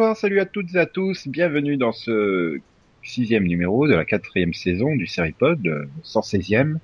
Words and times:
Bonsoir, 0.00 0.16
salut 0.16 0.40
à 0.40 0.46
toutes 0.46 0.74
et 0.74 0.78
à 0.78 0.86
tous, 0.86 1.28
bienvenue 1.28 1.76
dans 1.76 1.92
ce 1.92 2.58
sixième 3.02 3.44
numéro 3.44 3.86
de 3.86 3.92
la 3.92 4.06
quatrième 4.06 4.54
saison 4.54 4.96
du 4.96 5.06
Seripod, 5.06 5.60
euh, 5.66 5.84
116e. 6.04 6.78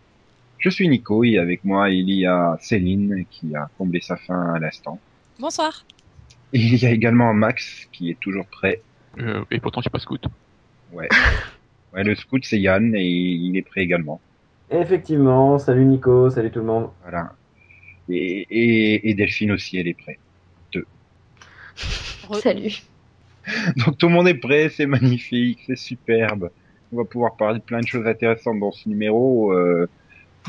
Je 0.59 0.69
suis 0.69 0.87
Nico 0.87 1.25
et 1.25 1.39
avec 1.39 1.65
moi 1.65 1.89
il 1.89 2.11
y 2.11 2.27
a 2.27 2.59
Céline 2.61 3.25
qui 3.31 3.57
a 3.57 3.71
comblé 3.79 4.03
sa 4.03 4.19
faim 4.19 4.53
à 4.55 4.59
l'instant. 4.59 5.01
Bonsoir. 5.39 5.87
Et 6.53 6.59
il 6.59 6.77
y 6.77 6.85
a 6.85 6.91
également 6.91 7.33
Max 7.33 7.87
qui 7.91 8.11
est 8.11 8.21
toujours 8.21 8.45
prêt. 8.49 8.83
Euh, 9.19 9.43
et 9.51 9.61
pourtant, 9.61 9.81
je 9.81 9.85
suis 9.85 9.91
pas 9.91 9.99
scout. 9.99 10.23
Ouais. 10.93 11.09
Ouais, 11.95 12.05
le 12.05 12.15
scout 12.15 12.45
c'est 12.45 12.61
Yann 12.61 12.95
et 12.95 13.09
il 13.09 13.57
est 13.57 13.63
prêt 13.63 13.81
également. 13.81 14.21
Effectivement, 14.71 15.59
salut 15.59 15.87
Nico, 15.87 16.29
salut 16.29 16.51
tout 16.51 16.59
le 16.59 16.67
monde. 16.67 16.91
Voilà. 17.01 17.33
Et, 18.11 18.47
et, 18.51 19.09
et 19.09 19.15
Delphine 19.15 19.53
aussi, 19.53 19.79
elle 19.79 19.89
est 19.89 19.95
prête. 19.95 20.19
Re- 22.29 22.41
Salut. 22.41 22.83
Donc 23.77 23.99
tout 23.99 24.09
le 24.09 24.13
monde 24.13 24.29
est 24.29 24.35
prêt, 24.35 24.69
c'est 24.69 24.87
magnifique, 24.87 25.61
c'est 25.67 25.77
superbe. 25.77 26.51
On 26.93 26.97
va 26.97 27.05
pouvoir 27.05 27.37
parler 27.37 27.59
de 27.59 27.65
plein 27.65 27.81
de 27.81 27.87
choses 27.87 28.07
intéressantes 28.07 28.61
dans 28.61 28.73
ce 28.73 28.89
numéro, 28.89 29.53
euh, 29.53 29.89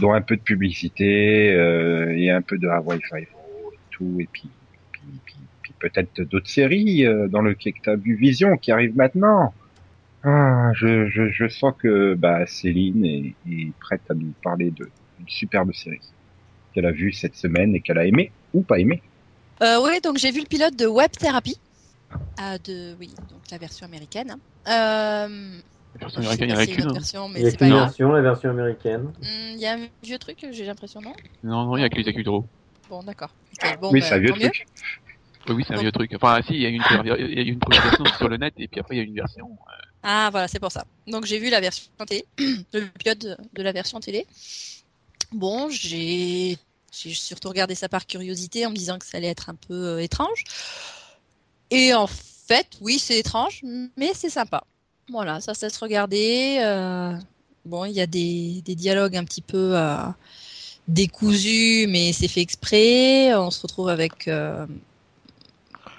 dont 0.02 0.14
un 0.14 0.22
peu 0.22 0.36
de 0.36 0.42
publicité 0.42 1.54
euh, 1.54 2.16
et 2.16 2.30
un 2.30 2.42
peu 2.42 2.58
de 2.58 2.67
Hawaii 2.67 3.02
Five-O 3.02 3.72
et 3.73 3.78
tout, 3.92 4.17
et 4.20 4.28
puis, 4.31 4.50
puis, 4.92 5.02
puis, 5.26 5.36
puis 5.62 5.73
peut-être 5.80 6.22
d'autres 6.22 6.50
séries 6.50 7.06
euh, 7.06 7.28
dans 7.28 7.42
le 7.42 7.56
vu 7.98 8.16
Vision 8.16 8.58
qui 8.58 8.72
arrive 8.72 8.95
maintenant. 8.95 9.54
Ah, 10.23 10.72
je, 10.73 11.08
je, 11.08 11.30
je 11.30 11.48
sens 11.48 11.73
que 11.78 12.14
bah, 12.16 12.45
Céline 12.45 13.06
est, 13.06 13.34
est 13.50 13.72
prête 13.80 14.02
à 14.09 14.14
nous 14.14 14.34
parler 14.44 14.72
d'une 14.72 14.89
superbe 15.28 15.73
série 15.73 16.02
qu'elle 16.73 16.86
a 16.86 16.92
vue 16.92 17.11
cette 17.11 17.36
semaine 17.36 17.76
et 17.76 17.82
qu'elle 17.82 17.98
a 17.98 18.06
aimé 18.06 18.32
ou 18.54 18.61
pas 18.61 18.80
aimé. 18.80 19.02
Euh, 19.61 19.82
ouais, 19.82 20.00
donc 20.02 20.17
j'ai 20.17 20.32
vu 20.32 20.42
le 20.42 20.45
pilote 20.45 20.76
de 20.76 20.86
Web 20.86 21.11
Therapy. 21.11 21.59
Euh, 22.39 22.58
de, 22.63 22.95
oui, 23.00 23.13
donc 23.30 23.41
la 23.52 23.58
version 23.58 23.86
américaine. 23.86 24.31
hein. 24.31 24.39
Euh, 24.67 25.59
La 25.95 26.00
version 26.00 26.19
américaine, 26.22 26.49
il 26.49 26.53
y 26.53 26.55
en 26.55 26.59
a 26.59 26.66
qu'une. 26.66 26.75
autre 26.81 26.89
hein. 26.89 26.94
version, 26.94 27.27
Il 27.27 27.33
mais 27.33 27.41
y 27.41 27.47
a 27.47 27.52
qu'une 27.52 27.69
version, 27.73 28.11
la 28.11 28.22
version 28.22 28.49
américaine. 28.52 29.03
Hmm, 29.22 29.53
Il 29.53 29.59
y 29.59 29.66
a 29.66 29.73
un 29.73 29.88
vieux 30.03 30.19
truc, 30.19 30.45
j'ai 30.52 30.66
l'impression, 30.66 31.02
non? 31.02 31.14
Non, 31.44 31.66
non, 31.66 31.77
il 31.77 31.81
y 31.81 31.83
a 31.83 31.89
que 31.89 31.95
les 31.95 32.08
Acudro. 32.08 32.45
Bon, 32.89 33.03
d'accord. 33.03 33.31
Ok, 33.64 33.80
bon, 33.81 33.91
oui, 33.91 33.99
bah, 34.02 34.08
c'est 34.08 34.16
un 34.16 34.19
vieux 34.19 34.33
truc. 34.33 34.67
Oui, 35.49 35.55
oui, 35.55 35.64
c'est 35.67 35.73
un 35.75 35.81
vieux 35.81 35.91
truc. 35.91 36.11
Enfin, 36.16 36.41
si, 36.45 36.53
il 36.53 36.61
y 36.61 36.66
a 36.66 36.69
une 36.69 36.81
y 36.81 37.39
a 37.39 37.41
une 37.41 37.59
première 37.59 37.81
version 37.81 38.05
sur 38.17 38.27
le 38.30 38.38
net, 38.38 38.53
et 38.58 38.67
puis 38.67 38.80
après, 38.80 38.95
il 38.95 38.97
y 38.99 39.02
a 39.02 39.03
une 39.05 39.16
version. 39.16 39.45
euh, 39.45 39.71
Ah, 40.03 40.30
voilà, 40.31 40.47
c'est 40.47 40.59
pour 40.59 40.71
ça. 40.71 40.86
Donc 41.08 41.25
j'ai 41.25 41.39
vu 41.39 41.49
la 41.49 41.59
version 41.61 41.89
télé, 42.05 42.25
le 42.73 42.86
pilote 42.99 43.19
de, 43.53 43.64
la 43.64 43.71
version 43.71 43.99
télé. 43.99 44.27
Bon, 45.31 45.69
j'ai 45.69 46.58
j'ai 46.94 47.14
surtout 47.14 47.49
regardé 47.49 47.75
ça 47.75 47.89
par 47.89 48.05
curiosité 48.05 48.66
en 48.66 48.71
me 48.71 48.75
disant 48.75 48.97
que 48.97 49.05
ça 49.05 49.17
allait 49.17 49.27
être 49.27 49.49
un 49.49 49.55
peu 49.55 49.73
euh, 49.73 49.99
étrange. 49.99 50.44
Et 51.72 51.94
en 51.94 52.08
fait, 52.08 52.68
oui, 52.82 53.00
c'est 53.00 53.20
étrange, 53.20 53.62
mais 53.98 54.12
c'est 54.14 54.30
sympa. 54.30 54.64
Voilà, 55.10 55.40
ça, 55.42 55.54
ça 55.54 55.70
se 55.70 55.80
regarder. 55.80 56.58
euh, 56.62 57.14
Bon, 57.66 57.84
il 57.84 57.92
y 57.94 58.00
a 58.02 58.08
des, 58.08 58.61
des 58.64 58.76
dialogues 58.76 59.17
un 59.17 59.26
petit 59.26 59.42
peu 59.42 59.72
euh, 59.77 59.98
décousus, 60.88 61.86
mais 61.89 62.14
c'est 62.14 62.27
fait 62.30 62.42
exprès. 62.42 63.36
On 63.36 63.52
se 63.52 63.61
retrouve 63.61 63.89
avec 63.89 64.27
euh, 64.30 64.66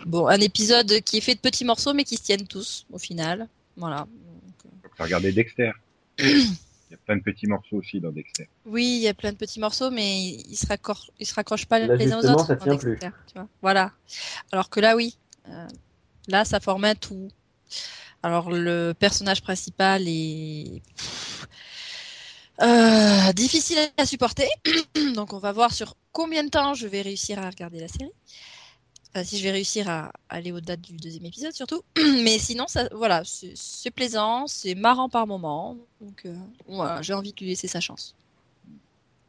bon 0.07 0.27
un 0.29 0.41
épisode 0.41 1.01
qui 1.03 1.19
est 1.19 1.21
fait 1.21 1.35
de 1.35 1.41
petits 1.41 1.65
morceaux, 1.67 1.93
mais 1.93 2.05
qui 2.05 2.17
se 2.17 2.23
tiennent 2.23 2.47
tous 2.47 2.87
au 2.91 2.99
final. 2.99 3.49
Voilà. 3.77 3.99
Donc, 3.99 4.73
euh, 4.99 5.03
regardé 5.05 5.33
Dexter. 5.33 5.73
Il 6.19 6.57
y 6.91 6.95
a 6.95 6.97
plein 7.05 7.17
de 7.17 7.23
petits 7.23 7.47
morceaux 7.47 7.77
aussi 7.77 8.01
dans 8.01 8.11
Dexter. 8.13 8.49
Oui, 8.65 8.85
il 8.97 9.03
y 9.03 9.09
a 9.09 9.15
plein 9.15 9.33
de 9.33 9.37
petits 9.37 9.61
morceaux, 9.61 9.91
mais 9.91 10.21
ils 10.21 10.57
se 10.57 10.67
raccrochent, 10.67 11.11
ils 11.21 11.27
se 11.27 11.35
raccrochent 11.35 11.67
pas 11.67 11.81
Là, 11.81 11.97
les 11.97 12.13
uns 12.13 12.17
aux 12.19 12.23
justement, 12.23 12.35
autres. 12.39 12.47
ça 12.47 12.55
dans 12.55 12.65
tient 12.79 12.91
Dexter, 12.91 13.11
tu 13.27 13.35
vois. 13.35 13.49
Voilà. 13.61 13.93
Alors 14.53 14.71
que 14.71 14.81
là, 14.81 14.97
oui. 14.97 15.19
Euh, 15.51 15.69
là, 16.29 16.45
ça 16.45 16.61
forme 16.61 16.85
un 16.85 16.95
tout. 16.95 17.29
Alors 18.23 18.51
le 18.51 18.95
personnage 18.99 19.43
principal 19.43 20.05
est 20.07 20.83
euh, 22.61 23.33
difficile 23.33 23.79
à 23.97 24.07
supporter. 24.07 24.49
Donc 25.15 25.33
on 25.33 25.39
va 25.39 25.53
voir 25.53 25.73
sur 25.73 25.95
combien 26.13 26.43
de 26.43 26.49
temps 26.49 26.75
je 26.75 26.87
vais 26.87 27.03
réussir 27.03 27.39
à 27.39 27.49
regarder 27.49 27.81
la 27.81 27.89
série. 27.89 28.11
Si 29.25 29.39
je 29.39 29.43
vais 29.43 29.51
réussir 29.51 29.89
à 29.89 30.13
aller 30.29 30.53
au-delà 30.53 30.77
du 30.77 30.93
deuxième 30.93 31.25
épisode 31.25 31.53
surtout. 31.53 31.83
Mais 31.97 32.39
sinon, 32.39 32.67
ça, 32.69 32.89
voilà, 32.93 33.23
c'est 33.25 33.91
plaisant, 33.91 34.47
c'est 34.47 34.75
marrant 34.75 35.09
par 35.09 35.27
moment. 35.27 35.77
Donc 36.01 36.27
euh, 36.27 37.03
j'ai 37.03 37.15
envie 37.15 37.33
de 37.33 37.41
lui 37.41 37.49
laisser 37.49 37.69
sa 37.69 37.81
chance. 37.81 38.15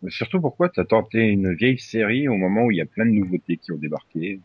Mais 0.02 0.12
surtout, 0.12 0.40
pourquoi 0.40 0.70
t'as 0.70 0.86
tenté 0.86 1.20
une 1.20 1.54
vieille 1.54 1.80
série 1.80 2.28
au 2.28 2.36
moment 2.36 2.64
où 2.64 2.72
il 2.72 2.78
y 2.78 2.82
a 2.82 2.86
plein 2.86 3.06
de 3.06 3.12
nouveautés 3.12 3.58
qui 3.58 3.72
ont 3.72 3.78
débarqué? 3.78 4.40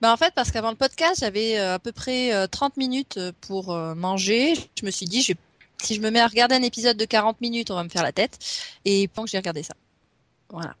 Bah 0.00 0.12
en 0.12 0.16
fait, 0.16 0.34
parce 0.34 0.50
qu'avant 0.50 0.70
le 0.70 0.76
podcast, 0.76 1.20
j'avais 1.20 1.58
euh, 1.58 1.74
à 1.74 1.78
peu 1.78 1.92
près 1.92 2.34
euh, 2.34 2.46
30 2.46 2.76
minutes 2.76 3.16
euh, 3.16 3.32
pour 3.40 3.72
euh, 3.72 3.94
manger. 3.94 4.54
Je 4.78 4.84
me 4.84 4.90
suis 4.90 5.06
dit, 5.06 5.22
je 5.22 5.32
si 5.78 5.94
je 5.94 6.00
me 6.00 6.10
mets 6.10 6.20
à 6.20 6.26
regarder 6.26 6.54
un 6.54 6.62
épisode 6.62 6.96
de 6.96 7.04
40 7.04 7.40
minutes, 7.40 7.70
on 7.70 7.74
va 7.74 7.84
me 7.84 7.88
faire 7.88 8.02
la 8.02 8.12
tête. 8.12 8.38
Et 8.84 9.08
pendant 9.08 9.26
que 9.26 9.30
j'ai 9.30 9.38
regardé 9.38 9.62
ça. 9.62 9.74
Voilà. 10.48 10.74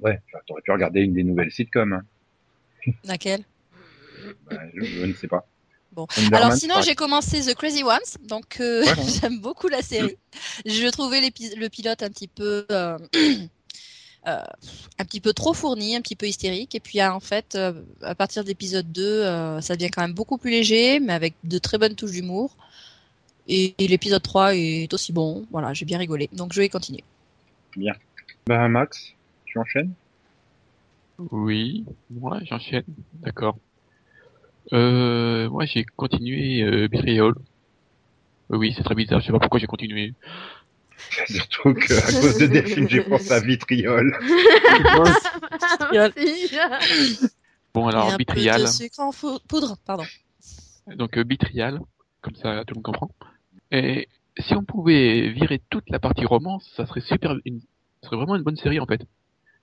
Ouais, 0.00 0.18
enfin, 0.28 0.38
t'aurais 0.46 0.62
pu 0.62 0.70
regarder 0.70 1.00
une 1.00 1.12
des 1.12 1.24
nouvelles 1.24 1.50
sitcoms. 1.50 1.92
Hein. 1.92 2.92
Laquelle? 3.04 3.44
Bah, 4.48 4.58
je, 4.74 4.84
je 4.84 5.06
ne 5.06 5.12
sais 5.12 5.28
pas. 5.28 5.46
Bon. 5.94 6.06
Underman, 6.16 6.42
Alors 6.42 6.56
sinon, 6.56 6.74
j'ai 6.82 6.94
commencé 6.94 7.42
The 7.42 7.54
Crazy 7.54 7.82
Ones, 7.82 7.98
donc 8.26 8.58
euh, 8.60 8.84
j'aime 9.20 9.40
beaucoup 9.40 9.68
la 9.68 9.82
série. 9.82 10.16
Je 10.64 10.88
trouvais 10.88 11.20
le 11.20 11.68
pilote 11.68 12.02
un 12.02 12.08
petit 12.08 12.28
peu, 12.28 12.64
euh, 12.70 12.98
euh, 14.26 14.42
un 14.98 15.04
petit 15.04 15.20
peu 15.20 15.32
trop 15.32 15.52
fourni, 15.52 15.94
un 15.94 16.00
petit 16.00 16.16
peu 16.16 16.26
hystérique. 16.26 16.74
Et 16.74 16.80
puis 16.80 17.00
ah, 17.00 17.14
en 17.14 17.20
fait, 17.20 17.54
euh, 17.54 17.72
à 18.02 18.14
partir 18.14 18.42
de 18.42 18.48
l'épisode 18.48 18.90
2, 18.90 19.02
euh, 19.02 19.60
ça 19.60 19.76
devient 19.76 19.90
quand 19.90 20.02
même 20.02 20.14
beaucoup 20.14 20.38
plus 20.38 20.50
léger, 20.50 20.98
mais 21.00 21.12
avec 21.12 21.34
de 21.44 21.58
très 21.58 21.78
bonnes 21.78 21.94
touches 21.94 22.12
d'humour. 22.12 22.56
Et, 23.48 23.74
et 23.78 23.88
l'épisode 23.88 24.22
3 24.22 24.54
est 24.54 24.94
aussi 24.94 25.12
bon. 25.12 25.46
Voilà, 25.50 25.74
j'ai 25.74 25.84
bien 25.84 25.98
rigolé. 25.98 26.30
Donc 26.32 26.52
je 26.52 26.60
vais 26.60 26.68
continuer. 26.68 27.04
Bien. 27.76 27.94
Bah, 28.46 28.68
Max, 28.68 29.12
tu 29.44 29.58
enchaînes? 29.58 29.92
Oui, 31.30 31.84
moi, 32.10 32.40
j'enchaîne. 32.44 32.84
D'accord. 33.14 33.58
Euh, 34.72 35.48
moi, 35.50 35.64
j'ai 35.64 35.84
continué 35.84 36.62
euh, 36.62 36.88
Betrayal. 36.88 37.34
Euh, 38.50 38.56
oui, 38.56 38.74
c'est 38.76 38.82
très 38.82 38.94
bizarre. 38.94 39.20
Je 39.20 39.26
sais 39.26 39.32
pas 39.32 39.38
pourquoi 39.38 39.60
j'ai 39.60 39.66
continué. 39.66 40.14
Surtout 41.26 41.74
que 41.74 41.94
à 41.94 42.20
cause 42.20 42.38
de 42.38 42.46
Delphine, 42.46 42.88
j'ai 42.88 43.02
pensé 43.02 43.32
à 43.32 43.40
Vitriol. 43.40 44.16
Bon, 47.74 47.88
alors, 47.88 48.18
de 48.18 48.66
sucre 48.66 49.00
en 49.00 49.12
poudre, 49.48 49.78
pardon. 49.86 50.04
Donc, 50.94 51.16
euh. 51.16 51.24
Comme 52.20 52.34
ça, 52.34 52.64
tout 52.66 52.74
le 52.74 52.76
monde 52.76 52.84
comprend. 52.84 53.10
Et 53.70 54.08
si 54.38 54.54
on 54.54 54.62
pouvait 54.62 55.30
virer 55.30 55.62
toute 55.70 55.88
la 55.88 55.98
partie 55.98 56.26
romance, 56.26 56.70
ça 56.76 56.84
serait 56.84 57.00
super, 57.00 57.34
une, 57.46 57.60
ça 58.02 58.08
serait 58.08 58.16
vraiment 58.16 58.36
une 58.36 58.42
bonne 58.42 58.56
série, 58.56 58.78
en 58.78 58.84
fait. 58.84 59.00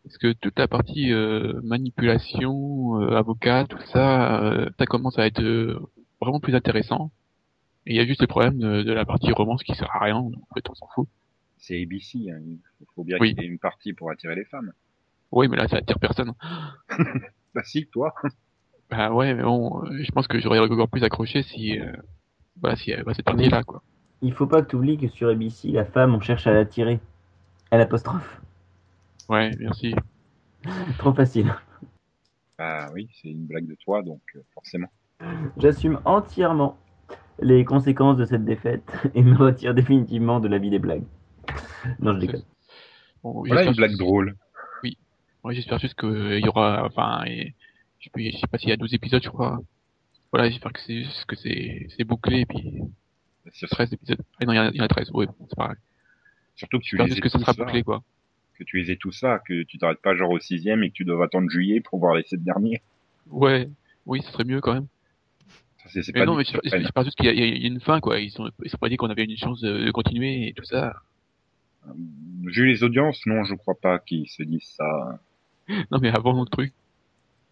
Parce 0.04 0.18
que 0.18 0.34
toute 0.34 0.58
la 0.58 0.68
partie 0.68 1.12
euh, 1.14 1.60
manipulation, 1.64 3.00
euh, 3.02 3.18
avocat, 3.18 3.66
tout 3.68 3.82
ça, 3.92 4.42
euh, 4.44 4.70
ça 4.80 4.86
commence 4.86 5.20
à 5.20 5.26
être 5.28 5.42
euh, 5.42 5.80
vraiment 6.22 6.40
plus 6.40 6.56
intéressant. 6.56 7.12
Et 7.86 7.94
il 7.94 7.96
y 7.98 8.00
a 8.00 8.06
juste 8.06 8.22
le 8.22 8.28
problème 8.28 8.58
de, 8.58 8.84
de 8.84 8.92
la 8.92 9.06
partie 9.06 9.32
romance 9.32 9.64
qui 9.64 9.76
sert 9.76 9.90
à 9.96 10.04
rien, 10.04 10.22
donc 10.22 10.42
en 10.50 10.54
fait 10.56 10.70
on 10.70 10.76
s'en 10.76 10.88
fout. 10.96 11.08
C'est 11.58 11.82
ABC, 11.82 12.32
hein. 12.32 12.40
il 12.80 12.86
faut 12.96 13.04
bien 13.04 13.18
Oui. 13.20 13.34
qu'il 13.34 13.44
y 13.44 13.46
ait 13.46 13.50
une 13.50 13.60
partie 13.60 13.94
pour 13.94 14.10
attirer 14.12 14.36
les 14.36 14.46
femmes. 14.46 14.72
Oui, 15.32 15.48
mais 15.48 15.58
là 15.58 15.68
ça 15.68 15.78
attire 15.78 16.00
personne. 16.00 16.34
Bah 17.56 17.64
si, 17.64 17.88
toi. 17.88 18.14
Bah 18.92 19.12
ouais, 19.12 19.36
mais 19.36 19.44
bon, 19.44 19.84
euh, 19.86 20.04
je 20.04 20.12
pense 20.12 20.28
que 20.28 20.40
j'aurais 20.40 20.60
encore 20.60 20.90
plus 20.90 21.04
accroché 21.04 21.44
si, 21.44 21.80
euh, 21.80 21.92
voilà, 22.60 22.76
si 22.76 22.92
bah, 23.06 23.14
cette 23.14 23.26
partie-là, 23.26 23.64
quoi. 23.64 23.84
Il 24.24 24.34
faut 24.34 24.48
pas 24.48 24.62
que 24.64 24.68
tu 24.70 24.76
oublies 24.78 24.98
que 24.98 25.08
sur 25.08 25.30
ABC, 25.30 25.70
la 25.72 25.86
femme, 25.86 26.16
on 26.16 26.20
cherche 26.20 26.48
à 26.48 26.54
l'attirer. 26.54 27.00
À 27.72 27.78
l'apostrophe. 27.78 28.42
Ouais, 29.30 29.52
merci. 29.60 29.96
Trop 30.98 31.14
facile. 31.14 31.54
Bah 32.58 32.90
oui, 32.94 33.10
c'est 33.14 33.30
une 33.30 33.46
blague 33.46 33.68
de 33.68 33.76
toi, 33.76 34.02
donc 34.02 34.22
euh, 34.36 34.42
forcément. 34.54 34.90
J'assume 35.58 36.00
entièrement 36.06 36.78
les 37.40 37.64
conséquences 37.64 38.18
de 38.18 38.26
cette 38.26 38.44
défaite 38.44 38.92
et 39.14 39.24
me 39.24 39.36
retire 39.38 39.74
définitivement 39.74 40.40
de 40.40 40.48
la 40.48 40.58
vie 40.58 40.70
des 40.70 40.80
blagues. 40.80 41.04
Non, 42.00 42.14
je 42.16 42.20
déconne. 42.20 42.44
Bon, 43.24 43.44
Voilà 43.46 43.64
une 43.64 43.74
blague 43.74 43.96
drôle. 43.98 44.36
Ouais, 45.44 45.56
j'espère 45.56 45.80
juste 45.80 45.98
qu'il 45.98 46.40
y 46.44 46.48
aura, 46.50 46.86
enfin, 46.86 47.24
et, 47.26 47.56
je 48.00 48.06
sais, 48.06 48.10
plus- 48.10 48.32
je 48.32 48.38
sais 48.38 48.48
pas 48.48 48.58
s'il 48.58 48.70
y 48.70 48.74
a 48.74 48.78
12 48.78 48.94
épisodes, 48.94 49.24
je 49.24 49.30
crois. 49.30 49.58
Voilà, 50.34 50.50
j'espère 50.50 50.74
que 50.74 50.82
c'est 50.82 51.06
que 51.28 51.36
c'est 51.38 51.88
c'est 51.96 52.04
bouclé, 52.04 52.42
et 52.42 52.46
puis 52.46 52.82
C'est 53.54 53.68
13 53.68 53.94
épisodes. 53.94 54.20
Ah 54.40 54.46
non, 54.46 54.52
il 54.54 54.58
y 54.58 54.60
en 54.60 54.64
a, 54.64 54.70
il 54.70 54.76
y 54.76 54.82
en 54.82 54.84
a 54.84 54.88
13, 54.90 55.12
ouais, 55.12 55.28
bon, 55.28 55.36
c'est 55.48 55.56
pareil. 55.56 55.78
Surtout 56.56 56.80
que 56.80 56.84
tu 56.84 56.98
J'espère 56.98 57.06
les 57.06 57.12
juste 57.12 57.22
que 57.24 57.30
ça 57.30 57.40
sera 57.40 57.54
bouclé, 57.54 57.84
quoi. 57.84 58.04
Que 58.60 58.64
tu 58.66 58.78
les 58.78 58.92
aies 58.92 58.98
tous 58.98 59.22
là, 59.24 59.40
que 59.40 59.64
tu 59.64 59.78
t'arrêtes 59.80 60.02
pas 60.02 60.16
genre 60.16 60.30
au 60.32 60.40
sixième 60.40 60.84
et 60.84 60.90
que 60.90 60.94
tu 60.94 61.06
dois 61.06 61.24
attendre 61.26 61.50
juillet 61.50 61.80
pour 61.82 61.98
voir 62.00 62.14
les 62.16 62.24
sept 62.24 62.44
derniers. 62.44 62.82
Ouais, 63.32 63.70
oui, 64.06 64.22
ce 64.22 64.32
serait 64.32 64.44
mieux 64.44 64.62
quand 64.62 64.74
même. 64.74 64.88
Ça, 65.84 65.90
C'est 65.90 66.04
c'est 66.04 66.14
Mais 66.14 66.20
pas 66.22 66.26
non, 66.26 66.36
mais 66.36 66.44
reprennent. 66.44 66.82
j'espère 66.82 67.04
juste 67.06 67.16
qu'il 67.18 67.26
y, 67.26 67.30
a- 67.30 67.34
y 67.34 67.66
une 67.68 67.80
fin, 67.80 68.00
quoi. 68.02 68.20
Ils 68.20 68.32
sont, 68.32 68.50
ils 68.64 68.70
sont 68.70 68.78
pas 68.78 68.90
dit 68.90 68.98
qu'on 68.98 69.10
avait 69.10 69.24
une 69.24 69.38
chance 69.38 69.62
de, 69.62 69.86
de 69.86 69.92
continuer 69.92 70.50
et 70.50 70.54
tout 70.54 70.66
ça. 70.66 70.94
Vu 72.44 72.68
les 72.68 72.84
audiences, 72.84 73.26
non, 73.26 73.44
je 73.46 73.56
crois 73.56 73.76
pas 73.80 74.00
qu'ils 74.00 74.28
se 74.30 74.44
disent 74.44 74.74
ça. 74.78 75.20
Non, 75.92 76.00
mais 76.02 76.10
avant 76.10 76.40
le 76.40 76.46
truc. 76.50 76.74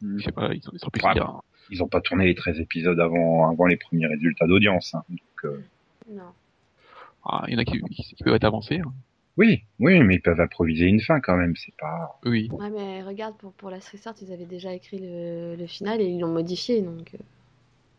Je 0.02 0.24
sais 0.24 0.32
pas, 0.32 0.54
ils 0.54 0.62
sont, 0.62 0.72
ils 0.74 0.80
sont 0.80 0.90
plus 0.90 1.04
Ouais, 1.04 1.14
fiers. 1.14 1.24
Ils 1.70 1.84
ont 1.84 1.88
pas 1.88 2.02
tourné 2.02 2.26
les 2.26 2.36
13 2.36 2.60
épisodes 2.60 3.00
avant, 3.00 3.50
avant 3.50 3.66
les 3.66 3.78
premiers 3.78 4.08
résultats 4.08 4.48
d'audience. 4.48 4.94
hein. 4.96 5.04
Donc, 5.10 5.20
euh, 5.46 5.62
Non. 6.10 6.24
Ah, 7.26 7.44
il 7.48 7.54
y 7.54 7.56
en 7.56 7.60
a 7.60 7.66
qui, 7.66 7.80
qui, 7.82 8.04
qui 8.16 8.24
peuvent 8.24 8.36
être 8.36 8.44
avancés. 8.46 8.80
hein. 8.80 8.92
Oui, 9.38 9.64
oui, 9.80 10.00
mais 10.02 10.16
ils 10.16 10.22
peuvent 10.22 10.40
improviser 10.42 10.86
une 10.86 11.00
fin 11.00 11.20
quand 11.20 11.38
même. 11.38 11.56
C'est 11.56 11.76
pas. 11.78 12.20
Oui. 12.26 12.50
Ouais, 12.52 12.70
mais 12.70 13.04
regarde, 13.04 13.36
pour, 13.38 13.52
pour 13.54 13.70
la 13.70 13.78
Restart, 13.78 14.16
ils 14.22 14.34
avaient 14.34 14.46
déjà 14.46 14.74
écrit 14.74 15.00
le, 15.00 15.56
le 15.56 15.68
final 15.68 16.02
et 16.02 16.06
ils 16.06 16.20
l'ont 16.20 16.34
modifié, 16.34 16.82
donc, 16.82 17.12
euh, 17.14 17.18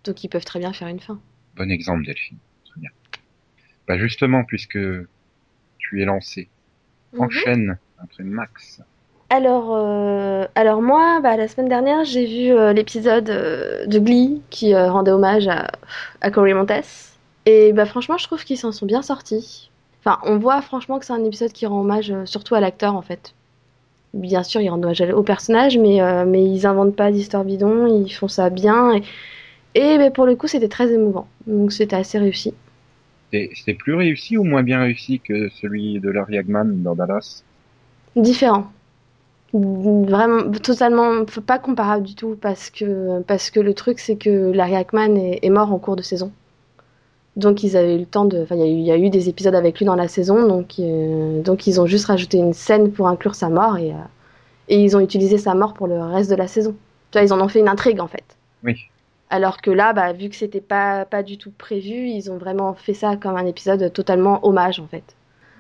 donc 0.05 0.25
ils 0.25 0.29
peuvent 0.29 0.45
très 0.45 0.59
bien 0.59 0.73
faire 0.73 0.89
une 0.89 1.01
fin. 1.01 1.19
Bon 1.57 1.71
exemple, 1.71 2.05
Delphine. 2.05 2.39
Très 2.71 2.81
bien. 2.81 2.91
Bah 3.87 3.99
justement, 3.99 4.45
puisque 4.45 4.79
tu 5.79 6.03
es 6.03 6.05
lancé, 6.05 6.49
Mhm. 7.13 7.21
enchaîne 7.23 7.79
après 7.99 8.23
Max. 8.25 8.83
Alors, 9.31 9.75
euh, 9.75 10.47
alors 10.55 10.81
moi, 10.83 11.21
bah, 11.23 11.37
la 11.37 11.49
semaine 11.49 11.69
dernière, 11.69 12.05
j'ai 12.05 12.25
vu 12.27 12.51
euh, 12.53 12.73
l'épisode 12.73 13.29
euh, 13.31 13.87
de 13.87 13.99
Glee 13.99 14.43
qui 14.51 14.75
euh, 14.75 14.91
rendait 14.91 15.11
hommage 15.11 15.49
à, 15.49 15.71
à 16.21 16.31
Cory 16.31 16.55
Montes. 16.55 16.73
Et 17.47 17.73
bah, 17.73 17.85
franchement, 17.87 18.17
je 18.19 18.25
trouve 18.25 18.45
qu'ils 18.45 18.57
s'en 18.59 18.73
sont 18.73 18.87
bien 18.87 19.03
sortis. 19.03 19.71
Enfin, 20.09 20.21
on 20.25 20.39
voit 20.39 20.63
franchement 20.63 20.99
que 20.99 21.05
c'est 21.05 21.13
un 21.13 21.23
épisode 21.23 21.53
qui 21.53 21.67
rend 21.67 21.81
hommage 21.81 22.11
euh, 22.11 22.25
surtout 22.25 22.55
à 22.55 22.61
l'acteur 22.61 22.95
en 22.95 23.03
fait. 23.03 23.35
Bien 24.15 24.43
sûr, 24.43 24.63
ils 24.63 24.71
rendent 24.71 24.87
hommage 24.87 25.03
au 25.03 25.23
personnage, 25.23 25.77
mais, 25.77 26.01
euh, 26.01 26.25
mais 26.25 26.43
ils 26.43 26.67
inventent 26.67 26.97
pas 26.97 27.13
d'histoire 27.13 27.45
bidon, 27.45 27.87
ils 27.87 28.11
font 28.11 28.27
ça 28.27 28.49
bien. 28.49 28.95
Et, 28.95 29.03
et 29.75 29.99
bah, 29.99 30.11
pour 30.11 30.25
le 30.25 30.35
coup, 30.35 30.47
c'était 30.47 30.69
très 30.69 30.91
émouvant. 30.91 31.29
Donc 31.47 31.73
c'était 31.73 31.97
assez 31.97 32.19
réussi. 32.19 32.55
C'était 33.31 33.51
c'était 33.55 33.75
plus 33.75 33.93
réussi 33.93 34.39
ou 34.39 34.45
moins 34.45 34.63
bien 34.63 34.81
réussi 34.81 35.21
que 35.21 35.51
celui 35.51 36.01
de 36.01 36.09
Larry 36.09 36.39
Hagman 36.39 36.83
dans 36.83 36.95
Dallas? 36.95 37.45
Différent. 38.17 38.73
Vraiment, 39.53 40.51
totalement 40.53 41.27
pas 41.47 41.59
comparable 41.59 42.05
du 42.05 42.15
tout 42.15 42.35
parce 42.41 42.71
que, 42.71 43.21
parce 43.23 43.51
que 43.51 43.61
le 43.61 43.75
truc 43.75 43.99
c'est 43.99 44.17
que 44.17 44.53
Larry 44.53 44.77
Hackman 44.77 45.17
est, 45.17 45.41
est 45.43 45.51
mort 45.51 45.71
en 45.71 45.79
cours 45.79 45.97
de 45.97 46.03
saison. 46.03 46.33
Donc 47.39 47.63
ils 47.63 47.77
avaient 47.77 47.95
eu 47.95 48.01
le 48.01 48.07
temps 48.07 48.25
de. 48.27 48.43
Enfin, 48.43 48.57
il 48.57 48.61
y, 48.61 48.65
a 48.65 48.67
eu- 48.67 48.71
il 48.79 48.83
y 48.85 48.93
a 48.93 48.99
eu 48.99 49.09
des 49.11 49.29
épisodes 49.31 49.55
avec 49.55 49.79
lui 49.79 49.87
dans 49.87 49.95
la 49.95 50.09
saison, 50.09 50.47
donc, 50.47 50.75
euh, 50.81 51.41
donc 51.43 51.67
ils 51.67 51.81
ont 51.81 51.87
juste 51.87 52.07
rajouté 52.07 52.37
une 52.37 52.53
scène 52.53 52.93
pour 52.93 53.09
inclure 53.09 53.35
sa 53.35 53.49
mort 53.49 53.79
et, 53.79 53.93
euh, 53.93 53.97
et 54.69 54.83
ils 54.83 54.97
ont 54.97 55.01
utilisé 55.01 55.39
sa 55.39 55.55
mort 55.55 55.73
pour 55.73 55.87
le 55.87 55.99
reste 56.03 56.29
de 56.31 56.35
la 56.37 56.49
saison. 56.49 56.75
Tu 57.11 57.19
vois, 57.19 57.25
ils 57.27 57.33
en 57.33 57.41
ont 57.41 57.49
fait 57.49 57.61
une 57.61 57.69
intrigue 57.69 58.01
en 58.01 58.09
fait. 58.09 58.25
Oui. 58.65 58.75
Alors 59.31 59.61
que 59.63 59.71
là, 59.71 59.93
bah, 59.93 60.13
vu 60.13 60.29
que 60.31 60.37
c'était 60.37 60.61
pas, 60.61 61.05
pas 61.05 61.23
du 61.23 61.39
tout 61.39 61.53
prévu, 61.57 62.09
ils 62.09 62.31
ont 62.31 62.39
vraiment 62.39 62.75
fait 62.75 62.95
ça 62.95 63.17
comme 63.17 63.37
un 63.37 63.47
épisode 63.47 63.93
totalement 63.93 64.45
hommage 64.47 64.81
en 64.81 64.87
fait. 64.87 65.05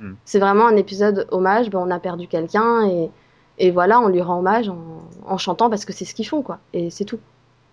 Hmm. 0.01 0.15
C'est 0.25 0.39
vraiment 0.41 0.67
un 0.67 0.77
épisode 0.77 1.27
hommage, 1.31 1.71
bah, 1.71 1.79
on 1.81 1.91
a 1.91 1.99
perdu 2.01 2.27
quelqu'un 2.29 2.87
et, 2.89 3.11
et 3.59 3.71
voilà, 3.71 4.01
on 4.01 4.09
lui 4.09 4.21
rend 4.23 4.39
hommage 4.41 4.69
en, 4.69 4.79
en 5.27 5.39
chantant 5.39 5.71
parce 5.71 5.85
que 5.85 5.93
c'est 5.93 6.05
ce 6.05 6.15
qu'ils 6.15 6.27
font 6.27 6.43
quoi. 6.43 6.59
Et 6.73 6.91
c'est 6.91 7.05
tout. 7.05 7.21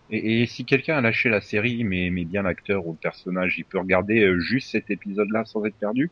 Et, 0.09 0.41
et 0.43 0.45
si 0.47 0.65
quelqu'un 0.65 0.97
a 0.97 1.01
lâché 1.01 1.29
la 1.29 1.41
série, 1.41 1.83
mais, 1.83 2.09
mais 2.11 2.25
bien 2.25 2.43
l'acteur 2.43 2.85
ou 2.87 2.93
le 2.93 2.97
personnage, 2.97 3.57
il 3.57 3.65
peut 3.65 3.79
regarder 3.79 4.21
euh, 4.21 4.39
juste 4.39 4.71
cet 4.71 4.89
épisode-là 4.89 5.45
sans 5.45 5.65
être 5.65 5.77
perdu? 5.77 6.11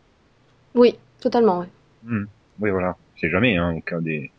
Oui, 0.76 1.00
totalement, 1.20 1.60
ouais. 1.60 1.68
Hmm. 2.04 2.26
Oui, 2.60 2.72
voilà. 2.72 2.98
C'est 3.16 3.30
jamais, 3.30 3.58
hein, 3.58 3.74
au 3.74 3.82
cas 3.82 4.02
des... 4.02 4.34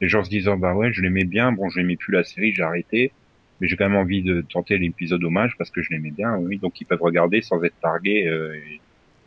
Les 0.00 0.08
gens 0.08 0.24
se 0.24 0.30
disant, 0.30 0.56
bah 0.56 0.74
ouais, 0.74 0.92
je 0.92 1.02
l'aimais 1.02 1.24
bien, 1.24 1.52
bon, 1.52 1.68
je 1.70 1.78
l'aimais 1.78 1.96
plus 1.96 2.12
la 2.12 2.24
série, 2.24 2.52
j'ai 2.54 2.62
arrêté, 2.62 3.14
mais 3.60 3.68
j'ai 3.68 3.76
quand 3.76 3.88
même 3.88 3.98
envie 3.98 4.22
de 4.22 4.42
tenter 4.42 4.78
l'épisode 4.78 5.22
hommage 5.24 5.54
parce 5.58 5.70
que 5.70 5.82
je 5.82 5.90
l'aimais 5.90 6.10
bien, 6.10 6.36
oui, 6.36 6.58
donc 6.58 6.80
ils 6.80 6.86
peuvent 6.86 7.02
regarder 7.02 7.40
sans 7.42 7.62
être 7.62 7.78
targués. 7.80 8.26
euh, 8.28 8.54
et- 8.54 8.80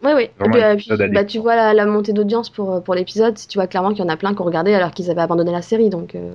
Oui, 0.04 0.12
oui. 0.16 0.24
Et 0.24 0.50
puis, 0.50 0.62
euh, 0.62 0.76
puis, 0.76 1.14
bah, 1.14 1.24
tu 1.26 1.40
vois 1.40 1.56
la, 1.56 1.74
la 1.74 1.86
montée 1.86 2.14
d'audience 2.14 2.50
pour, 2.50 2.74
euh, 2.74 2.82
pour 2.82 2.94
l'épisode, 2.96 3.38
tu 3.38 3.58
vois 3.58 3.68
clairement 3.68 3.92
qu'il 3.92 4.00
y 4.00 4.08
en 4.08 4.10
a 4.10 4.18
plein 4.18 4.36
qui 4.36 4.42
ont 4.42 4.46
regardé 4.46 4.74
alors 4.74 4.92
qu'ils 4.92 5.10
avaient 5.10 5.22
abandonné 5.22 5.52
la 5.52 5.62
série. 5.62 5.90
Donc, 5.90 6.16
euh, 6.16 6.34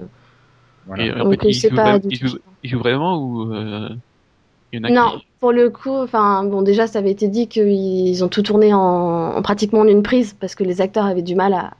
voilà. 0.90 1.06
Et 1.06 1.12
en 1.12 1.24
donc 1.24 1.34
fait, 1.40 1.44
euh, 1.44 1.50
ils 1.50 1.54
c'est 1.54 1.70
jouent, 1.70 1.76
pas 1.76 1.84
vraiment, 1.84 1.98
du 1.98 2.08
ils, 2.10 2.18
tout. 2.18 2.26
jouent, 2.26 2.38
ils 2.62 2.70
jouent 2.70 2.78
vraiment 2.80 3.18
ou 3.18 3.52
euh, 3.54 3.88
il 4.72 4.80
y 4.80 4.82
en 4.82 4.84
a 4.84 4.90
Non, 4.90 5.18
qui... 5.18 5.26
pour 5.40 5.52
le 5.52 5.70
coup, 5.70 5.90
enfin, 5.96 6.44
bon, 6.44 6.62
déjà, 6.62 6.86
ça 6.86 6.98
avait 7.00 7.10
été 7.12 7.28
dit 7.28 7.48
qu'ils 7.48 8.24
ont 8.24 8.28
tout 8.28 8.42
tourné 8.42 8.74
en, 8.74 8.78
en 9.36 9.42
pratiquement 9.42 9.80
en 9.80 9.88
une 9.88 10.02
prise 10.02 10.34
parce 10.34 10.54
que 10.54 10.64
les 10.64 10.80
acteurs 10.80 11.06
avaient 11.06 11.22
du 11.22 11.34
mal 11.36 11.54
à, 11.54 11.72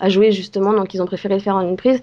à 0.00 0.08
jouer 0.08 0.32
justement, 0.32 0.72
donc 0.72 0.94
ils 0.94 1.02
ont 1.02 1.06
préféré 1.06 1.34
le 1.34 1.40
faire 1.40 1.56
en 1.56 1.62
une 1.62 1.76
prise. 1.76 2.00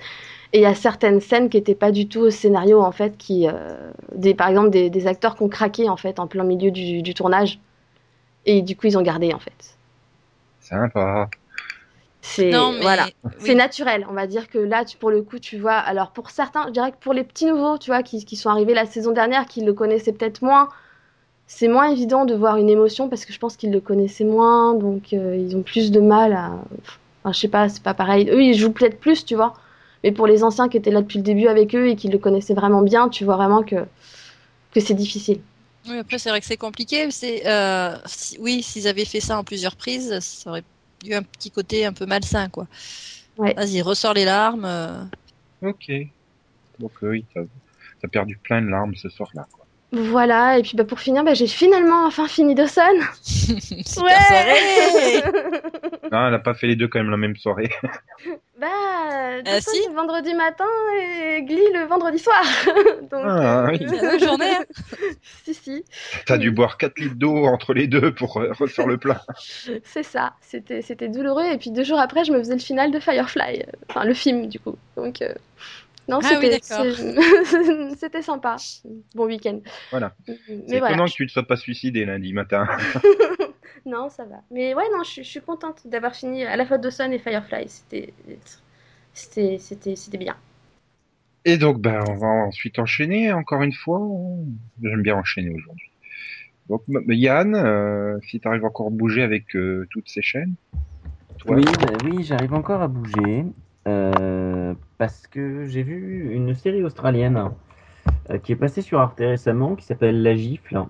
Et 0.54 0.60
il 0.60 0.62
y 0.62 0.66
a 0.66 0.76
certaines 0.76 1.20
scènes 1.22 1.50
qui 1.50 1.58
n'étaient 1.58 1.76
pas 1.76 1.92
du 1.92 2.08
tout 2.08 2.22
au 2.22 2.30
scénario 2.32 2.82
en 2.82 2.92
fait, 2.92 3.18
qui, 3.18 3.48
euh, 3.48 3.92
des, 4.16 4.34
par 4.34 4.50
exemple, 4.50 4.70
des, 4.72 4.90
des 4.90 5.08
acteurs 5.08 5.36
qui 5.36 5.44
ont 5.44 5.50
craqué 5.50 5.90
en 5.90 5.98
fait 5.98 6.20
en 6.20 6.28
plein 6.28 6.44
milieu 6.46 6.72
du, 6.72 7.02
du 7.02 7.14
tournage. 7.14 7.60
Et 8.46 8.62
du 8.62 8.76
coup, 8.78 8.88
ils 8.88 8.98
ont 8.98 9.02
gardé 9.04 9.34
en 9.34 9.40
fait. 9.40 9.78
Sympa. 10.60 11.30
C'est 12.36 12.52
mais 12.52 12.82
voilà. 12.82 13.06
oui. 13.24 13.32
C'est 13.40 13.56
naturel, 13.56 14.06
on 14.10 14.14
va 14.14 14.28
dire 14.28 14.50
que 14.50 14.58
là, 14.58 14.86
tu, 14.86 14.98
pour 14.98 15.10
le 15.12 15.22
coup, 15.22 15.40
tu 15.40 15.58
vois. 15.58 15.74
Alors, 15.76 16.12
pour 16.12 16.30
certains, 16.30 16.66
je 16.68 16.72
dirais 16.72 16.92
que 16.92 16.98
pour 17.00 17.14
les 17.14 17.24
petits 17.24 17.46
nouveaux, 17.46 17.78
tu 17.78 17.92
vois, 17.92 18.04
qui, 18.04 18.26
qui 18.26 18.36
sont 18.36 18.50
arrivés 18.50 18.74
la 18.74 18.86
saison 18.86 19.12
dernière, 19.12 19.46
qui 19.46 19.62
le 19.64 19.74
connaissaient 19.74 20.14
peut-être 20.14 20.42
moins, 20.42 20.70
c'est 21.48 21.68
moins 21.68 21.90
évident 21.90 22.26
de 22.26 22.36
voir 22.36 22.58
une 22.58 22.70
émotion 22.70 23.10
parce 23.10 23.26
que 23.26 23.34
je 23.34 23.40
pense 23.40 23.56
qu'ils 23.58 23.72
le 23.72 23.80
connaissaient 23.80 24.26
moins, 24.26 24.74
donc 24.74 25.14
euh, 25.14 25.36
ils 25.38 25.56
ont 25.56 25.62
plus 25.64 25.92
de 25.92 26.00
mal 26.02 26.34
à. 26.34 26.52
Enfin, 27.24 27.32
je 27.34 27.40
sais 27.40 27.48
pas, 27.48 27.70
c'est 27.70 27.84
pas 27.84 27.94
pareil. 27.94 28.30
Eux, 28.30 28.42
ils 28.42 28.54
jouent 28.58 28.72
peut-être 28.74 29.00
plus, 29.00 29.26
tu 29.26 29.36
vois. 29.36 29.54
Mais 30.04 30.12
pour 30.12 30.28
les 30.28 30.44
anciens 30.44 30.70
qui 30.70 30.78
étaient 30.78 30.92
là 30.92 31.02
depuis 31.02 31.18
le 31.20 31.24
début 31.24 31.48
avec 31.48 31.74
eux 31.76 31.88
et 31.88 31.96
qui 31.96 32.08
le 32.10 32.18
connaissaient 32.18 32.54
vraiment 32.54 32.82
bien, 32.82 33.10
tu 33.10 33.24
vois 33.26 33.36
vraiment 33.38 33.64
que, 33.64 33.76
que 34.74 34.80
c'est 34.80 34.94
difficile. 34.94 35.40
Oui, 35.90 35.98
après, 35.98 36.18
c'est 36.20 36.30
vrai 36.30 36.40
que 36.42 36.46
c'est 36.46 36.58
compliqué. 36.58 37.10
C'est, 37.12 37.48
euh, 37.48 37.96
si- 38.06 38.38
oui, 38.40 38.62
s'ils 38.62 38.88
avaient 38.88 39.06
fait 39.06 39.22
ça 39.22 39.38
en 39.40 39.44
plusieurs 39.44 39.76
prises, 39.76 40.20
ça 40.20 40.50
aurait 40.50 40.64
eu 41.08 41.14
un 41.14 41.24
petit 41.24 41.52
côté 41.52 41.86
un 41.86 41.94
peu 41.94 42.06
malsain, 42.06 42.50
quoi. 42.50 42.68
Ouais. 43.38 43.54
Vas-y, 43.54 43.82
ressors 43.82 44.14
les 44.14 44.26
larmes. 44.26 44.66
euh. 44.66 45.04
Ok. 45.62 45.92
Donc 46.80 46.92
euh, 47.04 47.10
oui, 47.12 47.26
t'as 47.34 47.42
as 48.04 48.08
perdu 48.08 48.38
plein 48.38 48.62
de 48.62 48.68
larmes 48.68 48.96
ce 48.96 49.10
soir-là. 49.10 49.48
quoi. 49.52 49.67
Voilà, 49.94 50.58
et 50.58 50.64
puis 50.64 50.76
bah, 50.76 50.84
pour 50.84 51.00
finir, 51.00 51.24
bah, 51.24 51.34
j'ai 51.34 51.48
finalement 51.48 52.06
enfin 52.08 52.28
fini 52.28 52.56
Dawson. 52.56 52.82
Soirée 53.86 55.24
Non, 56.12 56.28
elle 56.28 56.34
a 56.34 56.40
pas 56.40 56.54
fait 56.54 56.68
les 56.68 56.76
deux 56.76 56.88
quand 56.88 57.00
même 57.00 57.10
la 57.10 57.18
même 57.18 57.36
soirée. 57.38 57.70
Bah, 58.60 58.68
Ah, 58.72 59.42
Dawson 59.46 59.70
si. 59.72 59.88
le 59.88 59.94
vendredi 59.94 60.34
matin 60.34 60.66
et 61.00 61.44
Glee 61.44 61.62
le 61.76 61.86
vendredi 61.86 62.18
soir. 62.18 62.42
Donc, 63.12 63.22
Ah, 63.24 63.66
euh, 63.66 63.68
oui. 63.70 63.78
C'est 63.88 63.96
la 63.96 64.02
même 64.02 64.20
journée. 64.20 64.56
hein. 64.56 64.66
si, 65.46 65.54
si, 65.54 65.86
T'as 66.26 66.38
dû 66.40 66.50
boire 66.50 66.78
4 66.78 66.98
litres 66.98 67.16
d'eau 67.16 67.46
entre 67.46 67.76
les 67.76 67.86
deux 67.86 68.14
pour 68.16 68.38
euh, 68.42 68.52
refaire 68.58 68.88
le 68.88 68.98
plat. 68.98 69.22
c'est 69.84 70.02
ça. 70.04 70.34
C'était, 70.42 70.82
c'était 70.82 71.08
douloureux. 71.08 71.46
Et 71.46 71.58
puis 71.60 71.70
deux 71.70 71.84
jours 71.84 72.00
après, 72.00 72.26
je 72.26 72.32
me 72.32 72.40
faisais 72.40 72.56
le 72.56 72.60
final 72.60 72.90
de 72.92 73.00
Firefly. 73.00 73.60
euh, 73.62 73.72
Enfin, 73.90 74.06
le 74.06 74.16
film, 74.16 74.48
du 74.48 74.60
coup. 74.60 74.76
Donc, 74.96 75.22
euh, 75.22 75.34
non, 76.10 76.20
Ah 76.24 76.40
c'était, 78.00 78.22
sympa. 78.22 78.56
Bon 79.16 79.26
week-end. 79.26 79.60
Voilà. 79.92 80.16
C'est 80.26 80.38
Mais 80.70 80.80
voilà. 80.80 80.96
étonnant 80.96 81.06
que 81.06 81.14
tu 81.14 81.28
te 81.28 81.32
sois 81.32 81.48
pas 81.48 81.58
suicidé 81.58 82.06
lundi 82.06 82.34
matin. 82.34 82.68
Non, 83.86 84.10
ça 84.10 84.26
va. 84.26 84.42
Mais 84.52 84.74
ouais, 84.74 84.84
non, 84.92 85.04
je, 85.04 85.10
suis- 85.10 85.24
je 85.24 85.30
suis 85.30 85.42
contente 85.42 85.88
d'avoir 85.88 86.14
fini 86.14 86.44
à 86.44 86.56
la 86.58 86.66
fois 86.66 86.78
Dawson 86.78 87.10
et 87.12 87.20
Firefly. 87.20 87.70
C'était, 87.70 88.14
c'était, 89.14 89.58
c'était, 89.60 89.96
c'était 89.96 90.18
bien. 90.18 90.36
Et 91.46 91.58
donc, 91.58 91.80
ben, 91.80 92.04
on 92.10 92.16
va 92.18 92.28
ensuite 92.28 92.78
enchaîner 92.80 93.32
encore 93.32 93.62
une 93.64 93.74
fois. 93.74 94.02
J'aime 94.82 95.02
bien 95.02 95.16
enchaîner 95.16 95.50
aujourd'hui. 95.50 95.90
Donc, 96.70 96.84
Yann, 97.08 97.56
euh, 97.56 98.18
si 98.28 98.40
t'arrives 98.40 98.66
encore 98.66 98.88
à 98.88 98.92
bouger 98.92 99.24
avec 99.24 99.56
euh, 99.56 99.88
toutes 99.92 100.10
ces 100.10 100.22
chaînes? 100.22 100.56
Toi, 101.38 101.56
Oui, 101.58 101.66
bah 101.66 101.94
oui, 102.06 102.24
j'arrive 102.24 102.54
encore 102.54 102.82
à 102.82 102.88
bouger 102.88 103.46
euh, 103.88 104.74
parce 104.98 105.28
que 105.28 105.66
j'ai 105.66 105.84
vu 105.84 106.34
une 106.34 106.54
série 106.56 106.84
australienne 106.84 107.52
euh, 108.30 108.38
qui 108.38 108.52
est 108.52 108.58
passée 108.58 108.82
sur 108.82 109.00
Arte 109.00 109.20
récemment 109.20 109.76
qui 109.76 109.86
s'appelle 109.86 110.22
La 110.22 110.36
Gifle, 110.36 110.84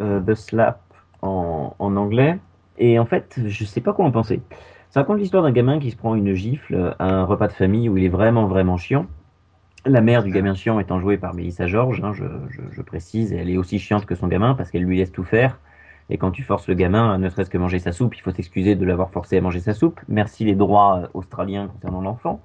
euh, 0.00 0.20
The 0.20 0.34
Slap 0.34 0.82
en, 1.22 1.74
anglais. 1.78 2.38
Et 2.78 2.98
en 2.98 3.06
fait, 3.06 3.40
je 3.46 3.64
sais 3.64 3.80
pas 3.80 3.92
quoi 3.92 4.04
en 4.04 4.10
penser. 4.12 4.40
Ça 4.90 5.00
raconte 5.00 5.18
l'histoire 5.18 5.42
d'un 5.42 5.52
gamin 5.52 5.78
qui 5.78 5.90
se 5.90 5.96
prend 5.96 6.14
une 6.14 6.34
gifle 6.34 6.94
à 6.98 7.06
un 7.06 7.24
repas 7.24 7.48
de 7.48 7.52
famille 7.52 7.88
où 7.88 7.96
il 7.96 8.04
est 8.04 8.08
vraiment, 8.08 8.46
vraiment 8.46 8.76
chiant. 8.76 9.06
La 9.86 10.00
mère 10.00 10.22
du 10.22 10.30
gamin 10.30 10.54
chiant 10.54 10.80
étant 10.80 11.00
jouée 11.00 11.18
par 11.18 11.34
Mélissa 11.34 11.66
George, 11.66 12.02
hein, 12.04 12.12
je, 12.12 12.24
je- 12.50 12.82
précise, 12.82 13.32
elle 13.32 13.50
est 13.50 13.56
aussi 13.56 13.78
chiante 13.78 14.06
que 14.06 14.14
son 14.14 14.28
gamin 14.28 14.54
parce 14.54 14.70
qu'elle 14.70 14.82
lui 14.84 14.96
laisse 14.98 15.12
tout 15.12 15.24
faire. 15.24 15.58
Et 16.10 16.16
quand 16.16 16.30
tu 16.30 16.42
forces 16.42 16.68
le 16.68 16.74
gamin 16.74 17.18
ne 17.18 17.28
serait-ce 17.28 17.50
que 17.50 17.58
manger 17.58 17.78
sa 17.78 17.92
soupe, 17.92 18.16
il 18.16 18.20
faut 18.20 18.30
s'excuser 18.30 18.76
de 18.76 18.84
l'avoir 18.84 19.10
forcé 19.10 19.36
à 19.36 19.40
manger 19.40 19.60
sa 19.60 19.74
soupe. 19.74 20.00
Merci 20.08 20.44
les 20.44 20.54
droits 20.54 21.00
euh, 21.02 21.06
australiens 21.14 21.68
concernant 21.68 22.00
l'enfant. 22.00 22.40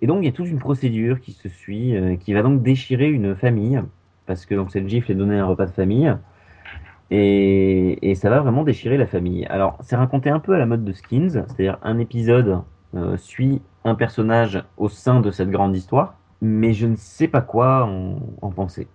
Et 0.00 0.06
donc 0.06 0.18
il 0.22 0.24
y 0.24 0.28
a 0.28 0.32
toute 0.32 0.48
une 0.48 0.58
procédure 0.58 1.20
qui 1.20 1.32
se 1.32 1.48
suit, 1.48 1.96
euh, 1.96 2.16
qui 2.16 2.32
va 2.34 2.42
donc 2.42 2.62
déchirer 2.62 3.08
une 3.08 3.36
famille, 3.36 3.80
parce 4.26 4.46
que 4.46 4.54
donc 4.56 4.72
cette 4.72 4.88
gifle 4.88 5.12
est 5.12 5.14
donnée 5.14 5.38
à 5.38 5.44
un 5.44 5.46
repas 5.46 5.66
de 5.66 5.70
famille, 5.70 6.12
et, 7.10 8.10
et 8.10 8.14
ça 8.16 8.30
va 8.30 8.40
vraiment 8.40 8.64
déchirer 8.64 8.96
la 8.96 9.06
famille. 9.06 9.46
Alors 9.46 9.78
c'est 9.80 9.94
raconté 9.94 10.28
un 10.30 10.40
peu 10.40 10.54
à 10.54 10.58
la 10.58 10.66
mode 10.66 10.84
de 10.84 10.92
Skins, 10.92 11.44
c'est-à-dire 11.46 11.78
un 11.82 11.98
épisode 11.98 12.62
euh, 12.96 13.16
suit 13.16 13.62
un 13.84 13.94
personnage 13.94 14.64
au 14.76 14.88
sein 14.88 15.20
de 15.20 15.30
cette 15.30 15.50
grande 15.50 15.76
histoire, 15.76 16.14
mais 16.40 16.72
je 16.72 16.88
ne 16.88 16.96
sais 16.96 17.28
pas 17.28 17.42
quoi 17.42 17.84
en, 17.84 18.18
en 18.40 18.50
penser. 18.50 18.88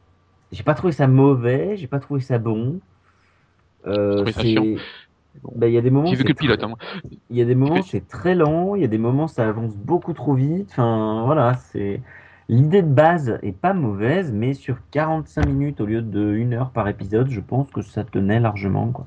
J'ai 0.51 0.63
pas 0.63 0.73
trouvé 0.73 0.91
ça 0.91 1.07
mauvais, 1.07 1.77
j'ai 1.77 1.87
pas 1.87 1.99
trouvé 1.99 2.19
ça 2.19 2.37
bon. 2.37 2.79
Euh. 3.87 4.23
Ben, 5.55 5.67
il 5.67 5.73
y 5.73 5.77
a 5.77 5.81
des 5.81 5.91
moments. 5.91 6.09
Vu 6.09 6.17
c'est 6.17 6.23
que 6.23 6.29
le 6.29 6.33
pilote. 6.33 6.59
très- 6.59 6.71
Hein. 6.71 6.75
il 7.29 7.37
y 7.37 7.41
a 7.41 7.45
des 7.45 7.53
moments, 7.55 7.75
que- 7.81 7.85
c'est 7.87 8.07
très 8.07 8.33
lent, 8.33 8.75
il 8.75 8.81
y 8.81 8.85
a 8.85 8.87
des 8.87 8.97
moments, 8.97 9.27
ça 9.27 9.47
avance 9.47 9.75
beaucoup 9.75 10.13
trop 10.13 10.33
vite. 10.33 10.69
Enfin, 10.71 11.23
voilà, 11.25 11.53
c'est. 11.55 12.01
L'idée 12.49 12.81
de 12.81 12.87
base 12.87 13.37
est 13.43 13.51
pas 13.55 13.73
mauvaise, 13.73 14.31
mais 14.31 14.53
sur 14.53 14.77
45 14.91 15.45
minutes 15.47 15.81
au 15.81 15.85
lieu 15.85 16.01
de 16.01 16.33
1 16.33 16.53
heure 16.53 16.69
par 16.71 16.87
épisode, 16.87 17.29
je 17.29 17.41
pense 17.41 17.69
que 17.71 17.81
ça 17.81 18.03
tenait 18.05 18.39
largement. 18.39 18.87
Quoi. 18.87 19.05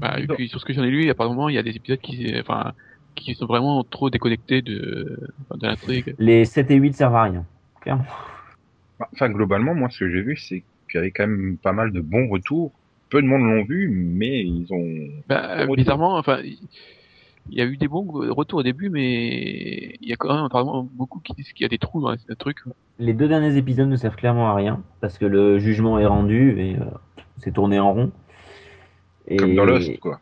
Bah, 0.00 0.18
et 0.18 0.26
puis 0.26 0.48
sur 0.48 0.58
ce 0.60 0.64
que 0.64 0.72
j'en 0.72 0.82
ai 0.82 0.90
lu, 0.90 1.08
apparemment, 1.10 1.48
il 1.50 1.54
y 1.54 1.58
a 1.58 1.62
des 1.62 1.76
épisodes 1.76 2.00
qui, 2.00 2.34
enfin, 2.40 2.72
qui 3.14 3.34
sont 3.34 3.46
vraiment 3.46 3.84
trop 3.84 4.08
déconnectés 4.10 4.62
de, 4.62 5.20
de 5.54 5.66
l'intrigue. 5.66 6.14
Les 6.18 6.44
7 6.46 6.70
et 6.70 6.76
8 6.76 6.94
servent 6.94 7.16
à 7.16 7.22
rien, 7.24 7.44
clairement. 7.80 8.04
Enfin, 9.12 9.28
globalement, 9.28 9.74
moi, 9.74 9.90
ce 9.90 10.00
que 10.00 10.10
j'ai 10.10 10.22
vu, 10.22 10.36
c'est 10.36 10.62
qu'il 10.90 10.94
y 10.94 10.98
avait 10.98 11.10
quand 11.10 11.26
même 11.26 11.58
pas 11.62 11.72
mal 11.72 11.92
de 11.92 12.00
bons 12.00 12.28
retours. 12.28 12.72
Peu 13.10 13.22
de 13.22 13.26
monde 13.26 13.42
l'ont 13.42 13.64
vu, 13.64 13.88
mais 13.88 14.42
ils 14.42 14.72
ont. 14.72 15.08
Bah, 15.28 15.64
Bon 15.66 15.74
bizarrement, 15.74 16.16
enfin, 16.16 16.40
il 16.42 17.56
y 17.56 17.60
a 17.60 17.64
eu 17.64 17.76
des 17.76 17.88
bons 17.88 18.04
retours 18.04 18.60
au 18.60 18.62
début, 18.62 18.90
mais 18.90 19.96
il 20.00 20.08
y 20.08 20.12
a 20.12 20.16
quand 20.16 20.34
même 20.34 20.44
apparemment 20.44 20.88
beaucoup 20.92 21.20
qui 21.20 21.32
disent 21.34 21.52
qu'il 21.52 21.62
y 21.62 21.66
a 21.66 21.68
des 21.68 21.78
trous 21.78 22.00
dans 22.00 22.10
le 22.10 22.36
truc. 22.36 22.58
Les 22.98 23.12
deux 23.12 23.28
derniers 23.28 23.56
épisodes 23.56 23.88
ne 23.88 23.96
servent 23.96 24.16
clairement 24.16 24.50
à 24.50 24.54
rien, 24.54 24.82
parce 25.00 25.18
que 25.18 25.24
le 25.24 25.58
jugement 25.58 25.98
est 25.98 26.06
rendu 26.06 26.60
et 26.60 26.76
euh, 26.76 26.84
c'est 27.38 27.52
tourné 27.52 27.78
en 27.78 27.92
rond. 27.92 28.12
Et... 29.28 29.36
Comme 29.36 29.54
dans 29.54 29.64
Lost, 29.64 29.98
quoi. 30.00 30.20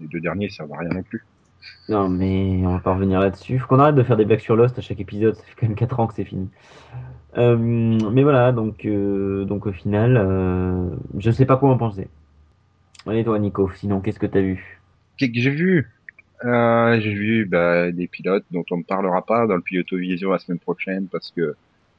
Les 0.00 0.08
deux 0.08 0.20
derniers 0.20 0.48
servent 0.48 0.72
à 0.72 0.78
rien 0.78 0.88
non 0.88 1.02
plus. 1.02 1.24
Non, 1.88 2.08
mais 2.08 2.60
on 2.64 2.72
va 2.72 2.78
pas 2.80 2.94
revenir 2.94 3.20
là-dessus. 3.20 3.58
Faut 3.58 3.68
qu'on 3.68 3.78
arrête 3.78 3.94
de 3.94 4.02
faire 4.02 4.16
des 4.16 4.24
blagues 4.24 4.40
sur 4.40 4.56
Lost 4.56 4.78
à 4.78 4.82
chaque 4.82 5.00
épisode. 5.00 5.34
Ça 5.34 5.42
fait 5.44 5.54
quand 5.58 5.66
même 5.66 5.76
4 5.76 6.00
ans 6.00 6.06
que 6.06 6.14
c'est 6.14 6.24
fini. 6.24 6.48
Euh, 7.36 7.56
mais 7.56 8.22
voilà, 8.22 8.52
donc, 8.52 8.84
euh, 8.84 9.44
donc 9.44 9.66
au 9.66 9.72
final, 9.72 10.16
euh, 10.16 10.88
je 11.18 11.30
sais 11.30 11.46
pas 11.46 11.56
quoi 11.56 11.70
en 11.70 11.76
penser. 11.76 12.08
Allez, 13.06 13.22
toi, 13.22 13.38
Nico, 13.38 13.70
sinon, 13.76 14.00
qu'est-ce 14.00 14.18
que 14.18 14.26
t'as 14.26 14.40
vu? 14.40 14.80
Qu'est-ce 15.18 15.32
que 15.32 15.40
j'ai 15.40 15.50
vu? 15.50 15.90
Euh, 16.44 16.98
J'ai 17.00 17.12
vu 17.12 17.44
bah, 17.44 17.92
des 17.92 18.06
pilotes 18.06 18.46
dont 18.50 18.64
on 18.70 18.78
ne 18.78 18.82
parlera 18.82 19.24
pas 19.24 19.46
dans 19.46 19.56
le 19.56 19.60
Pilotovision 19.60 20.30
la 20.30 20.38
semaine 20.38 20.58
prochaine 20.58 21.06
parce 21.08 21.30
que 21.30 21.54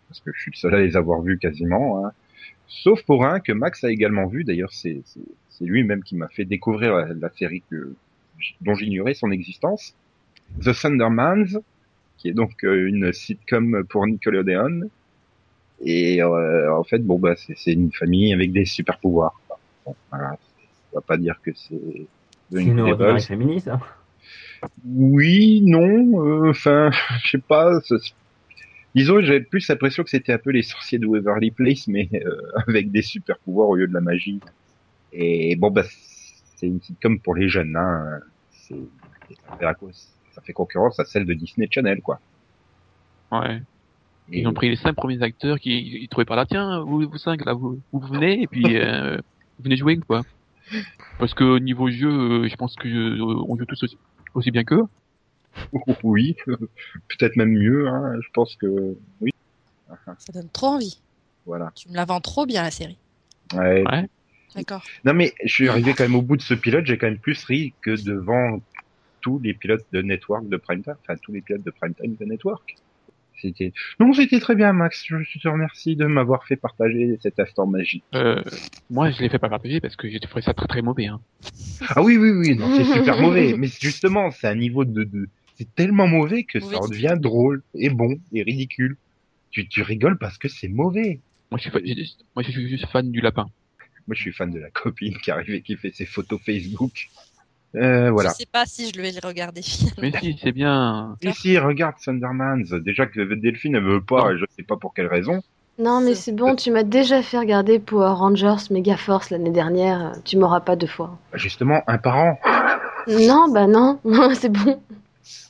parce 0.07 0.19
que 0.19 0.31
je 0.33 0.39
suis 0.39 0.51
le 0.51 0.57
seul 0.57 0.75
à 0.75 0.81
les 0.81 0.97
avoir 0.97 1.21
vus 1.21 1.37
quasiment. 1.37 2.05
Hein. 2.05 2.11
Sauf 2.67 3.03
pour 3.03 3.25
un 3.25 3.39
que 3.39 3.51
Max 3.51 3.83
a 3.83 3.91
également 3.91 4.27
vu. 4.27 4.43
D'ailleurs, 4.43 4.71
c'est 4.71 5.03
lui-même 5.61 6.03
qui 6.03 6.15
m'a 6.15 6.27
fait 6.27 6.45
découvrir 6.45 6.95
la, 6.95 7.29
série 7.29 7.63
que 7.69 7.93
dont 8.61 8.75
j'ignorais 8.75 9.13
son 9.13 9.31
existence. 9.31 9.95
The 10.61 10.73
Thundermans, 10.73 11.59
qui 12.17 12.29
est 12.29 12.33
donc 12.33 12.63
euh, 12.63 12.87
une 12.87 13.13
sitcom 13.13 13.85
pour 13.89 14.07
Nickelodeon. 14.07 14.89
Et 15.81 16.21
euh, 16.21 16.75
en 16.75 16.83
fait, 16.83 16.99
bon 16.99 17.19
bah 17.19 17.35
c'est 17.35 17.73
une 17.73 17.91
famille 17.91 18.33
avec 18.33 18.51
des 18.51 18.65
super 18.65 18.99
pouvoirs. 18.99 19.39
Voilà, 20.09 20.37
on 20.95 20.99
va 20.99 21.01
pas 21.01 21.17
dire 21.17 21.39
que 21.43 21.51
c'est 21.53 22.07
une 22.51 23.19
féministe, 23.19 23.67
hein 23.67 23.81
Oui, 24.85 25.61
non, 25.65 26.23
euh, 26.25 26.49
enfin, 26.49 26.89
je 27.23 27.31
sais 27.31 27.37
pas. 27.37 27.79
Disons, 28.95 29.19
j'avais 29.21 29.41
plus 29.41 29.67
l'impression 29.67 30.03
que 30.03 30.09
c'était 30.09 30.31
un 30.31 30.37
peu 30.37 30.51
les 30.51 30.61
sorciers 30.61 30.99
de 30.99 31.05
Waverly 31.05 31.51
Place, 31.51 31.87
mais 31.87 32.09
euh, 32.13 32.41
avec 32.67 32.91
des 32.91 33.01
super 33.01 33.37
pouvoirs 33.39 33.67
au 33.67 33.75
lieu 33.75 33.87
de 33.87 33.93
la 33.93 34.01
magie. 34.01 34.39
Et 35.11 35.57
bon, 35.57 35.69
bah, 35.69 35.83
c'est 36.55 36.67
une 36.67 36.81
sitcom 36.81 37.19
pour 37.19 37.35
les 37.35 37.49
jeunes, 37.49 37.75
hein. 37.75 38.19
C'est, 38.51 38.75
ça 39.49 39.57
fait 39.57 40.45
Ça 40.45 40.53
concurrence 40.53 40.99
à 40.99 41.05
celle 41.05 41.25
de 41.25 41.33
Disney 41.33 41.67
Channel, 41.69 42.01
quoi. 42.01 42.19
Ouais. 43.31 43.61
Et 44.31 44.39
Ils 44.39 44.47
ont 44.47 44.53
pris 44.53 44.69
les 44.69 44.75
cinq 44.75 44.93
premiers 44.95 45.21
acteurs 45.21 45.59
qui 45.59 45.99
ils 46.01 46.07
trouvaient 46.07 46.25
par 46.25 46.37
là, 46.37 46.45
tiens, 46.45 46.79
vous, 46.79 47.07
vous 47.07 47.17
cinq 47.17 47.45
là, 47.45 47.53
vous, 47.53 47.79
vous 47.91 47.99
venez 47.99 48.41
et 48.41 48.47
puis 48.47 48.63
euh, 48.77 49.17
vous 49.17 49.63
venez 49.63 49.75
jouer 49.75 49.97
quoi. 49.97 50.21
Parce 51.19 51.33
que 51.33 51.43
au 51.43 51.59
niveau 51.59 51.89
jeu, 51.89 52.09
euh, 52.09 52.47
je 52.47 52.55
pense 52.55 52.75
que 52.75 52.87
euh, 52.87 53.45
on 53.47 53.57
joue 53.57 53.65
tous 53.65 53.83
aussi, 53.83 53.97
aussi 54.33 54.51
bien 54.51 54.63
qu'eux. 54.63 54.83
oui, 56.03 56.35
peut-être 56.45 57.35
même 57.35 57.51
mieux. 57.51 57.87
Hein. 57.87 58.19
Je 58.21 58.27
pense 58.33 58.55
que 58.55 58.95
oui. 59.21 59.31
Ça 60.17 60.33
donne 60.33 60.49
trop 60.49 60.67
envie. 60.67 60.99
Voilà. 61.45 61.71
Tu 61.75 61.89
me 61.89 61.95
la 61.95 62.05
vends 62.05 62.21
trop 62.21 62.45
bien 62.45 62.63
la 62.63 62.71
série. 62.71 62.97
Ouais. 63.53 63.83
Ouais. 63.87 64.09
D'accord. 64.55 64.83
Non 65.03 65.13
mais 65.13 65.33
je 65.43 65.53
suis 65.53 65.67
arrivé 65.67 65.93
quand 65.93 66.03
même 66.03 66.15
au 66.15 66.21
bout 66.21 66.37
de 66.37 66.41
ce 66.41 66.53
pilote, 66.53 66.85
j'ai 66.85 66.97
quand 66.97 67.07
même 67.07 67.19
plus 67.19 67.43
ri 67.43 67.73
que 67.81 68.01
devant 68.03 68.61
tous 69.19 69.39
les 69.39 69.53
pilotes 69.53 69.85
de 69.91 70.01
Network 70.01 70.47
de 70.47 70.55
Prime 70.57 70.81
Time, 70.81 70.95
enfin 71.01 71.15
tous 71.21 71.33
les 71.33 71.41
pilotes 71.41 71.63
de 71.63 71.71
Prime 71.71 71.93
Time 71.93 72.15
de 72.15 72.25
Network. 72.25 72.75
C'était 73.41 73.73
non, 73.99 74.13
c'était 74.13 74.39
très 74.39 74.55
bien 74.55 74.73
Max, 74.73 75.03
je 75.07 75.39
te 75.39 75.47
remercie 75.47 75.95
de 75.95 76.05
m'avoir 76.05 76.45
fait 76.45 76.55
partager 76.55 77.17
cet 77.21 77.39
instant 77.39 77.67
magique. 77.67 78.03
Euh, 78.13 78.41
moi, 78.89 79.11
je 79.11 79.21
l'ai 79.21 79.29
fait 79.29 79.39
pas 79.39 79.49
partager 79.49 79.79
parce 79.81 79.95
que 79.95 80.09
j'ai 80.09 80.19
trouvé 80.19 80.41
ça 80.41 80.53
très 80.53 80.67
très 80.67 80.81
mauvais. 80.81 81.07
Hein. 81.07 81.19
Ah 81.89 82.01
oui 82.01 82.17
oui 82.17 82.29
oui, 82.31 82.55
non, 82.55 82.69
c'est 82.75 82.85
super 82.85 83.17
mauvais, 83.21 83.55
mais 83.57 83.67
justement, 83.67 84.31
c'est 84.31 84.47
un 84.47 84.55
niveau 84.55 84.85
de, 84.85 85.03
de... 85.03 85.27
c'est 85.57 85.73
tellement 85.75 86.07
mauvais 86.07 86.43
que 86.43 86.59
ça 86.59 86.77
devient 86.89 87.17
drôle 87.19 87.61
et 87.73 87.89
bon 87.89 88.15
et 88.33 88.43
ridicule. 88.43 88.97
Tu 89.51 89.67
tu 89.67 89.81
rigoles 89.81 90.17
parce 90.17 90.37
que 90.37 90.47
c'est 90.47 90.67
mauvais. 90.67 91.21
Moi, 91.51 91.57
je 91.57 91.63
suis, 91.63 91.71
fa- 91.71 91.79
j'ai- 91.83 92.05
moi, 92.35 92.43
je 92.43 92.51
suis 92.51 92.67
juste 92.67 92.87
fan 92.87 93.11
du 93.11 93.21
lapin. 93.21 93.45
Moi, 94.07 94.15
je 94.15 94.21
suis 94.21 94.33
fan 94.33 94.51
de 94.51 94.59
la 94.59 94.69
copine 94.71 95.17
qui 95.17 95.31
arrive 95.31 95.55
et 95.55 95.61
qui 95.61 95.75
fait 95.77 95.91
ses 95.91 96.05
photos 96.05 96.39
Facebook. 96.45 97.07
Euh, 97.75 98.09
voilà. 98.11 98.29
Je 98.29 98.35
sais 98.35 98.45
pas 98.51 98.65
si 98.65 98.91
je 98.93 99.01
vais 99.01 99.11
le 99.11 99.27
regarder. 99.27 99.61
Mais 100.01 100.11
si, 100.19 100.39
c'est 100.41 100.51
bien. 100.51 101.17
Mais 101.23 101.33
si, 101.33 101.57
regarde 101.57 101.95
Thundermans. 102.03 102.63
Déjà 102.83 103.05
que 103.05 103.33
Delphine 103.35 103.73
ne 103.73 103.79
veut 103.79 104.01
pas, 104.01 104.31
et 104.31 104.37
je 104.37 104.45
sais 104.55 104.63
pas 104.63 104.77
pour 104.77 104.93
quelle 104.93 105.07
raison. 105.07 105.41
Non, 105.77 105.99
mais 105.99 106.15
c'est 106.15 106.31
bon, 106.31 106.55
tu 106.55 106.71
m'as 106.71 106.83
déjà 106.83 107.21
fait 107.21 107.37
regarder 107.37 107.79
Power 107.79 108.13
Rangers 108.15 108.55
Megaforce 108.71 109.29
l'année 109.29 109.49
dernière. 109.51 110.13
Tu 110.23 110.37
m'auras 110.37 110.61
pas 110.61 110.77
deux 110.77 110.87
fois. 110.87 111.17
Justement, 111.33 111.83
un 111.87 111.97
parent. 111.97 112.39
Non, 113.09 113.49
bah 113.51 113.67
non, 113.67 113.99
c'est 114.35 114.47
bon. 114.51 114.79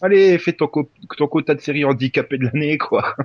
Allez, 0.02 0.38
fais 0.40 0.54
ton, 0.54 0.66
co- 0.68 0.90
ton 1.16 1.28
quota 1.28 1.54
de 1.54 1.60
série 1.62 1.86
handicapé 1.86 2.40
de 2.40 2.46
l'année, 2.46 2.78
quoi. 2.80 3.16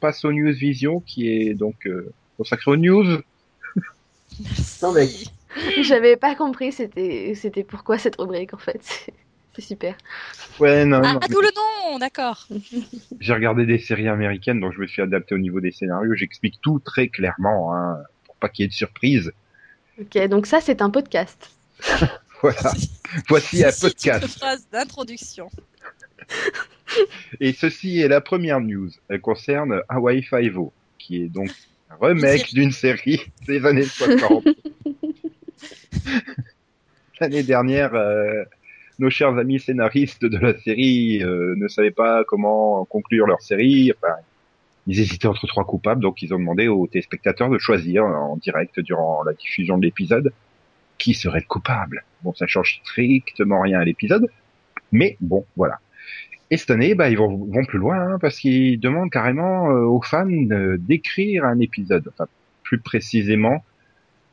Passe 0.00 0.24
aux 0.24 0.32
News 0.32 0.52
Vision, 0.52 1.00
qui 1.00 1.28
est 1.28 1.54
donc 1.54 1.86
euh, 1.86 2.12
consacré 2.36 2.70
aux 2.70 2.76
news. 2.76 3.20
Sans 4.54 4.92
bec. 4.92 5.10
J'avais 5.82 6.16
pas 6.16 6.34
compris 6.34 6.70
c'était 6.72 7.32
c'était 7.34 7.64
pourquoi 7.64 7.98
cette 7.98 8.16
rubrique 8.16 8.52
en 8.54 8.58
fait. 8.58 8.80
C'est- 9.54 9.62
super. 9.62 9.96
Ouais, 10.60 10.84
non, 10.84 11.00
Ah, 11.02 11.14
non. 11.14 11.18
mais 11.22 11.28
d'où 11.28 11.40
le 11.40 11.48
nom, 11.56 11.98
d'accord. 11.98 12.46
J'ai 13.20 13.32
regardé 13.32 13.64
des 13.64 13.78
séries 13.78 14.06
américaines, 14.06 14.60
donc 14.60 14.74
je 14.74 14.80
me 14.80 14.86
suis 14.86 15.00
adapté 15.00 15.34
au 15.34 15.38
niveau 15.38 15.60
des 15.60 15.72
scénarios. 15.72 16.14
J'explique 16.14 16.60
tout 16.60 16.78
très 16.78 17.08
clairement, 17.08 17.74
hein, 17.74 17.96
pour 18.26 18.36
pas 18.36 18.50
qu'il 18.50 18.64
y 18.64 18.66
ait 18.66 18.68
de 18.68 18.74
surprise. 18.74 19.32
Ok, 19.98 20.28
donc 20.28 20.44
ça 20.46 20.60
c'est 20.60 20.82
un 20.82 20.90
podcast. 20.90 21.50
Voilà. 22.42 22.74
Voici 23.30 23.64
un 23.64 23.68
est 23.68 23.82
une 23.82 23.88
podcast. 23.88 24.26
phrase 24.38 24.66
d'introduction. 24.70 25.48
Et 27.40 27.52
ceci 27.52 28.00
est 28.00 28.08
la 28.08 28.20
première 28.20 28.60
news. 28.60 28.90
Elle 29.08 29.20
concerne 29.20 29.82
Hawaii 29.88 30.22
Five-O, 30.22 30.72
qui 30.98 31.22
est 31.22 31.28
donc 31.28 31.50
un 31.90 31.96
remake 32.00 32.54
d'une 32.54 32.72
série 32.72 33.20
des 33.46 33.64
années 33.64 33.82
60. 33.82 34.44
L'année 37.20 37.42
dernière, 37.42 37.94
euh, 37.94 38.44
nos 38.98 39.10
chers 39.10 39.36
amis 39.38 39.60
scénaristes 39.60 40.24
de 40.24 40.38
la 40.38 40.56
série 40.58 41.22
euh, 41.22 41.54
ne 41.56 41.68
savaient 41.68 41.90
pas 41.90 42.24
comment 42.24 42.84
conclure 42.84 43.26
leur 43.26 43.40
série. 43.40 43.92
Enfin, 43.96 44.14
ils 44.86 45.00
hésitaient 45.00 45.26
entre 45.26 45.46
trois 45.46 45.64
coupables, 45.64 46.02
donc 46.02 46.22
ils 46.22 46.32
ont 46.34 46.38
demandé 46.38 46.68
aux 46.68 46.86
téléspectateurs 46.86 47.48
de 47.48 47.58
choisir 47.58 48.04
en 48.04 48.36
direct 48.36 48.78
durant 48.80 49.22
la 49.24 49.32
diffusion 49.32 49.78
de 49.78 49.84
l'épisode 49.84 50.32
qui 50.98 51.14
serait 51.14 51.40
le 51.40 51.46
coupable. 51.46 52.04
Bon, 52.22 52.34
ça 52.34 52.46
change 52.46 52.80
strictement 52.82 53.60
rien 53.62 53.80
à 53.80 53.84
l'épisode, 53.84 54.28
mais 54.92 55.16
bon, 55.20 55.44
voilà. 55.56 55.78
Et 56.50 56.56
cette 56.56 56.70
année, 56.70 56.94
bah, 56.94 57.10
ils 57.10 57.18
vont, 57.18 57.64
plus 57.66 57.78
loin 57.78 57.96
hein, 57.98 58.18
parce 58.20 58.38
qu'ils 58.38 58.78
demandent 58.78 59.10
carrément 59.10 59.70
euh, 59.70 59.80
aux 59.80 60.00
fans 60.00 60.26
d'écrire 60.78 61.44
un 61.44 61.58
épisode, 61.58 62.08
enfin 62.08 62.26
plus 62.62 62.78
précisément 62.78 63.64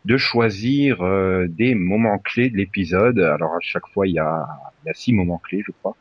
de 0.06 0.18
choisir 0.18 1.02
euh, 1.02 1.48
des 1.48 1.76
moments 1.76 2.20
clés 2.20 2.50
de 2.50 2.58
l'épisode. 2.58 3.20
Alors 3.20 3.54
à 3.56 3.60
chaque 3.62 3.88
fois, 3.88 4.08
il 4.08 4.14
y 4.14 4.20
a, 4.20 4.48
il 4.86 4.92
six 4.94 5.14
moments 5.14 5.40
clés, 5.40 5.64
je 5.66 5.72
crois, 5.72 5.96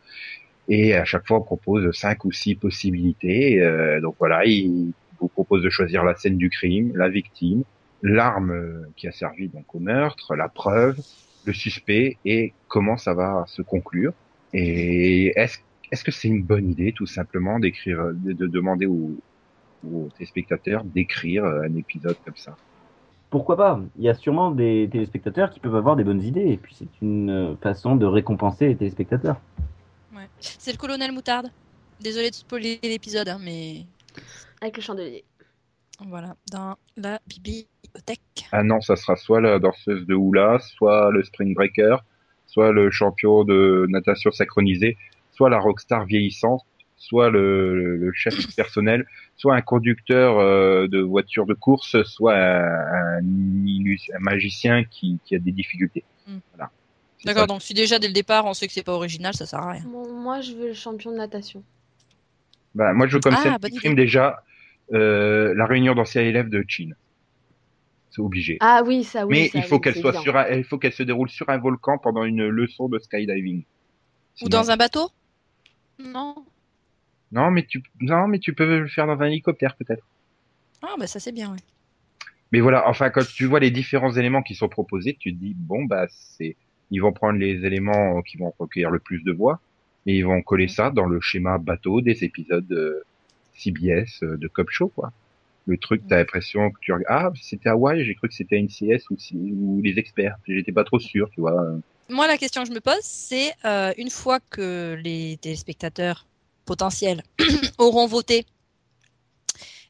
et 0.69 0.95
à 0.95 1.04
chaque 1.04 1.26
fois, 1.26 1.38
on 1.38 1.42
propose 1.42 1.90
cinq 1.97 2.25
ou 2.25 2.33
six 2.33 2.57
possibilités. 2.57 3.62
Euh, 3.62 4.00
donc 4.00 4.16
voilà, 4.19 4.45
ils 4.45 4.92
vous 5.19 5.28
proposent 5.28 5.62
de 5.62 5.71
choisir 5.71 6.04
la 6.04 6.14
scène 6.14 6.37
du 6.37 6.50
crime, 6.50 6.92
la 6.95 7.09
victime, 7.09 7.62
l'arme 8.02 8.87
qui 8.97 9.07
a 9.09 9.12
servi 9.12 9.49
donc 9.49 9.75
au 9.75 9.78
meurtre, 9.78 10.35
la 10.35 10.49
preuve, 10.49 10.99
le 11.47 11.52
suspect 11.52 12.19
et 12.25 12.52
comment 12.69 12.99
ça 12.99 13.14
va 13.14 13.45
se 13.47 13.62
conclure. 13.62 14.12
Et 14.52 15.33
est-ce 15.38 15.59
est-ce 15.92 16.02
que 16.02 16.11
c'est 16.11 16.26
une 16.28 16.42
bonne 16.42 16.70
idée, 16.70 16.92
tout 16.92 17.06
simplement, 17.06 17.61
d'écrire, 17.61 18.00
euh, 18.00 18.12
de, 18.14 18.32
de 18.32 18.46
demander 18.46 18.87
aux, 18.87 19.14
aux 19.88 20.08
téléspectateurs 20.16 20.82
d'écrire 20.84 21.44
euh, 21.44 21.62
un 21.62 21.76
épisode 21.76 22.16
comme 22.25 22.37
ça? 22.37 22.56
Pourquoi 23.30 23.56
pas? 23.56 23.80
Il 23.99 24.04
y 24.04 24.08
a 24.08 24.14
sûrement 24.14 24.50
des 24.50 24.88
téléspectateurs 24.90 25.50
qui 25.50 25.61
peuvent 25.61 25.76
avoir 25.76 25.96
des 25.96 26.04
bonnes 26.04 26.22
idées, 26.22 26.49
et 26.49 26.56
puis 26.56 26.75
c'est 26.78 26.88
une 27.02 27.30
euh, 27.30 27.56
façon 27.56 27.94
de 27.96 28.06
récompenser 28.06 28.68
les 28.68 28.76
téléspectateurs. 28.76 29.40
Ouais. 30.14 30.28
C'est 30.40 30.72
le 30.72 30.78
colonel 30.78 31.12
Moutarde. 31.12 31.49
Désolé 32.00 32.30
de 32.30 32.34
spoiler 32.34 32.80
l'épisode, 32.82 33.28
hein, 33.28 33.38
mais 33.40 33.84
Avec 34.61 34.76
le 34.76 34.82
chandelier. 34.82 35.25
voilà, 36.06 36.37
dans 36.50 36.76
la 36.96 37.20
bibliothèque. 37.28 38.49
Ah 38.50 38.62
non, 38.62 38.80
ça 38.80 38.96
sera 38.96 39.16
soit 39.16 39.40
la 39.40 39.58
danseuse 39.58 40.06
de 40.06 40.14
hula, 40.14 40.58
soit 40.58 41.11
le 41.11 41.22
spring 41.22 41.54
breaker, 41.54 41.96
soit 42.46 42.72
le 42.72 42.90
champion 42.90 43.44
de 43.44 43.87
natation 43.88 44.30
synchronisée, 44.30 44.96
soit 45.42 45.50
la 45.50 45.58
rockstar 45.58 46.04
vieillissante, 46.06 46.61
soit 46.96 47.28
le, 47.28 47.96
le 47.96 48.12
chef 48.12 48.54
personnel, 48.54 49.04
soit 49.34 49.56
un 49.56 49.61
conducteur 49.61 50.38
euh, 50.38 50.87
de 50.87 51.00
voiture 51.00 51.46
de 51.46 51.54
course, 51.54 52.00
soit 52.04 52.37
un, 52.37 53.18
un, 53.18 53.22
illus- 53.66 54.08
un 54.14 54.20
magicien 54.20 54.84
qui, 54.84 55.18
qui 55.25 55.34
a 55.34 55.40
des 55.40 55.50
difficultés. 55.50 56.04
Hmm. 56.28 56.38
Voilà. 56.54 56.70
D'accord, 57.25 57.42
ça. 57.42 57.46
donc 57.49 57.62
si 57.62 57.75
déjà 57.75 57.99
dès 57.99 58.06
le 58.06 58.12
départ 58.12 58.44
on 58.46 58.54
sait 58.54 58.68
que 58.68 58.72
c'est 58.72 58.84
pas 58.84 58.92
original, 58.92 59.34
ça 59.34 59.46
sert 59.46 59.58
à 59.58 59.72
rien. 59.72 59.82
Bon, 59.84 60.12
moi, 60.12 60.42
je 60.42 60.52
veux 60.52 60.68
le 60.68 60.75
champion 60.75 61.11
de 61.11 61.16
natation. 61.16 61.64
Bah, 62.76 62.92
moi, 62.92 63.08
je 63.08 63.14
veux 63.14 63.20
comme 63.20 63.34
Ah, 63.37 63.58
qui 63.58 63.75
prime 63.80 63.96
déjà 63.96 64.44
euh, 64.92 65.54
la 65.56 65.66
réunion 65.66 65.96
d'anciens 65.96 66.22
élèves 66.22 66.50
de 66.50 66.64
Chin. 66.68 66.90
C'est 68.11 68.22
obligé. 68.22 68.58
Ah 68.61 68.82
oui, 68.87 69.02
ça 69.02 69.26
oui. 69.26 69.34
Mais 69.34 69.49
ça, 69.49 69.58
il 69.58 69.64
faut 69.64 69.75
oui, 69.76 69.80
qu'elle 69.80 69.94
c'est 69.94 70.02
soit 70.02 70.12
bien. 70.12 70.20
sur 70.20 70.37
un, 70.37 70.49
il 70.50 70.64
faut 70.64 70.78
qu'elle 70.78 70.92
se 70.92 71.02
déroule 71.02 71.30
sur 71.30 71.49
un 71.49 71.58
volcan 71.58 71.99
pendant 71.99 72.22
une 72.22 72.46
leçon 72.46 72.88
de 72.88 73.00
skydiving. 73.00 73.64
Ou 74.42 74.49
dans 74.49 74.70
un 74.70 74.76
bateau? 74.76 75.11
Non. 76.02 76.35
Non, 77.32 77.50
mais 77.50 77.64
tu, 77.64 77.82
non, 78.00 78.28
mais 78.28 78.38
tu 78.38 78.52
peux 78.52 78.80
le 78.80 78.88
faire 78.88 79.06
dans 79.06 79.18
un 79.21 79.26
hélicoptère 79.26 79.75
peut-être. 79.76 80.04
Ah 80.82 80.94
bah 80.99 81.06
ça 81.06 81.21
c'est 81.21 81.32
bien, 81.32 81.50
ouais. 81.52 81.59
Mais 82.52 82.61
voilà, 82.61 82.87
enfin, 82.88 83.09
quand 83.09 83.26
tu 83.26 83.47
vois 83.47 83.61
les 83.61 83.71
différents 83.71 84.12
éléments 84.12 84.42
qui 84.42 84.54
sont 84.54 84.68
proposés, 84.68 85.16
tu 85.18 85.32
te 85.32 85.38
dis 85.38 85.54
bon 85.56 85.85
bah 85.85 86.06
c'est, 86.11 86.56
ils 86.90 87.00
vont 87.00 87.12
prendre 87.12 87.38
les 87.38 87.64
éléments 87.64 88.21
qui 88.23 88.37
vont 88.37 88.52
recueillir 88.59 88.90
le 88.90 88.99
plus 88.99 89.23
de 89.25 89.32
voix 89.32 89.61
et 90.06 90.18
ils 90.18 90.25
vont 90.26 90.42
coller 90.42 90.68
ça 90.68 90.90
dans 90.90 91.06
le 91.06 91.21
schéma 91.21 91.56
bateau 91.56 92.02
des 92.02 92.25
épisodes 92.25 92.66
de 92.66 93.02
CBS 93.54 94.23
euh, 94.23 94.37
de 94.37 94.49
Cop 94.49 94.68
Show 94.71 94.88
quoi. 94.88 95.12
Le 95.66 95.78
truc, 95.78 96.02
t'as 96.09 96.16
l'impression 96.16 96.73
que 96.73 96.78
tu 96.80 96.92
regardes, 96.92 97.35
ah 97.35 97.40
c'était 97.40 97.68
Hawaï, 97.68 98.04
j'ai 98.04 98.16
cru 98.16 98.28
que 98.28 98.35
c'était 98.35 98.61
NCS 98.61 99.09
ou, 99.11 99.16
ou 99.32 99.80
les 99.80 99.99
experts, 99.99 100.37
j'étais 100.47 100.73
pas 100.73 100.85
trop 100.85 100.99
sûr, 100.99 101.30
tu 101.30 101.40
vois. 101.40 101.78
Moi 102.12 102.26
la 102.26 102.37
question 102.37 102.62
que 102.62 102.69
je 102.69 102.75
me 102.75 102.81
pose 102.81 103.00
c'est 103.00 103.54
euh, 103.64 103.92
une 103.97 104.11
fois 104.11 104.38
que 104.38 105.00
les 105.02 105.38
téléspectateurs 105.40 106.26
potentiels 106.66 107.23
auront 107.78 108.07
voté, 108.07 108.45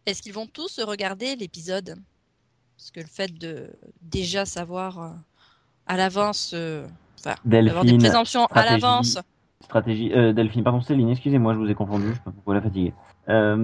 est-ce 0.07 0.23
qu'ils 0.23 0.33
vont 0.33 0.47
tous 0.47 0.79
regarder 0.81 1.35
l'épisode? 1.35 1.97
Parce 2.77 2.93
que 2.93 3.01
le 3.01 3.07
fait 3.07 3.37
de 3.37 3.71
déjà 4.03 4.45
savoir 4.45 5.01
euh, 5.01 5.11
à 5.87 5.97
l'avance, 5.97 6.53
euh, 6.55 6.87
enfin, 7.19 7.35
d'avoir 7.45 7.85
des 7.85 7.99
présomptions 7.99 8.47
à 8.47 8.67
l'avance. 8.67 9.19
stratégie. 9.65 10.11
Delphine, 10.11 10.63
pardon, 10.63 10.81
Céline, 10.81 11.11
excusez-moi, 11.11 11.55
je 11.55 11.59
vous 11.59 11.71
ai 11.71 11.75
confondu, 11.75 12.09
je 12.09 12.15
sais 12.15 12.21
pas 12.25 12.31
pourquoi 12.31 12.55
la 12.55 12.63
fatiguer. 12.63 12.93
Euh, 13.29 13.57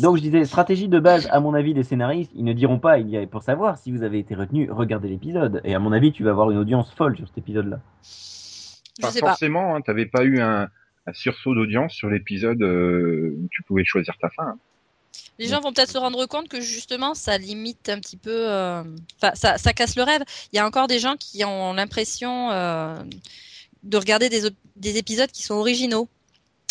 donc 0.00 0.16
je 0.16 0.22
disais, 0.22 0.44
stratégie 0.44 0.88
de 0.88 0.98
base, 0.98 1.28
à 1.30 1.40
mon 1.40 1.54
avis, 1.54 1.72
des 1.74 1.82
scénaristes, 1.84 2.30
ils 2.34 2.44
ne 2.44 2.52
diront 2.52 2.78
pas, 2.78 2.98
il 2.98 3.08
y 3.08 3.16
a, 3.16 3.26
pour 3.26 3.42
savoir 3.42 3.78
si 3.78 3.92
vous 3.92 4.02
avez 4.02 4.18
été 4.18 4.34
retenu, 4.34 4.70
regardez 4.70 5.08
l'épisode. 5.08 5.60
Et 5.64 5.74
à 5.74 5.78
mon 5.78 5.92
avis, 5.92 6.12
tu 6.12 6.22
vas 6.22 6.30
avoir 6.30 6.50
une 6.50 6.58
audience 6.58 6.92
folle 6.92 7.16
sur 7.16 7.26
cet 7.26 7.38
épisode-là. 7.38 7.80
Pas 9.00 9.12
forcément, 9.12 9.74
hein, 9.74 9.80
t'avais 9.80 10.06
pas 10.06 10.24
eu 10.24 10.40
un, 10.40 10.68
un 11.06 11.12
sursaut 11.14 11.54
d'audience 11.54 11.94
sur 11.94 12.10
l'épisode 12.10 12.60
euh, 12.62 13.34
où 13.38 13.48
tu 13.50 13.62
pouvais 13.62 13.84
choisir 13.84 14.14
ta 14.20 14.28
fin. 14.28 14.48
hein. 14.48 14.58
Les 15.38 15.46
gens 15.46 15.60
vont 15.60 15.72
peut-être 15.72 15.90
se 15.90 15.96
rendre 15.98 16.26
compte 16.26 16.48
que 16.48 16.60
justement, 16.60 17.14
ça 17.14 17.38
limite 17.38 17.88
un 17.88 17.98
petit 17.98 18.18
peu, 18.18 18.50
euh, 18.50 18.82
enfin, 19.16 19.32
ça, 19.34 19.56
ça 19.56 19.72
casse 19.72 19.96
le 19.96 20.02
rêve. 20.02 20.22
Il 20.52 20.56
y 20.56 20.58
a 20.58 20.66
encore 20.66 20.86
des 20.86 20.98
gens 20.98 21.16
qui 21.18 21.42
ont 21.46 21.72
l'impression 21.72 22.50
euh, 22.50 22.94
de 23.82 23.96
regarder 23.96 24.28
des 24.28 24.98
épisodes 24.98 25.30
qui 25.30 25.42
sont 25.42 25.54
originaux. 25.54 26.08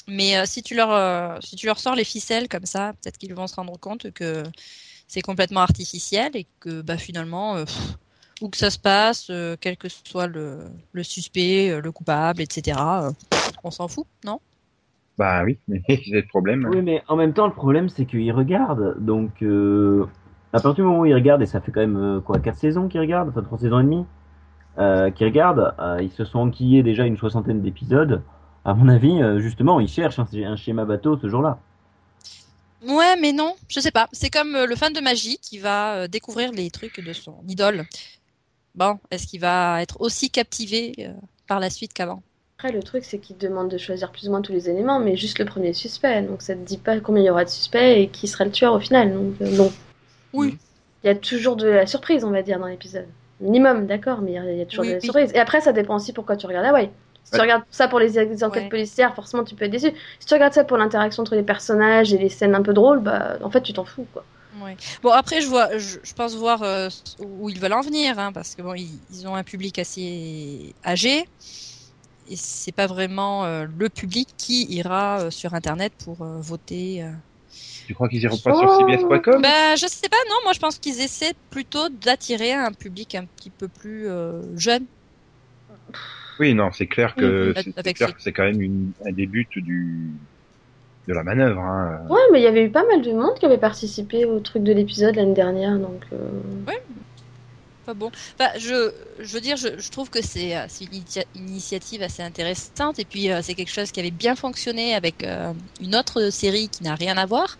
Mais 0.10 0.38
euh, 0.38 0.46
si 0.46 0.64
tu 0.64 0.76
leur, 0.76 0.92
euh, 0.92 1.38
si 1.42 1.56
tu 1.56 1.66
leur 1.66 1.80
sors 1.80 1.96
les 1.96 2.04
ficelles 2.04 2.48
comme 2.48 2.66
ça, 2.66 2.94
peut-être 3.02 3.18
qu'ils 3.18 3.34
vont 3.34 3.48
se 3.48 3.56
rendre 3.56 3.78
compte 3.80 4.12
que 4.12 4.44
c'est 5.08 5.22
complètement 5.22 5.62
artificiel 5.62 6.32
et 6.36 6.48
que 6.60 6.82
bah, 6.82 6.98
finalement, 6.98 7.56
euh, 7.56 7.66
pff, 7.66 7.98
où 8.42 8.50
que 8.50 8.58
ça 8.58 8.70
se 8.70 8.80
passe, 8.80 9.28
euh, 9.30 9.56
quel 9.60 9.78
que 9.78 9.88
soit 9.90 10.28
le, 10.28 10.60
le 10.94 11.04
suspect, 11.04 11.72
euh, 11.72 11.82
le 11.82 11.92
coupable, 11.92 12.42
etc., 12.42 12.78
euh, 12.80 13.12
pff, 13.30 13.52
on 13.64 13.72
s'en 13.72 13.88
fout, 13.88 14.08
non? 14.26 14.40
Bah 15.18 15.44
oui, 15.44 15.60
mais 15.68 15.82
c'est 15.88 16.02
le 16.12 16.26
problème. 16.28 16.66
Oui, 16.72 16.82
mais 16.82 17.04
en 17.08 17.16
même 17.16 17.34
temps, 17.34 17.48
le 17.48 17.54
problème, 17.54 17.90
c'est 17.90 18.06
qu'ils 18.06 18.32
regardent. 18.32 18.96
Donc, 19.00 19.42
euh, 19.44 20.06
à 20.54 20.60
partir 20.60 20.76
du 20.76 20.82
moment 20.84 21.02
où 21.02 21.06
ils 21.06 21.14
regardent, 21.14 21.42
et 21.42 21.48
ça 21.48 21.62
fait 21.62 21.72
quand 21.72 21.82
même, 21.82 22.22
quoi, 22.26 22.40
4 22.40 22.58
saisons 22.58 22.88
qu'ils 22.88 23.02
regardent, 23.02 23.30
enfin 23.30 23.44
3 23.44 23.60
saisons 23.60 23.80
et 23.80 23.84
demie, 23.84 24.06
euh, 24.78 25.12
qu'ils 25.12 25.28
regardent, 25.28 25.76
euh, 25.80 26.00
ils 26.02 26.12
se 26.12 26.24
sont 26.24 26.40
enquillés 26.40 26.84
déjà 26.84 27.06
une 27.06 27.18
soixantaine 27.18 27.62
d'épisodes. 27.62 28.22
À 28.66 28.74
mon 28.74 28.88
avis, 28.90 29.22
euh, 29.22 29.40
justement, 29.40 29.80
ils 29.80 29.88
cherchent 29.88 30.20
un, 30.20 30.28
un 30.46 30.56
schéma 30.56 30.86
bateau 30.86 31.18
ce 31.20 31.28
jour-là. 31.30 31.60
Ouais, 32.86 33.16
mais 33.20 33.34
non, 33.34 33.56
je 33.68 33.80
sais 33.80 33.92
pas. 33.92 34.08
C'est 34.12 34.30
comme 34.30 34.56
euh, 34.56 34.66
le 34.66 34.76
fan 34.76 34.94
de 34.94 35.02
magie 35.02 35.38
qui 35.40 35.58
va 35.58 35.96
euh, 35.96 36.08
découvrir 36.08 36.52
les 36.52 36.70
trucs 36.70 37.00
de 37.00 37.14
son 37.14 37.36
idole. 37.48 37.86
Bon, 38.76 39.00
est-ce 39.12 39.28
qu'il 39.28 39.42
va 39.42 39.82
être 39.82 40.00
aussi 40.00 40.30
captivé 40.30 41.10
par 41.48 41.60
la 41.60 41.70
suite 41.70 41.92
qu'avant? 41.94 42.22
Après, 42.58 42.72
le 42.72 42.84
truc, 42.84 43.04
c'est 43.04 43.20
qu'ils 43.20 43.38
te 43.38 43.46
demandent 43.46 43.72
de 43.72 43.78
choisir 43.78 44.12
plus 44.12 44.28
ou 44.28 44.32
moins 44.32 44.42
tous 44.42 44.52
les 44.52 44.70
éléments, 44.70 45.00
mais 45.00 45.16
juste 45.16 45.40
le 45.40 45.46
premier 45.46 45.74
suspect. 45.74 46.22
Donc, 46.22 46.42
ça 46.42 46.56
te 46.56 46.60
dit 46.60 46.78
pas 46.78 47.00
combien 47.00 47.24
il 47.24 47.26
y 47.26 47.30
aura 47.30 47.46
de 47.46 47.50
suspects 47.50 47.80
et 47.98 48.10
qui 48.10 48.28
sera 48.28 48.46
le 48.46 48.52
tueur 48.52 48.74
au 48.74 48.80
final. 48.80 49.14
Donc, 49.14 49.34
euh, 49.42 49.50
non. 49.58 49.72
Oui. 50.34 50.58
Il 51.04 51.08
y 51.08 51.10
a 51.10 51.16
toujours 51.16 51.56
de 51.56 51.68
la 51.68 51.88
surprise, 51.88 52.24
on 52.24 52.32
va 52.32 52.42
dire, 52.42 52.60
dans 52.60 52.68
l'épisode. 52.68 53.08
Minimum, 53.40 53.88
d'accord, 53.88 54.22
mais 54.22 54.34
il 54.34 54.58
y 54.58 54.62
a- 54.62 54.66
toujours 54.66 54.84
Oui, 54.84 54.90
de 54.90 54.94
la 54.94 55.00
oui. 55.00 55.06
surprise. 55.06 55.32
Et 55.34 55.40
après, 55.40 55.62
ça 55.62 55.72
dépend 55.72 55.96
aussi 55.96 56.12
pourquoi 56.14 56.36
tu 56.36 56.46
regardes 56.46 56.66
Hawaii. 56.66 56.90
Si 57.24 57.32
tu 57.32 57.42
regardes 57.42 57.64
ça 57.70 57.88
pour 57.88 58.00
les, 58.00 58.18
enquêtes 58.44 58.64
Ouais. 58.64 58.70
policières, 58.70 59.14
forcément, 59.16 59.44
tu 59.44 59.54
peux 59.56 59.66
être 59.66 59.72
déçu. 59.72 59.92
Si 60.20 60.26
tu 60.26 60.34
regardes 60.34 60.54
ça 60.54 60.64
pour 60.64 60.78
l'interaction 60.78 61.22
entre 61.22 61.36
les 61.36 61.44
personnages 61.44 62.12
et 62.14 62.18
les 62.18 62.30
scènes 62.30 62.56
un 62.56 62.64
peu 62.64 62.74
drôles, 62.74 63.00
bah, 63.02 63.38
en 63.44 63.52
fait, 63.52 63.62
tu 63.62 63.74
t'en 63.74 63.86
fous, 63.86 64.08
quoi. 64.12 64.26
Ouais. 64.64 64.76
Bon, 65.04 65.12
après, 65.12 65.42
je 65.42 65.48
vois, 65.48 65.78
je, 65.78 66.00
je 66.02 66.14
pense 66.14 66.36
voir 66.36 66.64
euh, 66.64 66.90
où 67.20 67.50
ils 67.50 67.60
veulent 67.60 67.74
en 67.74 67.82
venir, 67.82 68.18
hein, 68.18 68.32
parce 68.34 68.56
que 68.56 68.64
bon, 68.64 68.74
ils, 68.74 69.00
ils 69.12 69.28
ont 69.28 69.36
un 69.36 69.44
public 69.44 69.78
assez 69.78 70.74
âgé. 70.84 71.26
Et 72.28 72.36
c'est 72.36 72.72
pas 72.72 72.88
vraiment 72.88 73.46
euh, 73.46 73.66
le 73.78 73.90
public 73.90 74.30
qui 74.38 74.66
ira 74.74 75.20
euh, 75.22 75.32
sur 75.32 75.54
Internet 75.54 75.94
pour 76.04 76.22
euh, 76.22 76.40
voter. 76.40 77.04
euh. 77.04 77.12
Tu 77.88 77.94
crois 77.96 78.08
qu'ils 78.10 78.22
iront 78.24 78.38
pas 78.38 78.54
sur 78.54 78.70
Oh. 78.70 78.78
CBS.com 78.78 79.42
Ben, 79.42 79.76
je 79.76 79.88
sais 79.88 80.10
pas, 80.10 80.18
non, 80.30 80.36
moi 80.44 80.54
je 80.54 80.60
pense 80.60 80.78
qu'ils 80.78 81.02
essaient 81.02 81.34
plutôt 81.50 81.90
d'attirer 81.90 82.54
un 82.54 82.72
public 82.72 83.16
un 83.16 83.26
petit 83.26 83.50
peu 83.50 83.68
plus 83.68 84.08
euh, 84.08 84.42
jeune. 84.58 84.86
Oui, 86.40 86.54
non, 86.54 86.70
c'est 86.72 86.88
clair 86.88 87.16
que 87.16 87.54
c'est- 87.56 88.32
quand 88.34 88.44
même 88.44 88.62
une, 88.62 88.92
un 89.06 89.12
des 89.12 89.26
buts 89.28 89.48
du 89.56 90.12
de 91.08 91.14
la 91.14 91.24
manœuvre. 91.24 91.60
Hein. 91.60 92.06
Ouais, 92.10 92.20
mais 92.32 92.40
il 92.40 92.44
y 92.44 92.48
avait 92.48 92.64
eu 92.66 92.70
pas 92.70 92.86
mal 92.86 93.02
de 93.02 93.12
monde 93.12 93.34
qui 93.40 93.46
avait 93.46 93.58
participé 93.58 94.26
au 94.26 94.40
truc 94.40 94.64
de 94.64 94.72
l'épisode 94.74 95.16
l'année 95.16 95.34
dernière, 95.34 95.78
donc. 95.80 96.04
euh, 96.14 96.18
Pas 97.86 97.94
bon. 97.96 98.12
Enfin, 98.40 98.52
je, 98.60 98.92
je 99.20 99.34
veux 99.34 99.42
dire, 99.42 99.58
je, 99.58 99.80
je 99.80 99.90
trouve 99.90 100.10
que 100.12 100.22
c'est 100.22 100.56
euh, 100.56 100.66
c'est 100.70 100.86
une 100.86 100.92
initia- 100.94 101.26
initiative 101.34 102.04
assez 102.04 102.22
intéressante 102.22 103.00
et 103.00 103.06
puis 103.06 103.32
euh, 103.32 103.42
c'est 103.42 103.56
quelque 103.56 103.72
chose 103.72 103.92
qui 103.92 104.00
avait 104.00 104.12
bien 104.12 104.36
fonctionné 104.36 104.94
avec 104.94 105.24
euh, 105.24 105.54
une 105.82 105.96
autre 105.96 106.30
série 106.30 106.70
qui 106.70 106.84
n'a 106.84 106.94
rien 106.96 107.18
à 107.18 107.26
voir. 107.26 107.58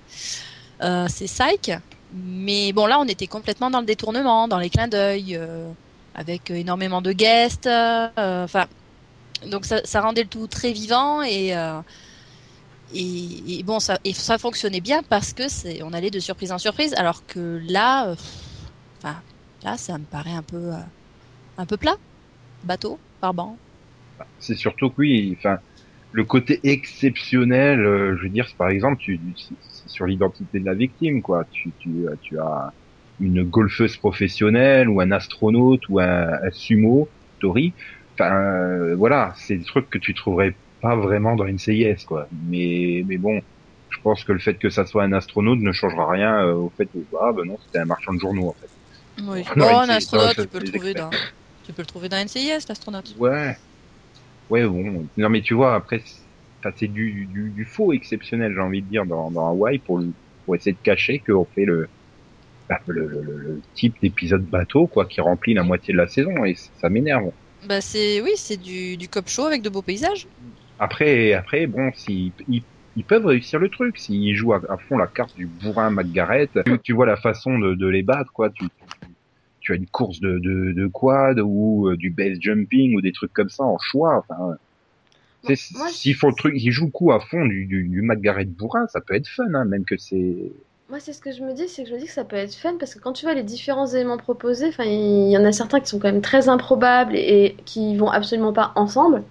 Euh, 0.84 1.08
c'est 1.10 1.26
Psych. 1.26 1.72
Mais 2.12 2.74
bon, 2.74 2.86
là, 2.86 3.00
on 3.00 3.06
était 3.06 3.28
complètement 3.28 3.70
dans 3.72 3.80
le 3.82 3.86
détournement, 3.86 4.48
dans 4.48 4.60
les 4.60 4.70
clins 4.70 4.88
d'œil, 4.88 5.36
euh, 5.36 5.72
avec 6.20 6.52
énormément 6.52 7.02
de 7.02 7.14
guests. 7.14 7.68
euh, 7.68 8.44
Enfin, 8.44 8.68
donc 9.48 9.66
ça, 9.66 10.02
rendait 10.02 10.24
le 10.24 10.30
tout 10.30 10.48
très 10.48 10.74
vivant 10.74 11.24
et 11.24 11.56
euh, 11.56 11.82
et, 12.94 13.64
bon, 13.64 13.80
ça 13.80 14.00
ça 14.14 14.38
fonctionnait 14.38 14.82
bien 14.82 15.02
parce 15.04 15.34
que 15.34 15.48
c'est 15.48 15.84
on 15.84 15.94
allait 15.94 16.12
de 16.12 16.20
surprise 16.20 16.52
en 16.52 16.58
surprise, 16.58 16.94
alors 16.96 17.26
que 17.26 17.62
là, 17.70 18.10
euh. 18.10 18.16
Là, 19.64 19.78
ça 19.78 19.98
me 19.98 20.06
paraît 20.06 20.34
un 20.34 20.44
peu, 20.44 20.74
euh, 20.74 20.78
un 21.58 21.66
peu 21.66 21.78
plat. 21.78 21.96
Bateau, 22.64 22.98
par 23.20 23.34
banc. 23.34 23.58
C'est 24.40 24.56
surtout 24.56 24.90
que 24.90 24.96
oui, 25.00 25.36
enfin, 25.38 25.58
le 26.12 26.24
côté 26.26 26.60
exceptionnel, 26.64 27.80
euh, 27.80 28.18
je 28.18 28.24
veux 28.24 28.30
dire, 28.30 28.48
par 28.58 28.70
exemple, 28.70 29.02
sur 29.88 30.06
l'identité 30.06 30.60
de 30.60 30.66
la 30.66 30.76
victime, 30.76 31.22
quoi. 31.22 31.46
Tu, 31.52 31.74
tu, 31.80 32.08
euh, 32.08 32.16
tu 32.22 32.40
as 32.40 32.74
une 33.20 33.44
golfeuse 33.44 33.98
professionnelle 33.98 34.90
ou 34.90 35.02
un 35.02 35.12
astronaute 35.12 35.82
ou 35.90 36.00
un, 36.00 36.28
un 36.44 36.52
sumo, 36.52 37.14
Tori. 37.40 37.76
Enfin, 38.20 38.34
euh, 38.36 38.96
voilà, 38.96 39.34
c'est 39.38 39.58
des 39.58 39.64
trucs 39.66 39.90
que 39.90 39.98
tu 39.98 40.14
trouverais 40.14 40.60
pas 40.82 40.96
vraiment 40.96 41.36
dans 41.36 41.46
une 41.46 41.58
CIS, 41.58 42.06
quoi. 42.06 42.28
Mais, 42.32 43.04
mais 43.08 43.18
bon, 43.18 43.42
je 43.90 43.98
pense 44.04 44.24
que 44.24 44.32
le 44.32 44.40
fait 44.40 44.58
que 44.58 44.70
ça 44.70 44.86
soit 44.86 45.04
un 45.04 45.14
astronaute 45.14 45.60
ne 45.60 45.72
changera 45.72 46.10
rien 46.10 46.46
euh, 46.46 46.54
au 46.54 46.70
fait 46.78 46.86
que, 46.88 47.00
ah, 47.22 47.32
ben 47.36 47.46
non, 47.46 47.58
c'était 47.60 47.80
un 47.80 47.86
marchand 47.86 48.14
de 48.14 48.20
journaux, 48.20 48.50
en 48.50 48.54
fait. 48.54 48.70
Oui. 49.22 49.44
Non, 49.56 49.66
Bon, 49.66 49.80
un 49.80 49.90
astronaute, 49.90 50.36
tu 50.36 50.48
peux 50.48 50.60
le 50.60 50.64
trouver 50.66 50.94
dans, 50.94 51.10
tu 51.64 51.74
peux 51.74 51.82
le 51.82 51.86
trouver 51.88 52.10
dans 52.10 52.18
NCIS, 52.18 52.66
l'astronaute. 52.70 53.16
Ouais. 53.18 53.56
Ouais, 54.50 54.66
bon. 54.68 55.10
Non, 55.18 55.30
mais 55.30 55.42
tu 55.42 55.54
vois, 55.54 55.76
après, 55.76 56.02
c'est 56.76 56.88
du, 56.88 57.26
du, 57.28 57.52
du 57.52 57.66
faux 57.66 57.94
exceptionnel, 57.94 58.54
j'ai 58.54 58.62
envie 58.62 58.82
de 58.82 58.88
dire, 58.88 59.06
dans, 59.06 59.32
dans 59.32 59.48
Hawaii 59.48 59.80
pour, 59.80 60.02
pour 60.46 60.56
essayer 60.56 60.74
de 60.74 60.82
cacher 60.82 61.22
qu'on 61.22 61.46
fait 61.46 61.66
le, 61.66 61.90
bah, 62.70 62.80
le, 62.88 63.08
le, 63.08 63.22
le- 63.22 63.38
le 63.38 63.62
type 63.74 63.96
d'épisode 64.02 64.46
bateau, 64.46 64.88
quoi, 64.88 65.06
qui 65.06 65.22
remplit 65.22 65.54
la 65.54 65.64
moitié 65.64 65.94
de 65.94 65.98
la 65.98 66.08
saison 66.08 66.46
et 66.46 66.56
ça 66.80 66.90
m'énerve. 66.90 67.32
Bah 67.68 67.82
c'est 67.82 68.22
oui, 68.22 68.32
c'est 68.36 68.58
du, 68.58 68.96
du 68.96 69.08
cop 69.10 69.28
show 69.28 69.46
avec 69.46 69.62
de 69.62 69.70
beaux 69.70 69.82
paysages. 69.82 70.28
Après, 70.80 71.34
après, 71.34 71.68
bon, 71.68 71.92
s'ils 71.94 72.32
ils, 72.48 72.64
ils 72.96 73.04
peuvent 73.04 73.26
réussir 73.26 73.60
le 73.60 73.70
truc, 73.70 73.98
s'ils 73.98 74.36
jouent 74.36 74.54
à, 74.54 74.62
à 74.70 74.78
fond 74.78 74.98
la 74.98 75.08
carte 75.08 75.36
du 75.36 75.46
bourrin 75.46 75.90
McGarrett, 75.90 76.52
tu, 76.66 76.80
tu 76.84 76.94
vois 76.94 77.06
la 77.06 77.18
façon 77.18 77.58
de, 77.60 77.76
de 77.76 77.88
les 77.88 78.04
battre, 78.04 78.32
quoi. 78.34 78.50
Tu, 78.50 78.66
tu, 79.60 79.74
as 79.74 79.76
une 79.76 79.88
course 79.88 80.20
de, 80.20 80.40
de, 80.40 80.72
de 80.72 80.88
quad 80.88 81.40
ou 81.40 81.90
euh, 81.90 81.98
du 81.98 82.12
base 82.12 82.38
jumping 82.40 82.96
ou 82.96 83.02
des 83.02 83.12
trucs 83.12 83.34
comme 83.34 83.50
ça 83.50 83.64
en 83.64 83.78
choix. 83.80 84.18
Enfin, 84.30 84.56
Bon, 85.44 85.56
s'ils 85.56 86.16
font 86.16 86.28
le 86.30 86.36
truc, 86.36 86.54
ils 86.58 86.72
jouent 86.72 86.86
le 86.88 86.92
coup 86.92 87.12
à 87.12 87.20
fond 87.20 87.46
du, 87.46 87.66
du, 87.66 87.88
du 87.88 88.02
McGarrett 88.02 88.50
bourrin, 88.52 88.88
ça 88.88 89.02
peut 89.02 89.16
être 89.16 89.28
fun, 89.28 89.54
hein, 89.54 89.66
même 89.66 89.86
que 89.86 89.98
c'est. 89.98 90.52
Moi, 90.90 91.00
c'est 91.00 91.14
ce 91.14 91.22
que 91.22 91.32
je 91.32 91.44
me 91.44 91.54
dis, 91.54 91.68
c'est 91.70 91.84
que 91.84 91.90
je 91.90 91.94
me 91.94 92.00
dis 92.00 92.08
que 92.08 92.12
ça 92.12 92.26
peut 92.26 92.36
être 92.36 92.56
fun 92.56 92.76
parce 92.80 92.96
que 92.96 93.00
quand 93.00 93.14
tu 93.14 93.26
vois 93.26 93.36
les 93.36 93.44
différents 93.44 93.86
éléments 93.88 94.18
proposés, 94.18 94.72
il 94.80 95.30
y 95.30 95.38
en 95.38 95.46
a 95.46 95.52
certains 95.52 95.80
qui 95.80 95.88
sont 95.88 96.00
quand 96.00 96.12
même 96.12 96.22
très 96.22 96.50
improbables 96.50 97.16
et 97.16 97.56
qui 97.66 97.96
vont 97.96 98.10
absolument 98.10 98.54
pas 98.54 98.72
ensemble. 98.76 99.24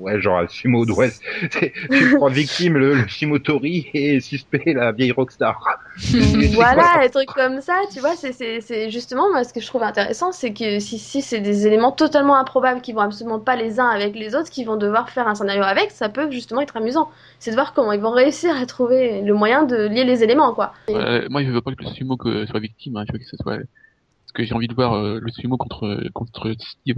Ouais, 0.00 0.20
genre 0.20 0.38
un 0.38 0.48
sumo 0.48 0.84
d'Ouest. 0.84 1.22
tu 1.52 2.14
prends 2.16 2.28
victime 2.28 2.76
le, 2.76 2.94
le 2.94 3.06
Shimotori 3.06 3.90
et 3.94 4.18
suspect 4.18 4.72
la 4.74 4.90
vieille 4.90 5.12
rockstar. 5.12 5.56
voilà, 6.54 6.98
des 7.00 7.10
trucs 7.10 7.28
comme 7.28 7.60
ça, 7.60 7.74
tu 7.92 8.00
vois, 8.00 8.16
c'est- 8.16 8.32
c'est 8.32 8.60
c'est 8.60 8.90
justement 8.90 9.30
moi 9.30 9.44
ce 9.44 9.52
que 9.52 9.60
je 9.60 9.66
trouve 9.68 9.84
intéressant, 9.84 10.32
c'est 10.32 10.52
que 10.52 10.80
si, 10.80 10.98
si 10.98 11.22
c'est 11.22 11.38
des 11.40 11.68
éléments 11.68 11.92
totalement 11.92 12.34
improbables 12.36 12.80
qui 12.80 12.92
vont 12.92 13.02
absolument 13.02 13.38
pas 13.38 13.54
les 13.54 13.78
uns 13.78 13.86
avec 13.86 14.16
les 14.16 14.34
autres, 14.34 14.50
qui 14.50 14.64
vont 14.64 14.76
devoir 14.76 15.10
faire 15.10 15.28
un 15.28 15.36
scénario 15.36 15.62
avec, 15.62 15.92
ça 15.92 16.08
peut 16.08 16.28
justement 16.28 16.60
être 16.62 16.76
amusant. 16.76 17.08
C'est 17.38 17.52
de 17.52 17.56
voir 17.56 17.72
comment 17.72 17.92
ils 17.92 18.00
vont 18.00 18.10
réussir 18.10 18.56
à 18.56 18.66
trouver 18.66 19.22
le 19.22 19.32
moyen 19.32 19.62
de 19.62 19.86
lier 19.86 20.02
les 20.02 20.24
éléments, 20.24 20.54
quoi. 20.54 20.72
Et- 20.88 20.94
Euh, 20.96 21.28
moi, 21.30 21.44
je 21.44 21.50
veux 21.50 21.60
pas 21.62 21.70
que 21.72 21.84
le 21.84 21.88
sumo 21.90 22.16
que 22.16 22.46
soit 22.46 22.58
victime, 22.58 22.96
hein, 22.96 23.04
je 23.06 23.12
veux 23.12 23.18
que 23.20 23.24
ce 23.26 23.36
soit, 23.36 23.58
parce 23.58 24.32
que 24.34 24.42
j'ai 24.44 24.54
envie 24.54 24.66
de 24.68 24.74
voir 24.74 24.94
euh, 24.94 25.20
le 25.22 25.30
sumo 25.30 25.56
contre 25.56 26.02
contre 26.12 26.52
Steve. 26.58 26.96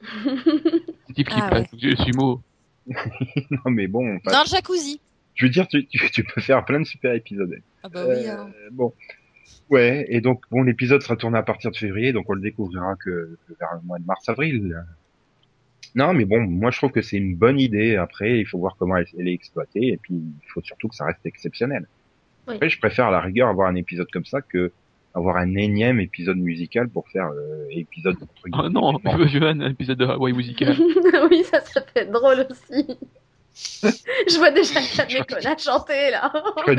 Steve 1.12 1.26
qui 1.26 1.34
Ah 1.36 1.48
place 1.48 1.66
le 1.72 1.96
sumo. 1.96 2.42
non, 2.86 3.70
mais 3.70 3.86
bon, 3.86 4.16
enfin, 4.16 4.32
Dans 4.32 4.42
le 4.42 4.48
jacuzzi. 4.48 5.00
je 5.34 5.46
veux 5.46 5.50
dire, 5.50 5.68
tu, 5.68 5.86
tu, 5.86 6.10
tu 6.10 6.24
peux 6.24 6.40
faire 6.40 6.64
plein 6.64 6.80
de 6.80 6.84
super 6.84 7.14
épisodes. 7.14 7.58
Ah 7.82 7.88
bah 7.88 8.04
oui. 8.08 8.26
Euh, 8.26 8.36
hein. 8.36 8.50
Bon. 8.72 8.92
Ouais, 9.70 10.04
et 10.08 10.20
donc, 10.20 10.42
bon, 10.50 10.62
l'épisode 10.62 11.00
sera 11.02 11.16
tourné 11.16 11.38
à 11.38 11.42
partir 11.42 11.70
de 11.70 11.76
février, 11.76 12.12
donc 12.12 12.28
on 12.28 12.34
le 12.34 12.40
découvrira 12.40 12.96
que, 12.96 13.38
que 13.48 13.54
vers 13.58 13.70
le 13.74 13.86
mois 13.86 13.98
de 13.98 14.04
mars-avril. 14.04 14.84
Non, 15.94 16.12
mais 16.14 16.24
bon, 16.24 16.40
moi 16.40 16.70
je 16.70 16.78
trouve 16.78 16.90
que 16.90 17.02
c'est 17.02 17.18
une 17.18 17.36
bonne 17.36 17.60
idée. 17.60 17.96
Après, 17.96 18.38
il 18.38 18.46
faut 18.46 18.58
voir 18.58 18.76
comment 18.78 18.96
elle, 18.96 19.06
elle 19.18 19.28
est 19.28 19.34
exploitée, 19.34 19.88
et 19.88 19.96
puis 19.96 20.14
il 20.14 20.48
faut 20.48 20.62
surtout 20.62 20.88
que 20.88 20.94
ça 20.94 21.04
reste 21.04 21.24
exceptionnel. 21.24 21.86
Oui. 22.48 22.54
Après, 22.54 22.68
je 22.68 22.78
préfère 22.78 23.06
à 23.06 23.10
la 23.10 23.20
rigueur 23.20 23.48
avoir 23.48 23.68
un 23.68 23.74
épisode 23.76 24.10
comme 24.10 24.24
ça 24.24 24.40
que 24.42 24.72
avoir 25.14 25.36
un 25.36 25.54
énième 25.56 26.00
épisode 26.00 26.38
musical 26.38 26.88
pour 26.88 27.08
faire 27.08 27.28
euh, 27.28 27.66
épisode 27.70 28.16
entre 28.16 28.32
Oh 28.44 28.48
guillemets, 28.50 28.70
non, 28.70 28.98
je 29.04 29.28
je 29.28 29.38
veux 29.38 29.46
un 29.46 29.60
épisode 29.60 29.98
de 29.98 30.06
Hawaii 30.06 30.34
musical. 30.34 30.76
oui, 31.30 31.44
ça, 31.44 31.60
ça 31.60 31.80
peut 31.80 32.00
être 32.00 32.12
drôle 32.12 32.46
aussi. 32.50 32.98
je 33.82 34.38
vois 34.38 34.50
déjà 34.50 34.80
Mécona 35.06 35.56
chanter 35.58 36.10
là. 36.10 36.32
J'aurais 36.66 36.76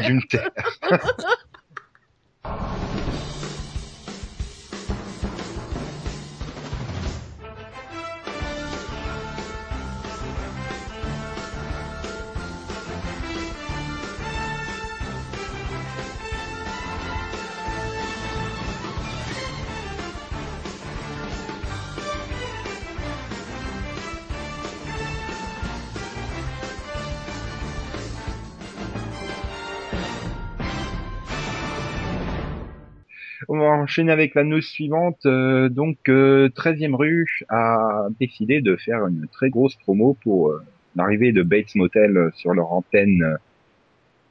On 33.47 33.58
va 33.58 33.65
enchaîner 33.65 34.12
avec 34.12 34.36
la 34.36 34.43
news 34.43 34.62
suivante. 34.62 35.25
Euh, 35.25 35.69
donc, 35.69 35.97
euh, 36.10 36.49
13e 36.49 36.95
rue 36.95 37.27
a 37.49 38.08
décidé 38.19 38.62
de 38.62 38.75
faire 38.75 39.06
une 39.08 39.27
très 39.32 39.49
grosse 39.49 39.75
promo 39.75 40.17
pour 40.23 40.49
euh, 40.49 40.63
l'arrivée 40.95 41.32
de 41.32 41.43
Bates 41.43 41.75
Motel 41.75 42.32
sur 42.36 42.53
leur 42.53 42.71
antenne. 42.71 43.38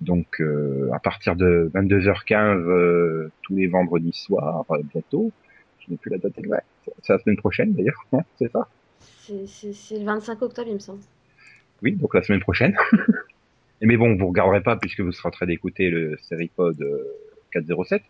Donc, 0.00 0.40
euh, 0.40 0.90
à 0.92 0.98
partir 0.98 1.36
de 1.36 1.70
22h15 1.74 2.56
euh, 2.58 3.30
tous 3.42 3.56
les 3.56 3.68
vendredis 3.68 4.12
soirs, 4.12 4.64
euh, 4.70 4.78
bientôt. 4.92 5.30
Je 5.80 5.90
n'ai 5.90 5.96
plus 5.96 6.10
la 6.10 6.18
date 6.18 6.38
exacte. 6.38 6.66
C'est 7.02 7.12
la 7.12 7.18
semaine 7.18 7.36
prochaine 7.36 7.72
d'ailleurs, 7.72 8.04
non 8.12 8.22
C'est 8.38 8.50
ça? 8.50 8.68
C'est- 9.00 9.98
le 9.98 10.04
25 10.04 10.42
octobre, 10.42 10.68
il 10.68 10.74
me 10.74 10.78
semble. 10.80 11.00
Oui, 11.82 11.92
donc 11.92 12.14
la 12.14 12.22
semaine 12.22 12.40
prochaine. 12.40 12.76
Mais 13.80 13.96
bon, 13.96 14.16
vous 14.16 14.28
regarderez 14.28 14.60
pas 14.62 14.76
puisque 14.76 15.00
vous 15.00 15.10
serez 15.10 15.28
en 15.28 15.32
train 15.32 15.46
d'écouter 15.46 15.90
le 15.90 16.16
Seripod 16.22 16.80
euh, 16.80 17.02
407. 17.52 18.02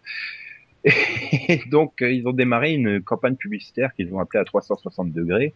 Et 0.85 1.61
donc, 1.71 2.03
euh, 2.03 2.11
ils 2.13 2.27
ont 2.27 2.33
démarré 2.33 2.73
une 2.75 3.03
campagne 3.03 3.37
publicitaire 3.37 3.93
qu'ils 3.95 4.13
ont 4.15 4.19
appelée 4.21 4.41
à 4.41 4.45
360 4.45 5.13
degrés. 5.13 5.55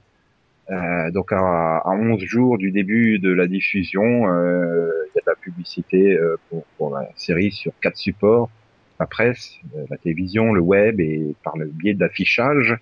Euh, 0.70 1.10
donc, 1.10 1.32
à, 1.32 1.78
à 1.78 1.90
11 1.90 2.20
jours 2.24 2.58
du 2.58 2.70
début 2.72 3.18
de 3.18 3.30
la 3.32 3.46
diffusion, 3.46 4.28
euh, 4.28 4.90
il 5.06 5.16
y 5.16 5.18
a 5.18 5.22
de 5.24 5.30
la 5.30 5.36
publicité 5.36 6.12
euh, 6.16 6.36
pour, 6.48 6.64
pour 6.76 6.90
la 6.96 7.08
série 7.16 7.52
sur 7.52 7.72
quatre 7.80 7.96
supports 7.96 8.50
la 8.98 9.06
presse, 9.06 9.56
euh, 9.76 9.84
la 9.90 9.98
télévision, 9.98 10.54
le 10.54 10.60
web 10.60 11.00
et 11.00 11.34
par 11.44 11.56
le 11.58 11.66
biais 11.66 11.92
d'affichage. 11.92 12.76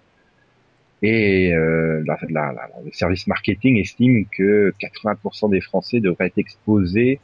Et 1.03 1.53
euh, 1.53 2.03
la- 2.07 2.19
la- 2.31 2.53
la- 2.53 2.71
le 2.85 2.93
service 2.93 3.27
marketing 3.27 3.79
estime 3.79 4.25
que 4.27 4.73
80% 4.79 5.49
des 5.51 5.61
Français 5.61 6.01
devraient 6.01 6.27
être 6.27 6.39
exposés 6.39 7.21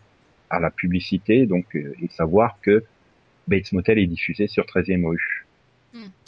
à 0.50 0.58
la 0.60 0.70
publicité, 0.70 1.46
donc 1.46 1.76
et 1.76 2.08
savoir 2.08 2.58
que 2.60 2.82
Bates 3.50 3.72
Motel 3.72 3.98
est 3.98 4.06
diffusé 4.06 4.46
sur 4.46 4.64
13e 4.64 5.04
rue. 5.06 5.46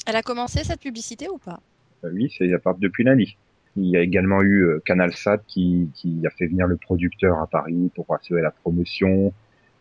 Elle 0.06 0.16
a 0.16 0.22
commencé 0.22 0.64
cette 0.64 0.80
publicité 0.80 1.28
ou 1.28 1.38
pas? 1.38 1.60
Euh, 2.04 2.10
oui, 2.12 2.34
c'est 2.36 2.52
à 2.52 2.58
part 2.58 2.74
depuis 2.76 3.04
lundi. 3.04 3.36
Il 3.76 3.86
y 3.86 3.96
a 3.96 4.00
également 4.00 4.42
eu 4.42 4.64
euh, 4.64 4.82
CanalSat 4.84 5.38
qui, 5.46 5.88
qui 5.94 6.20
a 6.26 6.30
fait 6.30 6.46
venir 6.48 6.66
le 6.66 6.76
producteur 6.76 7.38
à 7.38 7.46
Paris 7.46 7.90
pour 7.94 8.12
assurer 8.12 8.42
la 8.42 8.50
promotion. 8.50 9.32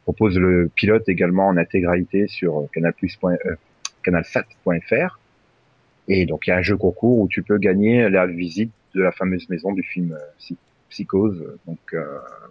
Propose 0.03 0.37
le 0.37 0.69
pilote 0.75 1.09
également 1.09 1.47
en 1.47 1.57
intégralité 1.57 2.27
sur 2.27 2.59
euh, 2.59 2.69
canalplus. 2.71 3.17
euh, 3.23 3.55
canalsat.fr. 4.03 5.19
Et 6.07 6.25
donc 6.27 6.45
il 6.45 6.51
y 6.51 6.53
a 6.53 6.57
un 6.57 6.61
jeu 6.61 6.77
concours 6.77 7.19
où 7.19 7.27
tu 7.27 7.41
peux 7.41 7.57
gagner 7.57 8.07
la 8.09 8.27
visite 8.27 8.71
de 8.93 9.01
la 9.01 9.11
fameuse 9.11 9.49
maison 9.49 9.73
du 9.73 9.83
film 9.83 10.13
euh, 10.13 10.19
Psy- 10.37 10.57
Psychose. 10.89 11.43
Donc 11.65 11.79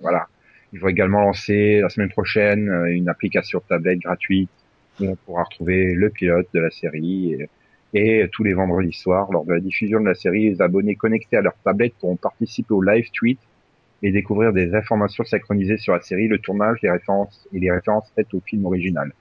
voilà. 0.01 0.27
Ils 0.73 0.81
vont 0.81 0.89
également 0.89 1.21
lancer 1.21 1.81
la 1.81 1.89
semaine 1.89 2.11
prochaine 2.11 2.69
une 2.89 3.09
application 3.09 3.61
tablette 3.69 3.99
gratuite 4.01 4.49
où 5.01 5.05
on 5.11 5.17
pourra 5.17 5.45
retrouver 5.45 5.95
le 5.95 6.11
pilote 6.11 6.49
de 6.55 6.61
la 6.61 6.71
série. 6.71 7.35
Et, 7.95 8.21
et 8.23 8.29
tous 8.31 8.45
les 8.45 8.53
vendredis 8.55 8.93
soirs, 8.93 9.31
lors 9.33 9.45
de 9.45 9.53
la 9.53 9.61
diffusion 9.61 10.01
de 10.01 10.07
la 10.07 10.15
série, 10.15 10.51
les 10.51 10.63
abonnés 10.63 10.95
connectés 10.97 11.37
à 11.37 11.41
leur 11.43 11.55
tablette 11.65 11.95
pourront 12.01 12.17
participer 12.17 12.73
au 12.75 12.83
live 12.83 13.11
tweet 13.13 13.39
et 14.03 14.13
découvrir 14.13 14.53
des 14.53 14.75
informations 14.75 15.25
synchronisées 15.25 15.77
sur 15.77 15.93
la 15.95 16.01
série, 16.01 16.29
le 16.29 16.39
tournage, 16.39 16.79
les 16.83 16.91
références 16.91 17.47
et 17.53 17.59
les 17.61 17.71
références 17.71 18.11
faites 18.15 18.33
au 18.33 18.41
film 18.41 18.65
original. 18.67 19.13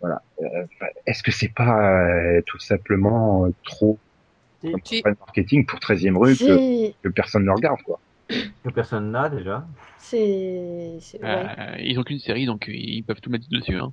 Voilà. 0.00 0.22
Euh, 0.40 0.64
Est-ce 1.06 1.22
que 1.22 1.32
c'est 1.32 1.52
pas 1.52 2.06
euh, 2.06 2.40
tout 2.46 2.58
simplement 2.60 3.46
euh, 3.46 3.50
trop 3.64 3.98
comme 4.62 4.72
campagne 4.80 5.14
marketing 5.20 5.66
pour 5.66 5.78
13e 5.80 6.16
rue 6.16 6.36
que, 6.36 7.08
personne 7.08 7.44
ne 7.44 7.50
regarde 7.50 7.80
quoi? 7.82 8.00
Que 8.28 8.70
personne 8.70 9.10
n'a 9.10 9.28
déjà. 9.28 9.66
C'est. 9.98 10.96
c'est- 11.00 11.20
ouais. 11.22 11.28
Euh, 11.58 11.76
ils 11.80 11.98
ont 11.98 12.02
qu'une 12.04 12.18
série, 12.18 12.46
donc 12.46 12.66
ils 12.68 13.02
peuvent 13.02 13.20
tout 13.20 13.30
mettre 13.30 13.48
dessus. 13.50 13.74
Hein. 13.76 13.92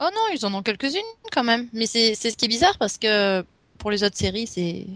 Oh 0.00 0.08
non, 0.14 0.20
ils 0.34 0.44
en 0.46 0.54
ont 0.54 0.62
quelques-unes 0.62 1.00
quand 1.32 1.44
même. 1.44 1.68
Mais 1.72 1.86
c'est 1.86 2.14
c'est 2.14 2.30
ce 2.30 2.36
qui 2.36 2.46
est 2.46 2.48
bizarre 2.48 2.78
parce 2.78 2.96
que 2.98 3.44
pour 3.78 3.90
les 3.90 4.02
autres 4.04 4.16
séries, 4.16 4.46
c'est. 4.46 4.86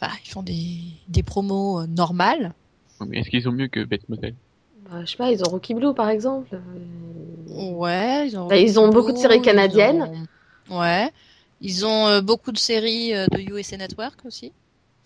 Enfin, 0.00 0.12
ils 0.24 0.28
font 0.30 0.42
des, 0.42 0.78
des 1.08 1.22
promos 1.22 1.80
euh, 1.80 1.86
normales. 1.86 2.52
Mais 3.06 3.18
est-ce 3.18 3.30
qu'ils 3.30 3.48
ont 3.48 3.52
mieux 3.52 3.68
que 3.68 3.82
Bates 3.84 4.08
Motel? 4.08 4.34
Bah, 4.90 5.04
je 5.04 5.10
sais 5.10 5.16
pas, 5.16 5.30
ils 5.32 5.42
ont 5.42 5.48
Rocky 5.48 5.74
Blue 5.74 5.94
par 5.94 6.08
exemple. 6.10 6.48
Euh, 6.54 7.72
Ouais, 7.74 8.28
ils 8.28 8.36
ont. 8.38 8.48
Bah, 8.48 8.56
ils 8.58 8.78
ont 8.78 8.88
beaucoup 8.88 9.12
de 9.12 9.18
séries 9.18 9.38
ils 9.38 9.42
canadiennes. 9.42 10.10
ont- 10.70 10.78
Ouais. 10.78 11.10
Ils 11.60 11.86
ont 11.86 12.08
euh, 12.08 12.20
beaucoup 12.20 12.52
de 12.52 12.58
séries 12.58 13.14
euh, 13.14 13.26
de 13.28 13.40
USA 13.40 13.76
Network 13.78 14.24
aussi. 14.26 14.52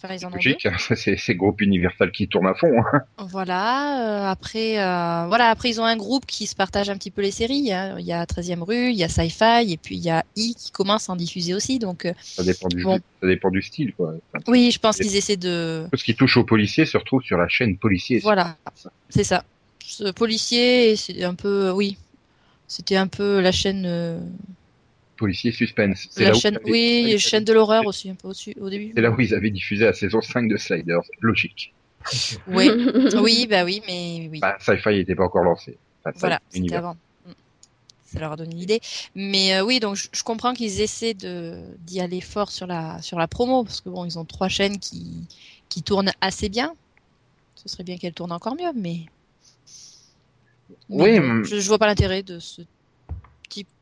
Enfin, 0.03 0.15
ils 0.15 0.25
en 0.25 0.29
ont 0.29 0.31
deux. 0.33 0.37
Logique, 0.37 0.67
c'est 1.19 1.35
groupe 1.35 1.61
Universal 1.61 2.11
qui 2.11 2.27
tourne 2.27 2.47
à 2.47 2.55
fond. 2.55 2.73
hein. 2.93 3.03
Voilà. 3.19 4.25
euh, 4.29 4.31
après, 4.31 4.79
euh, 4.79 5.27
voilà. 5.29 5.49
Après, 5.51 5.69
ils 5.69 5.81
ont 5.81 5.85
un 5.85 5.97
groupe 5.97 6.25
qui 6.27 6.47
se 6.47 6.57
partage 6.57 6.89
un 6.89 6.97
petit 6.97 7.11
peu 7.11 7.21
les 7.21 7.31
séries. 7.31 7.71
hein. 7.73 7.97
Il 7.99 8.07
y 8.07 8.13
a 8.13 8.25
13e 8.25 8.63
rue, 8.63 8.91
il 8.91 8.97
y 8.97 9.05
a 9.05 9.09
Sci-Fi, 9.09 9.71
et 9.71 9.77
puis 9.77 9.97
il 9.97 10.03
y 10.03 10.09
a 10.11 10.25
I 10.37 10.55
qui 10.59 10.71
commence 10.71 11.11
à 11.11 11.13
en 11.13 11.17
diffuser 11.17 11.53
aussi. 11.55 11.79
Donc, 11.79 12.07
euh, 12.07 12.15
Ça 12.23 12.43
dépend 12.43 12.69
du, 12.69 12.83
Bon. 12.83 12.99
ça 13.21 13.27
dépend 13.27 13.51
du 13.51 13.61
style, 13.61 13.93
quoi. 13.95 14.15
Enfin, 14.33 14.43
oui, 14.49 14.71
je 14.73 14.79
pense 14.79 14.97
qu'ils 14.97 15.17
essaient 15.17 15.37
de. 15.37 15.87
tout 15.91 15.99
ce 15.99 16.05
qui 16.05 16.15
touche 16.15 16.37
aux 16.39 16.45
policiers 16.45 16.87
se 16.87 16.97
retrouve 16.97 17.23
sur 17.23 17.37
la 17.37 17.49
chaîne 17.49 17.77
policier. 17.77 18.21
Voilà. 18.21 18.57
C'est 19.11 19.25
ça. 19.25 19.45
Ce 19.85 20.11
policier, 20.13 20.97
c'est 20.97 21.25
un 21.25 21.35
peu, 21.35 21.71
oui. 21.73 21.99
C'était 22.69 22.97
un 22.97 23.09
peu 23.09 23.41
la 23.41 23.51
chaîne, 23.53 23.85
Policier 25.21 25.53
suspense. 25.53 26.09
C'est 26.11 26.25
la 26.25 26.33
chaîne, 26.33 26.57
avaient- 26.57 26.71
oui, 26.71 27.19
chaîne 27.19 27.45
de 27.45 27.53
l'horreur 27.53 27.85
aussi, 27.87 28.09
un 28.09 28.15
peu 28.15 28.29
au-dessus, 28.29 28.55
au 28.59 28.71
début. 28.71 28.93
C'est 28.95 29.03
là 29.03 29.11
où 29.11 29.21
ils 29.21 29.35
avaient 29.35 29.51
diffusé 29.51 29.85
la 29.85 29.93
saison 29.93 30.23
5 30.23 30.49
de 30.49 30.57
Sliders. 30.57 31.03
Logique. 31.21 31.75
Oui, 32.47 32.71
oui, 33.23 33.47
bah 33.47 33.65
oui, 33.65 33.83
mais 33.87 34.31
oui. 34.33 34.39
Bah, 34.41 34.57
Sci-Fi 34.59 34.89
n'était 34.89 35.15
pas 35.15 35.25
encore 35.25 35.45
lancé. 35.45 35.77
Enfin, 36.03 36.17
Voilà, 36.19 36.41
c'était 36.49 36.75
avant. 36.75 36.95
Mm. 37.27 37.33
Ça 38.07 38.19
leur 38.21 38.33
a 38.33 38.37
donné 38.37 38.55
l'idée. 38.55 38.81
Mais 39.15 39.57
euh, 39.57 39.63
oui, 39.63 39.79
donc 39.79 39.97
je, 39.97 40.09
je 40.11 40.23
comprends 40.23 40.55
qu'ils 40.55 40.81
essaient 40.81 41.13
de 41.13 41.59
d'y 41.81 42.01
aller 42.01 42.23
fort 42.23 42.51
sur 42.51 42.67
la 42.67 43.03
sur 43.03 43.19
la 43.19 43.29
promo 43.29 43.63
parce 43.63 43.83
que 43.83 43.91
bon, 43.91 44.07
ils 44.07 44.19
ont 44.19 44.25
trois 44.25 44.49
chaînes 44.49 44.79
qui 44.79 45.05
qui 45.69 45.83
tournent 45.83 46.13
assez 46.23 46.49
bien. 46.49 46.73
Ce 47.57 47.69
serait 47.69 47.85
bien 47.85 47.99
qu'elles 47.99 48.15
tournent 48.15 48.33
encore 48.33 48.57
mieux, 48.57 48.73
mais, 48.75 49.01
Oui, 50.89 51.17
je, 51.45 51.61
je 51.61 51.69
vois 51.69 51.79
pas 51.79 51.87
l'intérêt 51.87 52.23
de 52.23 52.39
ce 52.39 52.63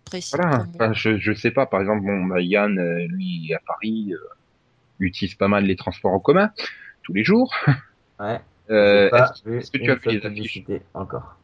précis. 0.08 0.32
de 0.36 0.42
Voilà. 0.42 0.58
promo. 0.58 0.72
Enfin, 0.74 0.92
je, 0.92 1.18
je 1.18 1.32
sais 1.32 1.50
pas. 1.50 1.66
Par 1.66 1.80
exemple, 1.80 2.02
bon, 2.04 2.24
bah, 2.26 2.40
Yann, 2.40 2.78
euh, 2.78 3.06
lui, 3.08 3.52
à 3.54 3.60
Paris, 3.66 4.12
euh, 4.12 4.18
utilise 5.00 5.34
pas 5.36 5.48
mal 5.48 5.64
les 5.64 5.76
transports 5.76 6.12
en 6.12 6.18
commun 6.20 6.50
tous 7.02 7.12
les 7.12 7.24
jours. 7.24 7.54
Ouais. 8.20 8.40
Euh, 8.68 9.08
est-ce 9.46 9.70
que 9.70 9.78
tu 9.78 9.90
as 9.92 9.94
vu 9.94 10.00
les 10.10 10.16
affiches 10.16 10.22
publicité 10.34 10.82
encore. 10.92 11.36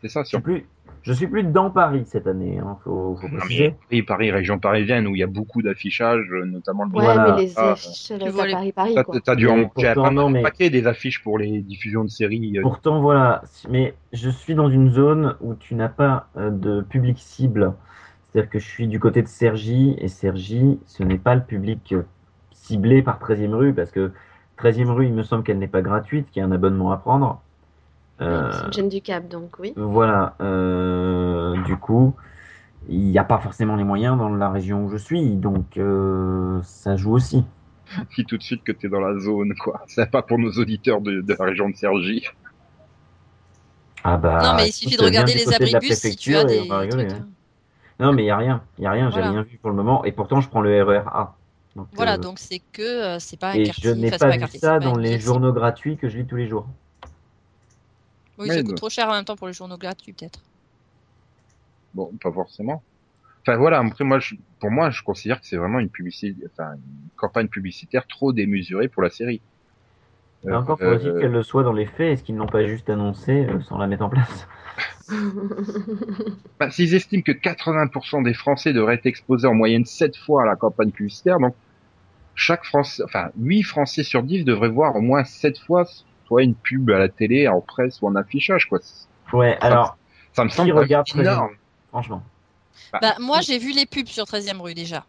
C'est 0.00 0.08
ça, 0.08 0.22
Je 0.22 0.28
suis 0.28 0.38
plus, 0.40 0.64
je 1.02 1.12
suis 1.12 1.26
plus 1.26 1.42
dans 1.42 1.70
Paris 1.70 2.04
cette 2.06 2.26
année, 2.26 2.58
hein, 2.58 2.78
faut, 2.82 3.14
faut 3.20 3.28
Non, 3.28 3.36
préciser. 3.40 3.74
mais 3.90 4.02
Paris, 4.02 4.02
Paris, 4.04 4.30
région 4.30 4.58
parisienne, 4.58 5.06
où 5.06 5.14
il 5.14 5.18
y 5.18 5.22
a 5.22 5.26
beaucoup 5.26 5.60
d'affichage, 5.60 6.24
notamment 6.46 6.84
le 6.84 6.90
Ouais, 6.92 7.04
Voilà. 7.04 7.34
mais 7.36 7.42
les 7.42 7.52
Ah, 7.56 7.72
affiches, 7.72 8.10
vois 8.30 8.46
les- 8.46 8.52
Paris, 8.54 8.72
Paris, 8.72 8.94
T'as 9.22 9.34
dû 9.36 9.48
en 9.48 9.56
Mais 9.56 9.62
manquer 9.64 9.92
pourtant, 9.92 10.04
un, 10.06 10.10
non, 10.12 10.30
mais- 10.30 10.40
paquet 10.40 10.70
des 10.70 10.86
affiches 10.86 11.22
pour 11.22 11.36
les 11.38 11.60
diffusions 11.60 12.04
de 12.04 12.08
séries. 12.10 12.56
euh, 12.56 12.62
Pourtant, 12.62 13.02
voilà, 13.02 13.42
mais 13.68 13.94
je 14.14 14.30
suis 14.30 14.54
dans 14.54 14.70
une 14.70 14.90
zone 14.90 15.36
où 15.42 15.54
tu 15.56 15.74
n'as 15.74 15.88
pas 15.90 16.28
euh, 16.38 16.50
de 16.50 16.80
public 16.80 17.18
cible. 17.18 17.74
C'est-à-dire 18.32 18.50
que 18.50 18.58
je 18.58 18.66
suis 18.66 18.88
du 18.88 19.00
côté 19.00 19.22
de 19.22 19.28
Sergi, 19.28 19.94
et 19.98 20.08
Sergi, 20.08 20.78
ce 20.86 21.02
n'est 21.02 21.18
pas 21.18 21.34
le 21.34 21.42
public 21.42 21.92
euh, 21.92 22.02
ciblé 22.52 23.02
par 23.02 23.18
13e 23.18 23.54
rue, 23.54 23.72
parce 23.72 23.90
que 23.90 24.12
13e 24.58 24.90
rue, 24.90 25.06
il 25.06 25.14
me 25.14 25.22
semble 25.22 25.44
qu'elle 25.44 25.58
n'est 25.58 25.68
pas 25.68 25.82
gratuite, 25.82 26.30
qu'il 26.30 26.40
y 26.40 26.42
a 26.42 26.46
un 26.46 26.52
abonnement 26.52 26.92
à 26.92 26.98
prendre. 26.98 27.40
Euh, 28.20 28.50
C'est 28.52 28.66
une 28.66 28.72
chaîne 28.72 28.88
du 28.88 29.00
Cap, 29.00 29.28
donc 29.28 29.58
oui. 29.58 29.72
voilà, 29.76 30.34
euh, 30.40 31.56
du 31.62 31.76
coup, 31.76 32.14
il 32.88 33.00
n'y 33.00 33.18
a 33.18 33.24
pas 33.24 33.38
forcément 33.38 33.76
les 33.76 33.84
moyens 33.84 34.18
dans 34.18 34.28
la 34.28 34.50
région 34.50 34.84
où 34.84 34.90
je 34.90 34.96
suis, 34.96 35.36
donc 35.36 35.76
euh, 35.76 36.60
ça 36.64 36.96
joue 36.96 37.12
aussi. 37.14 37.44
dis 38.16 38.24
tout 38.24 38.36
de 38.36 38.42
suite 38.42 38.64
que 38.64 38.72
t'es 38.72 38.88
dans 38.88 39.00
la 39.00 39.18
zone, 39.18 39.54
quoi. 39.54 39.82
C'est 39.86 40.10
pas 40.10 40.22
pour 40.22 40.38
nos 40.38 40.50
auditeurs 40.52 41.00
de, 41.00 41.20
de 41.22 41.36
la 41.38 41.44
région 41.44 41.68
de 41.70 41.76
Sergi. 41.76 42.24
Ah 44.04 44.16
bah, 44.16 44.40
non, 44.42 44.54
mais 44.56 44.68
il 44.68 44.72
suffit 44.72 44.96
de 44.96 45.02
regarder 45.02 45.32
du 45.32 45.38
les 45.38 45.44
côté 45.44 45.66
de 45.66 45.72
la 45.72 45.78
abribus 45.78 45.98
si 45.98 46.16
tu 46.16 46.36
as 46.36 46.44
préfecture 46.44 46.50
et 46.50 46.54
des 46.54 46.60
on 46.70 46.74
va 46.74 46.78
rigoler, 46.80 47.06
trucs. 47.06 47.20
hein. 47.20 47.28
Non, 48.00 48.12
mais 48.12 48.22
il 48.22 48.26
n'y 48.26 48.30
a 48.30 48.36
rien, 48.36 48.62
il 48.78 48.84
y 48.84 48.86
a 48.86 48.92
rien, 48.92 49.10
j'ai 49.10 49.16
Voilà. 49.16 49.30
rien 49.30 49.42
vu 49.42 49.58
pour 49.58 49.70
le 49.70 49.76
moment, 49.76 50.04
et 50.04 50.12
pourtant 50.12 50.40
je 50.40 50.48
prends 50.48 50.60
le 50.60 50.82
RER 50.82 51.02
A. 51.06 51.34
Donc, 51.74 51.88
Voilà, 51.94 52.16
euh, 52.16 52.22
donc 52.22 52.38
c'est 52.38 52.60
que 52.72 52.82
euh, 52.82 53.18
c'est 53.18 53.36
pas 53.36 53.50
un 53.50 53.58
et 53.58 53.64
quartier. 53.64 53.90
je 53.90 53.94
n'ai 53.94 54.10
pas 54.10 54.26
un 54.26 54.32
vu 54.32 54.38
quartier, 54.38 54.60
ça 54.60 54.78
pas 54.78 54.80
dans 54.80 54.96
les 54.96 55.18
journaux 55.18 55.52
gratuits 55.52 55.96
que 55.96 56.08
je 56.08 56.18
lis 56.18 56.26
tous 56.26 56.36
les 56.36 56.46
jours. 56.46 56.66
Oui, 58.38 58.48
Ouais, 58.48 58.56
ça 58.56 58.62
coûte 58.62 58.76
trop 58.76 58.88
cher 58.90 59.08
en 59.08 59.12
même 59.12 59.24
temps 59.24 59.36
pour 59.36 59.48
les 59.48 59.52
journaux 59.52 59.76
gratuits, 59.78 60.12
peut-être. 60.12 60.40
Bon, 61.94 62.10
pas 62.22 62.32
forcément. 62.32 62.82
Enfin 63.46 63.56
voilà, 63.56 63.78
après 63.80 64.04
moi, 64.04 64.18
je, 64.20 64.34
pour 64.60 64.70
moi, 64.70 64.90
je 64.90 65.02
considère 65.02 65.40
que 65.40 65.46
c'est 65.46 65.56
vraiment 65.56 65.78
une 65.80 65.90
publicité, 65.90 66.36
enfin 66.52 66.74
une 66.74 67.08
campagne 67.16 67.48
publicitaire 67.48 68.06
trop 68.06 68.32
démesurée 68.32 68.88
pour 68.88 69.02
la 69.02 69.10
série. 69.10 69.42
Euh, 70.46 70.54
encore 70.54 70.78
faut-il 70.78 71.08
euh, 71.08 71.20
qu'elle 71.20 71.32
le 71.32 71.42
soit 71.42 71.62
dans 71.64 71.72
les 71.72 71.86
faits, 71.86 72.12
est-ce 72.12 72.22
qu'ils 72.24 72.34
ne 72.34 72.40
l'ont 72.40 72.46
pas 72.46 72.64
juste 72.66 72.90
annoncé 72.90 73.46
euh, 73.46 73.60
sans 73.62 73.78
la 73.78 73.86
mettre 73.86 74.04
en 74.04 74.08
place? 74.10 74.46
Bah, 76.58 76.70
S'ils 76.70 76.94
estiment 76.94 77.22
que 77.22 77.32
80% 77.32 78.22
des 78.22 78.34
Français 78.34 78.72
devraient 78.72 78.94
être 78.94 79.06
exposés 79.06 79.46
en 79.46 79.54
moyenne 79.54 79.84
7 79.84 80.16
fois 80.16 80.42
à 80.42 80.46
la 80.46 80.56
campagne 80.56 80.90
publicitaire, 80.90 81.38
donc 81.38 81.54
chaque 82.34 82.64
Français, 82.64 83.02
enfin 83.04 83.30
8 83.38 83.62
Français 83.62 84.02
sur 84.02 84.22
10 84.22 84.44
devraient 84.44 84.68
voir 84.68 84.96
au 84.96 85.00
moins 85.00 85.24
7 85.24 85.58
fois 85.58 85.86
soit 86.26 86.42
une 86.42 86.54
pub 86.54 86.90
à 86.90 86.98
la 86.98 87.08
télé, 87.08 87.48
en 87.48 87.60
presse 87.60 88.02
ou 88.02 88.06
en 88.06 88.14
affichage, 88.14 88.68
quoi. 88.68 88.80
Ouais, 89.32 89.56
alors, 89.60 89.96
Ça 90.32 90.44
me 90.44 90.50
semble 90.50 90.72
regarde 90.72 91.06
énorme. 91.14 91.52
13e 91.52 91.56
franchement 91.88 92.22
Bah, 93.00 93.14
moi, 93.18 93.40
j'ai 93.40 93.58
vu 93.58 93.72
les 93.72 93.86
pubs 93.86 94.06
sur 94.06 94.24
13e 94.24 94.60
rue 94.60 94.74
déjà. 94.74 95.04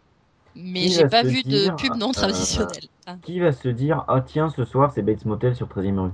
Mais 0.56 0.88
j'ai 0.88 1.08
pas 1.08 1.24
vu 1.24 1.44
dire, 1.44 1.76
de 1.76 1.82
pub 1.82 1.96
non 1.96 2.10
euh, 2.10 2.14
traditionnelle. 2.14 2.86
Qui 3.22 3.40
va 3.40 3.52
se 3.52 3.70
dire, 3.70 4.04
ah 4.08 4.22
tiens, 4.22 4.50
ce 4.50 4.66
soir 4.66 4.92
c'est 4.94 5.02
Bates 5.02 5.26
Motel 5.26 5.56
sur 5.56 5.68
13e 5.68 6.00
rue 6.00 6.12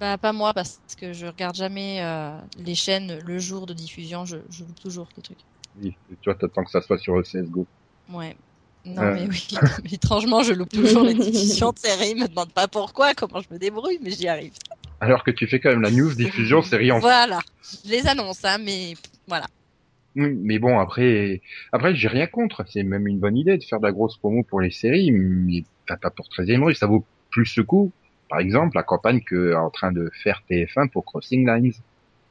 Bah, 0.00 0.18
pas 0.18 0.32
moi, 0.32 0.52
parce 0.52 0.80
que 0.98 1.12
je 1.12 1.26
regarde 1.26 1.54
jamais 1.54 1.98
euh, 2.02 2.36
les 2.58 2.74
chaînes 2.74 3.18
le 3.24 3.38
jour 3.38 3.66
de 3.66 3.72
diffusion. 3.74 4.24
Je, 4.24 4.36
je 4.50 4.64
loupe 4.64 4.80
toujours 4.80 5.08
des 5.16 5.22
trucs. 5.22 5.38
Oui, 5.82 5.94
tu 6.08 6.16
vois, 6.30 6.34
t'attends 6.34 6.64
que 6.64 6.70
ça 6.70 6.80
soit 6.82 6.98
sur 6.98 7.16
le 7.16 7.22
CSGO. 7.22 7.66
Ouais. 8.12 8.36
Non, 8.84 9.02
Euh. 9.02 9.14
mais 9.14 9.26
oui. 9.28 9.46
mais 9.84 9.90
étrangement, 9.92 10.42
je 10.42 10.52
loupe 10.52 10.68
toujours 10.70 11.04
les 11.04 11.14
diffusions 11.14 11.70
de 11.72 11.78
séries. 11.78 12.14
Me 12.14 12.28
demande 12.28 12.52
pas 12.52 12.68
pourquoi, 12.68 13.14
comment 13.14 13.40
je 13.40 13.48
me 13.52 13.58
débrouille, 13.58 13.98
mais 14.02 14.10
j'y 14.10 14.28
arrive. 14.28 14.52
Alors 15.00 15.24
que 15.24 15.30
tu 15.30 15.46
fais 15.46 15.60
quand 15.60 15.70
même 15.70 15.82
la 15.82 15.90
news 15.90 16.14
diffusion 16.14 16.62
série 16.62 16.90
en 16.92 16.98
Voilà. 16.98 17.38
Je 17.84 17.90
les 17.90 18.06
annonce, 18.06 18.44
hein, 18.44 18.58
mais 18.58 18.94
voilà. 19.26 19.46
Oui, 20.16 20.28
mais 20.42 20.58
bon, 20.58 20.78
après, 20.78 21.40
après, 21.72 21.94
j'ai 21.96 22.08
rien 22.08 22.26
contre. 22.26 22.64
C'est 22.68 22.82
même 22.84 23.06
une 23.08 23.18
bonne 23.18 23.36
idée 23.36 23.58
de 23.58 23.64
faire 23.64 23.80
de 23.80 23.86
la 23.86 23.92
grosse 23.92 24.16
promo 24.18 24.42
pour 24.44 24.60
les 24.60 24.70
séries, 24.70 25.10
mais 25.10 25.64
pas 25.88 25.96
pas 25.96 26.10
pour 26.10 26.26
13e 26.26 26.62
rue. 26.62 26.74
Ça 26.74 26.86
vaut 26.86 27.04
plus 27.30 27.46
ce 27.46 27.60
coup. 27.60 27.90
Par 28.34 28.40
exemple, 28.40 28.74
la 28.74 28.82
campagne 28.82 29.20
que 29.20 29.52
est 29.52 29.54
en 29.54 29.70
train 29.70 29.92
de 29.92 30.10
faire 30.24 30.42
TF1 30.50 30.88
pour 30.90 31.04
Crossing 31.04 31.46
Lines. 31.46 31.72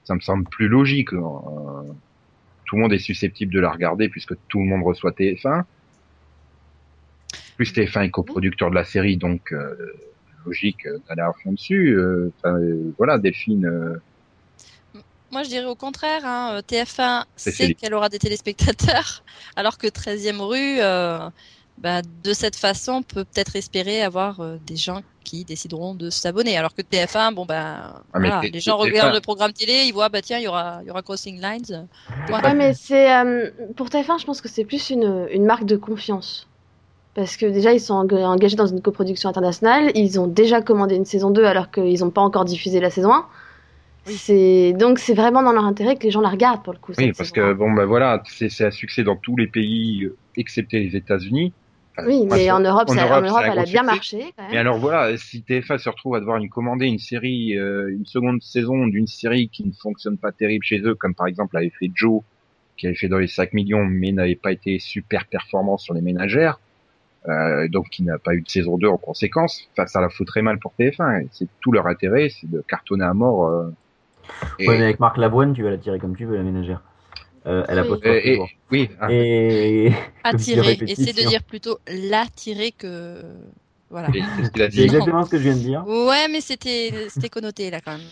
Ça 0.03 0.15
me 0.15 0.19
semble 0.19 0.43
plus 0.43 0.67
logique. 0.67 1.13
Euh, 1.13 1.21
tout 2.65 2.75
le 2.75 2.81
monde 2.81 2.91
est 2.91 2.99
susceptible 2.99 3.53
de 3.53 3.61
la 3.61 3.71
regarder 3.71 4.09
puisque 4.09 4.33
tout 4.49 4.59
le 4.59 4.65
monde 4.65 4.83
reçoit 4.83 5.11
TF1. 5.11 5.63
Plus 7.55 7.71
TF1 7.71 8.03
est 8.03 8.09
coproducteur 8.09 8.69
de 8.69 8.75
la 8.75 8.83
série, 8.83 9.15
donc 9.15 9.53
euh, 9.53 9.93
logique 10.45 10.85
d'aller 11.07 11.21
à 11.21 11.31
fond 11.41 11.53
dessus. 11.53 11.95
Euh, 11.95 12.33
euh, 12.43 12.91
voilà, 12.97 13.17
Delphine. 13.17 13.65
euh, 13.65 14.01
Moi, 15.31 15.43
je 15.43 15.47
dirais 15.47 15.67
au 15.67 15.75
contraire. 15.75 16.25
Hein, 16.25 16.55
euh, 16.55 16.61
TF1 16.61 17.23
C'est 17.37 17.51
sait 17.51 17.73
qu'elle 17.75 17.93
aura 17.93 18.09
des 18.09 18.19
téléspectateurs, 18.19 19.23
alors 19.55 19.77
que 19.77 19.87
13e 19.87 20.41
rue, 20.41 20.81
bah, 21.83 22.01
de 22.23 22.33
cette 22.33 22.55
façon, 22.55 23.03
peut 23.03 23.25
peut-être 23.25 23.55
espérer 23.55 24.01
avoir 24.01 24.39
euh, 24.39 24.55
des 24.65 24.77
gens 24.77 25.01
qui 25.23 25.43
décideront 25.45 25.93
de 25.95 26.09
s'abonner. 26.09 26.57
Alors 26.57 26.73
que 26.73 26.81
TF1, 26.81 27.33
bon 27.33 27.45
ben, 27.45 27.55
Ah, 27.77 28.01
voilà, 28.13 28.41
les 28.41 28.59
gens 28.59 28.77
TF1 28.77 28.81
regardent 28.81 29.13
le 29.15 29.21
programme 29.21 29.53
télé, 29.53 29.83
ils 29.85 29.91
voient, 29.93 30.09
bah 30.09 30.21
tiens, 30.21 30.37
il 30.39 30.43
y 30.43 30.47
aura, 30.47 30.79
il 30.81 30.87
y 30.87 30.91
aura 30.91 31.01
Crossing 31.01 31.41
Lines. 31.41 31.87
Ouais. 32.29 32.35
Ouais, 32.43 32.53
mais 32.53 32.73
c'est 32.73 33.13
euh, 33.13 33.49
pour 33.75 33.87
TF1, 33.89 34.19
je 34.19 34.25
pense 34.25 34.41
que 34.41 34.49
c'est 34.49 34.65
plus 34.65 34.89
une, 34.89 35.27
une 35.31 35.45
marque 35.45 35.65
de 35.65 35.75
confiance. 35.77 36.47
Parce 37.15 37.37
que 37.37 37.45
déjà, 37.45 37.73
ils 37.73 37.79
sont 37.79 37.93
eng- 37.93 38.23
engagés 38.25 38.55
dans 38.55 38.65
une 38.65 38.81
coproduction 38.81 39.29
internationale. 39.29 39.91
Ils 39.93 40.19
ont 40.19 40.25
déjà 40.27 40.61
commandé 40.61 40.95
une 40.95 41.05
saison 41.05 41.29
2 41.29 41.43
alors 41.45 41.69
qu'ils 41.69 41.99
n'ont 41.99 42.09
pas 42.09 42.21
encore 42.21 42.43
diffusé 42.45 42.79
la 42.79 42.89
saison 42.89 43.13
1. 43.13 43.25
Oui. 44.07 44.13
C'est 44.15 44.73
donc 44.73 44.99
c'est 44.99 45.13
vraiment 45.13 45.43
dans 45.43 45.53
leur 45.53 45.63
intérêt 45.63 45.95
que 45.95 46.03
les 46.03 46.11
gens 46.11 46.21
la 46.21 46.29
regardent 46.29 46.63
pour 46.63 46.73
le 46.73 46.79
coup. 46.79 46.91
Oui, 46.97 47.13
parce 47.13 47.31
que 47.31 47.39
1. 47.39 47.53
bon, 47.53 47.71
ben 47.71 47.85
voilà, 47.85 48.21
c'est 48.25 48.65
un 48.65 48.71
succès 48.71 49.03
dans 49.03 49.15
tous 49.15 49.35
les 49.37 49.47
pays, 49.47 50.03
euh, 50.05 50.17
excepté 50.35 50.79
les 50.79 50.95
États-Unis. 50.97 51.53
Enfin, 51.95 52.07
Oui, 52.07 52.25
mais 52.25 52.49
en 52.49 52.59
Europe, 52.59 52.89
en 52.89 52.93
ça, 52.93 53.05
en 53.05 53.21
Europe, 53.21 53.43
elle 53.45 53.51
a 53.59 53.63
bien 53.63 53.65
succès. 53.65 53.83
marché 53.83 54.33
quand 54.35 54.43
Mais 54.45 54.49
même. 54.51 54.57
alors 54.57 54.79
voilà, 54.79 55.15
si 55.17 55.43
TF1 55.43 55.77
se 55.77 55.89
retrouve 55.89 56.15
à 56.15 56.19
devoir 56.19 56.37
une 56.37 56.49
commander 56.49 56.87
une 56.87 56.97
série, 56.99 57.55
euh, 57.57 57.89
une 57.91 58.05
seconde 58.05 58.41
saison 58.41 58.87
d'une 58.87 59.05
série 59.07 59.47
qui 59.49 59.65
ne 59.65 59.71
fonctionne 59.73 60.17
pas 60.17 60.31
terrible 60.31 60.63
chez 60.63 60.79
eux, 60.79 60.95
comme 60.95 61.13
par 61.13 61.27
exemple 61.27 61.55
avait 61.55 61.69
fait 61.69 61.91
Joe, 61.93 62.21
qui 62.77 62.87
avait 62.87 62.95
fait 62.95 63.07
dans 63.09 63.19
les 63.19 63.27
5 63.27 63.53
millions, 63.53 63.85
mais 63.85 64.11
n'avait 64.11 64.35
pas 64.35 64.51
été 64.51 64.79
super 64.79 65.27
performant 65.27 65.77
sur 65.77 65.93
les 65.93 66.01
ménagères, 66.01 66.59
euh, 67.27 67.67
donc 67.67 67.89
qui 67.89 68.03
n'a 68.03 68.17
pas 68.17 68.33
eu 68.33 68.41
de 68.41 68.49
saison 68.49 68.77
2 68.77 68.87
en 68.87 68.97
conséquence, 68.97 69.69
enfin 69.73 69.85
ça 69.85 70.01
la 70.01 70.09
foutrait 70.09 70.41
mal 70.41 70.57
pour 70.57 70.73
TF1. 70.79 71.21
et 71.21 71.27
C'est 71.31 71.47
tout 71.61 71.71
leur 71.71 71.85
intérêt, 71.85 72.29
c'est 72.29 72.49
de 72.49 72.63
cartonner 72.67 73.05
à 73.05 73.13
mort. 73.13 73.47
euh, 73.47 73.69
et- 74.57 74.67
Ouais, 74.67 74.77
mais 74.77 74.85
avec 74.85 74.99
Marc 74.99 75.17
Lavoine, 75.17 75.53
tu 75.53 75.61
vas 75.63 75.69
la 75.69 75.77
tirer 75.77 75.99
comme 75.99 76.15
tu 76.15 76.25
veux, 76.25 76.35
la 76.35 76.43
ménagère. 76.43 76.81
Euh, 77.45 77.65
elle 77.67 77.79
a 77.79 77.83
Oui. 77.83 77.99
pas 77.99 78.07
et- 78.09 78.39
oui, 78.71 78.89
Et 79.09 79.91
Attirer, 80.23 80.61
répétition. 80.61 81.03
essaie 81.03 81.23
de 81.23 81.27
dire 81.27 81.43
plutôt 81.43 81.79
l'attirer 81.87 82.71
que. 82.71 83.21
Voilà. 83.89 84.09
c'est 84.53 84.79
exactement 84.79 85.23
ce 85.25 85.29
que 85.29 85.37
je 85.37 85.43
viens 85.43 85.55
de 85.55 85.59
dire. 85.59 85.85
Ouais, 85.87 86.27
mais 86.29 86.41
c'était 86.41 87.07
c'était 87.09 87.29
connoté 87.29 87.69
là 87.69 87.79
quand 87.81 87.91
même. 87.97 88.07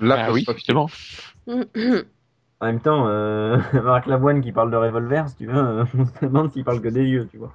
Là, 0.00 0.26
Ah 0.26 0.32
oui, 0.32 0.44
justement. 0.54 0.90
En 2.60 2.66
même 2.66 2.80
temps, 2.80 3.06
euh, 3.08 3.56
Marc 3.84 4.06
Lavoine 4.06 4.40
qui 4.40 4.52
parle 4.52 4.70
de 4.70 4.76
revolver, 4.76 5.28
si 5.28 5.36
tu 5.36 5.46
veux, 5.46 5.56
euh, 5.56 5.84
on 5.98 6.04
se 6.04 6.24
demande 6.26 6.52
s'il 6.52 6.64
parle 6.64 6.80
que 6.82 6.88
des 6.88 7.04
yeux, 7.04 7.28
tu 7.30 7.38
vois. 7.38 7.52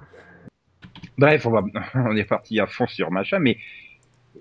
Bref, 1.18 1.46
on, 1.46 1.50
va, 1.50 1.62
on 1.94 2.16
est 2.16 2.24
parti 2.24 2.58
à 2.58 2.66
fond 2.66 2.86
sur 2.86 3.10
machin, 3.10 3.38
mais 3.38 3.58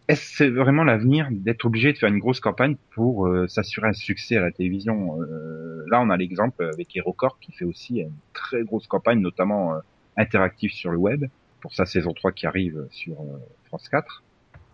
est-ce 0.08 0.44
vraiment 0.44 0.84
l'avenir 0.84 1.28
d'être 1.32 1.66
obligé 1.66 1.94
de 1.94 1.98
faire 1.98 2.10
une 2.10 2.20
grosse 2.20 2.40
campagne 2.40 2.76
pour 2.92 3.28
euh, 3.28 3.48
s'assurer 3.48 3.88
un 3.88 3.94
succès 3.94 4.38
à 4.38 4.42
la 4.42 4.52
télévision 4.52 5.22
Euh, 5.22 5.86
Là, 5.88 6.02
on 6.02 6.10
a 6.10 6.18
l'exemple 6.18 6.64
avec 6.64 6.96
HeroCorp 6.96 7.38
qui 7.40 7.52
fait 7.52 7.66
aussi 7.66 8.00
une 8.00 8.14
très 8.34 8.64
grosse 8.64 8.88
campagne, 8.88 9.20
notamment 9.20 9.74
euh, 9.74 9.80
interactive 10.18 10.72
sur 10.72 10.92
le 10.92 10.98
web, 10.98 11.26
pour 11.62 11.74
sa 11.74 11.86
saison 11.86 12.14
3 12.14 12.32
qui 12.32 12.48
arrive 12.48 12.88
sur 12.90 13.18
France 13.66 13.90
4. 13.90 14.24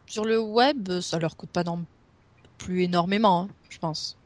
Sur 0.06 0.26
le 0.26 0.39
web, 0.39 1.00
ça 1.02 1.20
leur 1.20 1.36
coûte 1.36 1.50
pas 1.50 1.63
non 1.63 1.84
plus 2.58 2.84
énormément, 2.84 3.44
hein, 3.44 3.50
je 3.70 3.80
pense. 3.80 4.18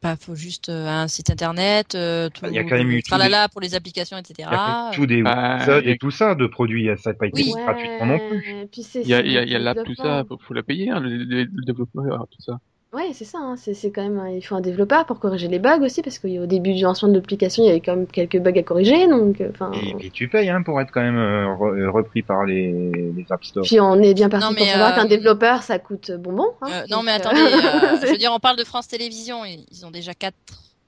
Bah, 0.00 0.14
faut 0.16 0.36
juste 0.36 0.68
euh, 0.68 0.86
un 0.86 1.08
site 1.08 1.28
internet, 1.30 1.96
euh, 1.96 2.28
tout, 2.30 2.46
Il 2.46 2.52
y 2.52 2.58
a 2.58 2.62
quand 2.62 2.76
même 2.76 2.90
eu 2.90 3.02
tous 3.02 3.08
tralala 3.10 3.48
pour 3.48 3.60
les 3.60 3.74
applications, 3.74 4.16
etc. 4.16 4.48
Il 4.48 4.52
y 4.52 4.54
a 4.54 4.58
fait 4.92 4.96
tout 4.96 5.06
des 5.06 5.22
Ah, 5.24 5.56
épisodes 5.56 5.82
il 5.84 5.88
y 5.88 5.90
a- 5.90 5.94
et 5.94 5.98
tout 5.98 6.10
ça 6.12 6.34
de 6.36 6.46
produits, 6.46 6.88
ça 7.02 7.10
n'a 7.10 7.14
pas 7.14 7.26
été 7.26 7.42
Oui. 7.42 7.52
gratuitement 7.64 8.06
non 8.06 8.18
plus. 8.28 8.68
Il 9.02 9.08
y 9.08 9.14
a, 9.14 9.22
y 9.22 9.50
y 9.50 9.58
l'app, 9.58 9.78
tout 9.84 9.94
ça, 9.96 10.24
faut, 10.28 10.38
faut 10.38 10.54
la 10.54 10.62
payer, 10.62 10.90
hein, 10.90 11.00
le, 11.00 11.08
le- 11.16 11.44
le 11.44 11.64
développeur, 11.64 12.26
tout 12.30 12.42
ça. 12.42 12.58
Ouais, 12.94 13.10
c'est 13.12 13.26
ça, 13.26 13.36
hein, 13.38 13.56
c'est 13.58 13.74
c'est 13.74 13.90
quand 13.90 14.02
même, 14.02 14.34
il 14.34 14.40
faut 14.40 14.54
un 14.54 14.62
développeur 14.62 15.04
pour 15.04 15.20
corriger 15.20 15.46
les 15.48 15.58
bugs 15.58 15.80
aussi, 15.84 16.00
parce 16.00 16.18
qu'au 16.18 16.46
début 16.46 16.72
du 16.72 16.82
lancement 16.82 17.10
de 17.10 17.14
l'application, 17.16 17.62
il 17.62 17.66
y 17.66 17.68
avait 17.70 17.80
quand 17.80 17.94
même 17.94 18.06
quelques 18.06 18.38
bugs 18.38 18.58
à 18.58 18.62
corriger, 18.62 19.06
donc, 19.06 19.42
euh, 19.42 19.50
enfin. 19.50 19.70
Et, 19.74 20.06
et 20.06 20.10
tu 20.10 20.26
payes 20.28 20.48
hein, 20.48 20.62
pour 20.62 20.80
être 20.80 20.90
quand 20.90 21.02
même 21.02 21.18
euh, 21.18 21.44
re- 21.54 21.78
euh, 21.78 21.90
repris 21.90 22.22
par 22.22 22.46
les, 22.46 22.72
les 23.12 23.26
App 23.28 23.44
Store. 23.44 23.62
Puis 23.62 23.78
on 23.78 24.00
est 24.00 24.14
bien 24.14 24.30
parti 24.30 24.46
Non, 24.46 24.54
pour 24.54 24.64
mais, 24.64 24.70
savoir 24.72 24.92
euh, 24.92 24.94
qu'un 24.94 25.04
développeur, 25.04 25.62
ça 25.62 25.78
coûte 25.78 26.12
bonbon. 26.12 26.54
Hein, 26.62 26.68
Euh, 26.70 26.80
non, 26.88 26.96
donc, 26.98 27.04
mais 27.04 27.12
euh, 27.12 27.16
attendez, 27.16 27.40
euh, 27.42 28.00
je 28.00 28.10
veux 28.10 28.16
dire, 28.16 28.32
on 28.34 28.38
parle 28.40 28.56
de 28.56 28.64
France 28.64 28.88
Télévisions, 28.88 29.44
ils 29.44 29.66
ils 29.70 29.84
ont 29.84 29.90
déjà 29.90 30.14
quatre 30.14 30.34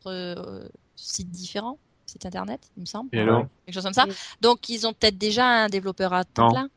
euh, 0.06 0.64
sites 0.96 1.30
différents, 1.30 1.76
sites 2.06 2.24
internet, 2.24 2.60
il 2.78 2.80
me 2.80 2.86
semble, 2.86 3.10
Et 3.12 3.20
alors 3.20 3.44
quelque 3.66 3.74
chose 3.74 3.84
comme 3.84 3.92
ça. 3.92 4.06
Oui. 4.08 4.14
Donc, 4.40 4.70
ils 4.70 4.86
ont 4.86 4.94
peut-être 4.94 5.18
déjà 5.18 5.44
un 5.44 5.66
développeur 5.68 6.14
à 6.14 6.24
temps 6.24 6.46
Non. 6.46 6.50
plein 6.54 6.68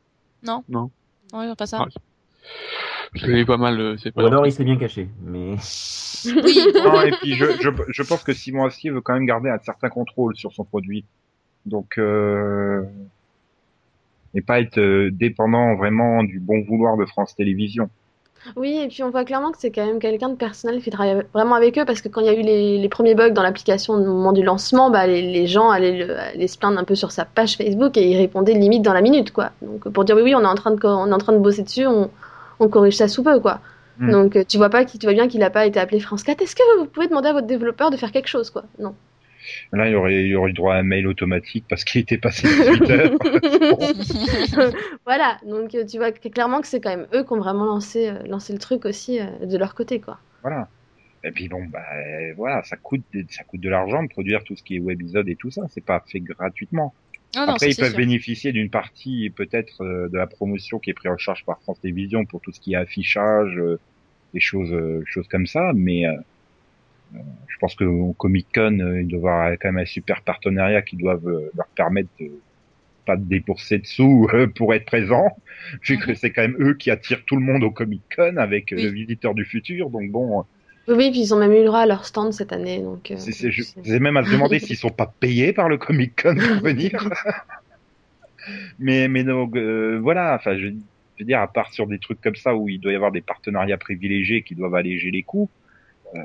Non? 0.42 0.64
Non. 0.68 0.90
Non, 1.32 1.42
ils 1.44 1.48
ont 1.50 1.54
pas 1.54 1.66
ça 1.66 1.78
Ah, 1.80 1.88
Je 3.12 3.26
connais 3.26 3.44
pas 3.44 3.56
mal, 3.56 3.80
euh, 3.80 3.96
pas 4.14 4.22
Ou 4.22 4.26
alors 4.26 4.46
il 4.46 4.52
s'est 4.52 4.64
bien 4.64 4.76
caché. 4.76 5.08
Mais 5.22 5.56
Oui, 6.42 6.66
Non, 6.84 7.02
et 7.02 7.12
puis 7.12 7.34
je, 7.34 7.44
je, 7.60 7.70
je 7.88 8.02
pense 8.02 8.22
que 8.22 8.32
Simon 8.32 8.64
Astier 8.64 8.90
veut 8.90 9.00
quand 9.00 9.14
même 9.14 9.26
garder 9.26 9.50
un 9.50 9.58
certain 9.58 9.88
contrôle 9.88 10.34
sur 10.36 10.52
son 10.52 10.64
produit. 10.64 11.04
Donc, 11.66 11.98
euh, 11.98 12.82
et 14.34 14.42
pas 14.42 14.60
être 14.60 14.78
euh, 14.78 15.10
dépendant 15.12 15.74
vraiment 15.76 16.22
du 16.24 16.40
bon 16.40 16.62
vouloir 16.62 16.96
de 16.96 17.06
France 17.06 17.34
Télévisions. 17.36 17.88
Oui, 18.56 18.78
et 18.78 18.88
puis 18.88 19.02
on 19.02 19.10
voit 19.10 19.24
clairement 19.24 19.52
que 19.52 19.58
c'est 19.58 19.70
quand 19.70 19.86
même 19.86 19.98
quelqu'un 19.98 20.28
de 20.28 20.34
personnel 20.34 20.82
qui 20.82 20.90
travaille 20.90 21.24
vraiment 21.32 21.54
avec 21.54 21.78
eux, 21.78 21.86
parce 21.86 22.02
que 22.02 22.08
quand 22.08 22.20
il 22.20 22.26
y 22.26 22.28
a 22.28 22.34
eu 22.38 22.42
les, 22.42 22.76
les 22.76 22.88
premiers 22.90 23.14
bugs 23.14 23.30
dans 23.30 23.42
l'application 23.42 23.94
au 23.94 24.04
moment 24.04 24.32
du 24.32 24.42
lancement, 24.42 24.90
bah, 24.90 25.06
les, 25.06 25.22
les 25.22 25.46
gens 25.46 25.70
allaient, 25.70 26.04
le- 26.04 26.18
allaient 26.18 26.46
se 26.46 26.58
plaindre 26.58 26.78
un 26.78 26.84
peu 26.84 26.94
sur 26.94 27.10
sa 27.10 27.24
page 27.24 27.56
Facebook 27.56 27.96
et 27.96 28.06
ils 28.06 28.18
répondaient 28.18 28.52
limite 28.52 28.82
dans 28.82 28.92
la 28.92 29.00
minute, 29.00 29.32
quoi. 29.32 29.52
Donc 29.62 29.88
pour 29.88 30.04
dire 30.04 30.16
oui, 30.16 30.22
oui, 30.22 30.34
on 30.34 30.42
est 30.42 30.46
en 30.46 30.54
train 30.56 30.72
de, 30.72 30.78
on 30.86 31.06
est 31.06 31.12
en 31.14 31.18
train 31.18 31.32
de 31.32 31.38
bosser 31.38 31.62
dessus, 31.62 31.86
on, 31.86 32.10
on 32.60 32.68
corrige 32.68 32.96
ça 32.96 33.08
sous 33.08 33.22
peu, 33.22 33.40
quoi. 33.40 33.60
Hmm. 33.98 34.10
Donc 34.10 34.36
euh, 34.36 34.44
tu 34.46 34.56
vois 34.56 34.70
pas, 34.70 34.84
tu 34.84 34.98
vois 35.02 35.12
bien 35.12 35.28
qu'il 35.28 35.42
a 35.42 35.50
pas 35.50 35.66
été 35.66 35.78
appelé 35.78 36.00
France 36.00 36.22
4. 36.24 36.42
Est-ce 36.42 36.56
que 36.56 36.78
vous 36.78 36.86
pouvez 36.86 37.08
demander 37.08 37.28
à 37.28 37.32
votre 37.32 37.46
développeur 37.46 37.90
de 37.90 37.96
faire 37.96 38.12
quelque 38.12 38.28
chose, 38.28 38.50
quoi? 38.50 38.64
Non. 38.78 38.94
Là, 39.72 39.88
il 39.88 39.94
aurait, 39.94 40.24
il 40.26 40.36
aurait 40.36 40.50
eu 40.50 40.54
droit 40.54 40.74
à 40.74 40.78
un 40.78 40.82
mail 40.82 41.06
automatique 41.06 41.64
parce 41.68 41.84
qu'il 41.84 42.00
était 42.00 42.18
passé 42.18 42.48
18 42.48 42.90
heures. 42.90 43.10
voilà, 45.04 45.38
donc 45.46 45.74
euh, 45.74 45.84
tu 45.84 45.98
vois 45.98 46.12
clairement 46.12 46.60
que 46.60 46.66
c'est 46.66 46.80
quand 46.80 46.90
même 46.90 47.06
eux 47.14 47.24
qui 47.24 47.32
ont 47.32 47.38
vraiment 47.38 47.64
lancé, 47.64 48.08
euh, 48.08 48.22
lancé 48.26 48.52
le 48.52 48.58
truc 48.58 48.84
aussi 48.84 49.20
euh, 49.20 49.46
de 49.46 49.58
leur 49.58 49.74
côté, 49.74 50.00
quoi. 50.00 50.18
Voilà. 50.42 50.68
Et 51.22 51.30
puis 51.30 51.48
bon, 51.48 51.64
bah 51.64 51.80
voilà, 52.36 52.62
ça 52.64 52.76
coûte, 52.76 53.02
ça 53.30 53.44
coûte 53.44 53.60
de 53.60 53.70
l'argent 53.70 54.02
de 54.02 54.08
produire 54.08 54.44
tout 54.44 54.56
ce 54.56 54.62
qui 54.62 54.76
est 54.76 54.78
webisode 54.78 55.26
et 55.28 55.36
tout 55.36 55.50
ça. 55.50 55.62
C'est 55.68 55.84
pas 55.84 56.04
fait 56.06 56.20
gratuitement. 56.20 56.92
Ah 57.36 57.46
non, 57.46 57.58
Après, 57.58 57.70
ils 57.70 57.76
peuvent 57.76 57.92
sûr. 57.92 57.96
bénéficier 57.96 58.52
d'une 58.52 58.70
partie 58.70 59.30
peut-être 59.30 59.82
euh, 59.82 60.08
de 60.10 60.16
la 60.18 60.26
promotion 60.26 60.78
qui 60.78 60.90
est 60.90 60.94
prise 60.94 61.12
en 61.12 61.18
charge 61.18 61.44
par 61.44 61.60
France 61.62 61.80
Télévisions 61.80 62.26
pour 62.26 62.40
tout 62.40 62.52
ce 62.52 62.60
qui 62.60 62.74
est 62.74 62.76
affichage, 62.76 63.56
euh, 63.58 63.80
des 64.34 64.40
choses, 64.40 64.72
euh, 64.72 65.02
choses 65.06 65.28
comme 65.28 65.46
ça. 65.46 65.72
Mais 65.74 66.06
euh, 66.06 66.12
euh, 67.14 67.18
je 67.48 67.56
pense 67.60 67.74
que 67.74 67.84
au 67.84 68.14
Comic 68.14 68.48
Con, 68.54 68.78
euh, 68.80 69.02
ils 69.02 69.08
doivent 69.08 69.26
avoir 69.26 69.52
quand 69.60 69.68
même 69.72 69.78
un 69.82 69.86
super 69.86 70.22
partenariat 70.24 70.82
qui 70.82 70.96
doivent 70.96 71.26
leur 71.54 71.68
permettre 71.76 72.10
de 72.20 72.42
pas 73.06 73.16
de 73.16 73.24
débourser 73.24 73.78
de 73.80 73.86
sous 73.86 74.28
euh, 74.34 74.48
pour 74.48 74.74
être 74.74 74.86
présents, 74.86 75.30
vu 75.88 75.98
que 75.98 76.14
Mhm. 76.14 76.14
c'est 76.14 76.32
quand 76.32 76.42
même 76.42 76.56
eux 76.60 76.76
qui 76.76 76.90
attirent 76.90 77.24
tout 77.26 77.36
le 77.36 77.42
monde 77.42 77.64
au 77.64 77.70
Comic 77.72 78.04
Con 78.16 78.36
avec 78.38 78.70
Oui. 78.76 78.82
le 78.82 78.90
visiteur 78.90 79.34
du 79.34 79.44
futur. 79.46 79.90
Donc 79.90 80.10
bon, 80.10 80.44
Oui, 80.86 80.94
oui, 80.96 81.10
puis 81.10 81.20
ils 81.20 81.34
ont 81.34 81.38
même 81.38 81.52
eu 81.52 81.60
le 81.60 81.66
droit 81.66 81.80
à 81.80 81.86
leur 81.86 82.04
stand 82.04 82.32
cette 82.32 82.52
année, 82.52 82.80
donc. 82.80 83.10
euh, 83.10 83.16
c'est, 83.18 83.50
je, 83.50 83.62
même 83.98 84.16
à 84.16 84.24
se 84.24 84.30
demander 84.30 84.58
s'ils 84.58 84.76
sont 84.76 84.90
pas 84.90 85.12
payés 85.20 85.52
par 85.52 85.68
le 85.68 85.78
Comic 85.78 86.22
Con 86.22 86.34
pour 86.36 86.62
venir. 86.62 87.08
mais 88.78 89.08
mais 89.08 89.24
donc 89.24 89.56
euh, 89.56 89.98
voilà, 90.02 90.34
enfin 90.34 90.56
je, 90.56 90.66
je 90.66 90.72
veux 91.20 91.24
dire 91.24 91.40
à 91.40 91.50
part 91.50 91.72
sur 91.72 91.86
des 91.86 91.98
trucs 91.98 92.20
comme 92.20 92.36
ça 92.36 92.54
où 92.54 92.68
il 92.68 92.78
doit 92.80 92.92
y 92.92 92.96
avoir 92.96 93.12
des 93.12 93.22
partenariats 93.22 93.78
privilégiés 93.78 94.42
qui 94.42 94.54
doivent 94.54 94.74
alléger 94.74 95.10
les 95.10 95.22
coûts, 95.22 95.48
euh, 96.14 96.20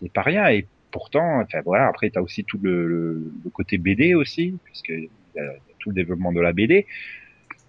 c'est 0.00 0.12
pas 0.12 0.22
rien 0.22 0.48
et 0.48 0.66
pourtant 0.90 1.40
enfin 1.40 1.60
voilà 1.64 1.86
après 1.88 2.10
tu 2.10 2.18
as 2.18 2.22
aussi 2.22 2.44
tout 2.44 2.58
le, 2.62 2.86
le, 2.86 3.32
le 3.44 3.50
côté 3.50 3.78
BD 3.78 4.14
aussi 4.14 4.58
puisque 4.64 4.90
y 4.90 5.08
a 5.38 5.52
tout 5.78 5.90
le 5.90 5.94
développement 5.94 6.32
de 6.32 6.40
la 6.40 6.52
BD. 6.52 6.86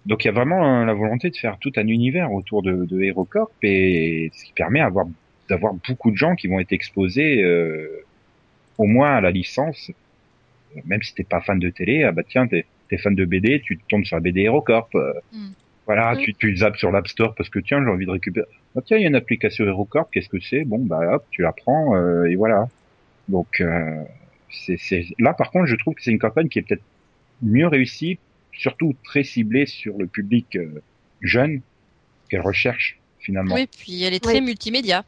Donc 0.04 0.24
il 0.24 0.28
y 0.28 0.30
a 0.30 0.32
vraiment 0.34 0.82
euh, 0.82 0.84
la 0.84 0.94
volonté 0.94 1.30
de 1.30 1.36
faire 1.36 1.58
tout 1.58 1.72
un 1.76 1.86
univers 1.88 2.32
autour 2.32 2.62
de, 2.62 2.84
de 2.84 3.00
HeroCorp 3.00 3.50
et 3.62 4.30
ce 4.34 4.44
qui 4.44 4.52
permet 4.52 4.80
d'avoir 4.80 5.06
d'avoir 5.48 5.74
beaucoup 5.88 6.10
de 6.10 6.16
gens 6.16 6.34
qui 6.34 6.48
vont 6.48 6.60
être 6.60 6.72
exposés 6.72 7.42
euh, 7.42 8.04
au 8.78 8.84
moins 8.84 9.16
à 9.16 9.20
la 9.20 9.30
licence, 9.30 9.90
même 10.84 11.02
si 11.02 11.14
t'es 11.14 11.24
pas 11.24 11.40
fan 11.40 11.58
de 11.58 11.70
télé, 11.70 12.02
ah 12.04 12.12
bah 12.12 12.22
tiens, 12.28 12.46
t'es 12.46 12.66
es 12.90 12.98
fan 12.98 13.14
de 13.14 13.24
BD, 13.24 13.60
tu 13.64 13.78
tombes 13.88 14.04
sur 14.04 14.16
la 14.16 14.20
BD 14.20 14.42
HeroCorp. 14.42 14.94
euh, 14.94 15.12
Mm. 15.32 15.48
Voilà, 15.86 16.14
Mm. 16.14 16.18
tu, 16.18 16.34
tu 16.34 16.56
zappes 16.56 16.76
sur 16.76 16.90
l'App 16.90 17.06
Store 17.08 17.34
parce 17.36 17.48
que 17.48 17.58
tiens, 17.60 17.80
j'ai 17.84 17.90
envie 17.90 18.06
de 18.06 18.10
récupérer. 18.10 18.46
Ah, 18.76 18.80
tiens, 18.84 18.96
il 18.96 19.02
y 19.02 19.04
a 19.04 19.08
une 19.08 19.14
application 19.14 19.64
HeroCorp, 19.66 20.08
qu'est-ce 20.12 20.28
que 20.28 20.40
c'est? 20.40 20.64
Bon, 20.64 20.84
bah 20.84 21.00
hop, 21.14 21.24
tu 21.30 21.42
la 21.42 21.52
prends 21.52 21.96
euh, 21.96 22.24
et 22.24 22.34
voilà. 22.36 22.66
Donc, 23.28 23.48
euh, 23.60 24.02
c'est 24.50 24.76
c'est- 24.78 25.04
là, 25.18 25.32
par 25.34 25.50
contre, 25.52 25.66
je 25.66 25.76
trouve 25.76 25.94
que 25.94 26.02
c'est 26.02 26.10
une 26.10 26.18
campagne 26.18 26.48
qui 26.48 26.58
est 26.58 26.62
peut-être 26.62 26.82
mieux 27.42 27.66
réussie, 27.68 28.18
surtout 28.52 28.94
très 29.04 29.22
ciblée 29.24 29.66
sur 29.66 29.96
le 29.98 30.06
public 30.06 30.46
euh, 30.56 30.80
jeune 31.20 31.62
qu'elle 32.30 32.40
recherche 32.40 33.00
finalement. 33.18 33.54
Oui, 33.54 33.66
puis 33.78 34.02
elle 34.02 34.14
est 34.14 34.22
très 34.22 34.40
Oui. 34.40 34.46
multimédia. 34.46 35.04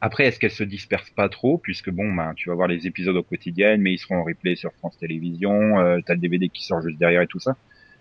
Après, 0.00 0.24
est-ce 0.26 0.38
qu'elle 0.38 0.50
se 0.50 0.64
disperse 0.64 1.10
pas 1.10 1.28
trop 1.28 1.58
puisque 1.58 1.90
bon, 1.90 2.12
ben, 2.14 2.32
tu 2.34 2.48
vas 2.48 2.54
voir 2.54 2.68
les 2.68 2.86
épisodes 2.86 3.16
au 3.16 3.22
quotidien, 3.22 3.76
mais 3.76 3.92
ils 3.92 3.98
seront 3.98 4.16
en 4.16 4.24
replay 4.24 4.56
sur 4.56 4.72
France 4.78 4.96
Télévisions, 4.98 5.78
euh, 5.78 5.98
t'as 6.04 6.14
le 6.14 6.20
DVD 6.20 6.48
qui 6.48 6.64
sort 6.64 6.80
juste 6.80 6.98
derrière 6.98 7.22
et 7.22 7.26
tout 7.26 7.40
ça. 7.40 7.56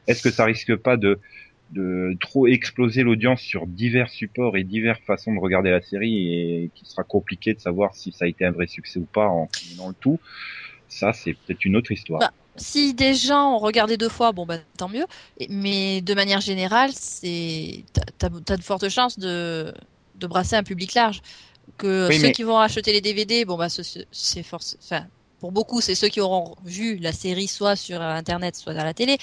Est-ce 0.07 0.23
que 0.23 0.31
ça 0.31 0.45
risque 0.45 0.75
pas 0.77 0.97
de 0.97 1.19
de 1.71 2.17
trop 2.19 2.47
exploser 2.47 3.03
l'audience 3.03 3.41
sur 3.41 3.67
divers 3.67 4.09
supports 4.09 4.57
et 4.57 4.63
diverses 4.63 5.01
façons 5.05 5.33
de 5.35 5.39
regarder 5.39 5.69
la 5.69 5.81
série 5.81 6.33
et 6.33 6.71
qui 6.73 6.85
sera 6.85 7.03
compliqué 7.03 7.53
de 7.53 7.59
savoir 7.59 7.93
si 7.93 8.11
ça 8.11 8.25
a 8.25 8.27
été 8.27 8.43
un 8.43 8.51
vrai 8.51 8.65
succès 8.65 8.97
ou 8.97 9.05
pas 9.05 9.27
en 9.27 9.45
combinant 9.47 9.89
le 9.89 9.93
tout? 9.93 10.19
Ça, 10.87 11.13
c'est 11.13 11.33
peut-être 11.33 11.63
une 11.65 11.75
autre 11.75 11.91
histoire. 11.91 12.21
Bah, 12.21 12.31
Si 12.57 12.95
des 12.95 13.13
gens 13.13 13.53
ont 13.53 13.59
regardé 13.59 13.97
deux 13.97 14.09
fois, 14.09 14.31
bon 14.31 14.47
bah 14.47 14.57
tant 14.79 14.89
mieux. 14.89 15.05
Mais 15.49 16.01
de 16.01 16.13
manière 16.15 16.41
générale, 16.41 16.89
c'est 16.91 17.83
t'as 18.17 18.29
t'as 18.43 18.57
de 18.57 18.63
fortes 18.63 18.89
chances 18.89 19.19
de 19.19 19.71
de 20.19 20.27
brasser 20.27 20.55
un 20.55 20.63
public 20.63 20.93
large. 20.93 21.21
Que 21.77 22.07
Oui, 22.09 22.17
ceux 22.17 22.27
mais- 22.27 22.31
qui 22.31 22.43
vont 22.43 22.57
acheter 22.59 22.91
les 22.91 23.01
DVD, 23.01 23.45
bon 23.45 23.55
bah 23.57 23.69
ce- 23.69 23.83
ce- 23.83 23.99
c'est 24.11 24.43
force. 24.43 24.75
Enfin, 24.83 25.03
pour 25.39 25.51
beaucoup, 25.51 25.81
c'est 25.81 25.95
ceux 25.95 26.07
qui 26.09 26.19
auront 26.19 26.55
vu 26.65 26.97
la 26.97 27.11
série 27.11 27.47
soit 27.47 27.75
sur 27.75 28.01
internet, 28.01 28.55
soit 28.55 28.73
à 28.73 28.83
la 28.83 28.93
télé. 28.93 29.17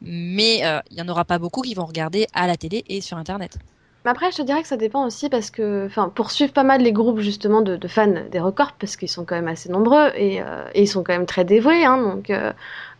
Mais 0.00 0.64
euh, 0.64 0.80
il 0.90 0.98
y 0.98 1.02
en 1.02 1.08
aura 1.08 1.24
pas 1.24 1.38
beaucoup 1.38 1.62
qui 1.62 1.74
vont 1.74 1.86
regarder 1.86 2.26
à 2.34 2.46
la 2.46 2.56
télé 2.56 2.84
et 2.88 3.00
sur 3.00 3.16
internet. 3.16 3.56
Mais 4.04 4.10
après, 4.10 4.32
je 4.32 4.38
te 4.38 4.42
dirais 4.42 4.60
que 4.62 4.68
ça 4.68 4.76
dépend 4.76 5.06
aussi 5.06 5.28
parce 5.28 5.50
que, 5.52 5.86
enfin, 5.86 6.08
pour 6.12 6.32
suivre 6.32 6.52
pas 6.52 6.64
mal 6.64 6.82
les 6.82 6.90
groupes 6.92 7.20
justement 7.20 7.62
de, 7.62 7.76
de 7.76 7.88
fans 7.88 8.12
des 8.32 8.40
records, 8.40 8.72
parce 8.80 8.96
qu'ils 8.96 9.08
sont 9.08 9.24
quand 9.24 9.36
même 9.36 9.46
assez 9.46 9.68
nombreux 9.68 10.10
et, 10.16 10.42
euh, 10.42 10.64
et 10.74 10.82
ils 10.82 10.88
sont 10.88 11.04
quand 11.04 11.12
même 11.12 11.24
très 11.26 11.44
dévoués, 11.44 11.84
hein, 11.84 11.98
donc, 12.02 12.28
euh, 12.30 12.52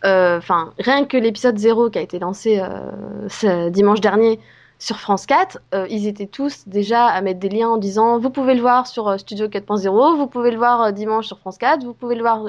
euh, 0.05 0.37
enfin, 0.37 0.73
rien 0.79 1.03
que 1.03 1.17
l'épisode 1.17 1.57
0 1.57 1.89
qui 1.89 1.97
a 1.99 2.01
été 2.01 2.19
lancé 2.19 2.59
euh, 2.59 2.79
ce 3.27 3.69
dimanche 3.69 3.99
dernier 3.99 4.39
sur 4.83 4.99
France 4.99 5.25
4, 5.27 5.59
euh, 5.73 5.87
ils 5.89 6.07
étaient 6.07 6.27
tous 6.27 6.67
déjà 6.67 7.07
à 7.07 7.21
mettre 7.21 7.39
des 7.39 7.47
liens 7.47 7.69
en 7.69 7.77
disant 7.77 8.19
vous 8.19 8.29
pouvez 8.29 8.53
le 8.53 8.59
voir 8.59 8.85
sur 8.85 9.07
euh, 9.07 9.17
Studio 9.17 9.47
4.0, 9.47 10.17
vous 10.17 10.27
pouvez 10.27 10.51
le 10.51 10.57
voir 10.57 10.81
euh, 10.81 10.91
dimanche 10.91 11.25
sur 11.25 11.39
France 11.39 11.57
4, 11.57 11.85
vous 11.85 11.93
pouvez 11.93 12.15
le 12.15 12.21
voir 12.21 12.43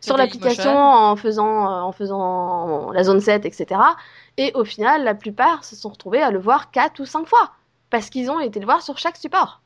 sur 0.00 0.16
l'application 0.16 0.76
en 0.76 1.14
faisant, 1.14 1.84
en 1.84 1.92
faisant 1.92 2.90
la 2.90 3.04
zone 3.04 3.20
7, 3.20 3.46
etc. 3.46 3.80
Et 4.36 4.50
au 4.54 4.64
final, 4.64 5.04
la 5.04 5.14
plupart 5.14 5.62
se 5.62 5.76
sont 5.76 5.90
retrouvés 5.90 6.20
à 6.20 6.32
le 6.32 6.40
voir 6.40 6.72
4 6.72 6.98
ou 6.98 7.04
5 7.04 7.28
fois 7.28 7.52
parce 7.88 8.10
qu'ils 8.10 8.32
ont 8.32 8.40
été 8.40 8.58
le 8.58 8.66
voir 8.66 8.82
sur 8.82 8.98
chaque 8.98 9.16
support. 9.16 9.60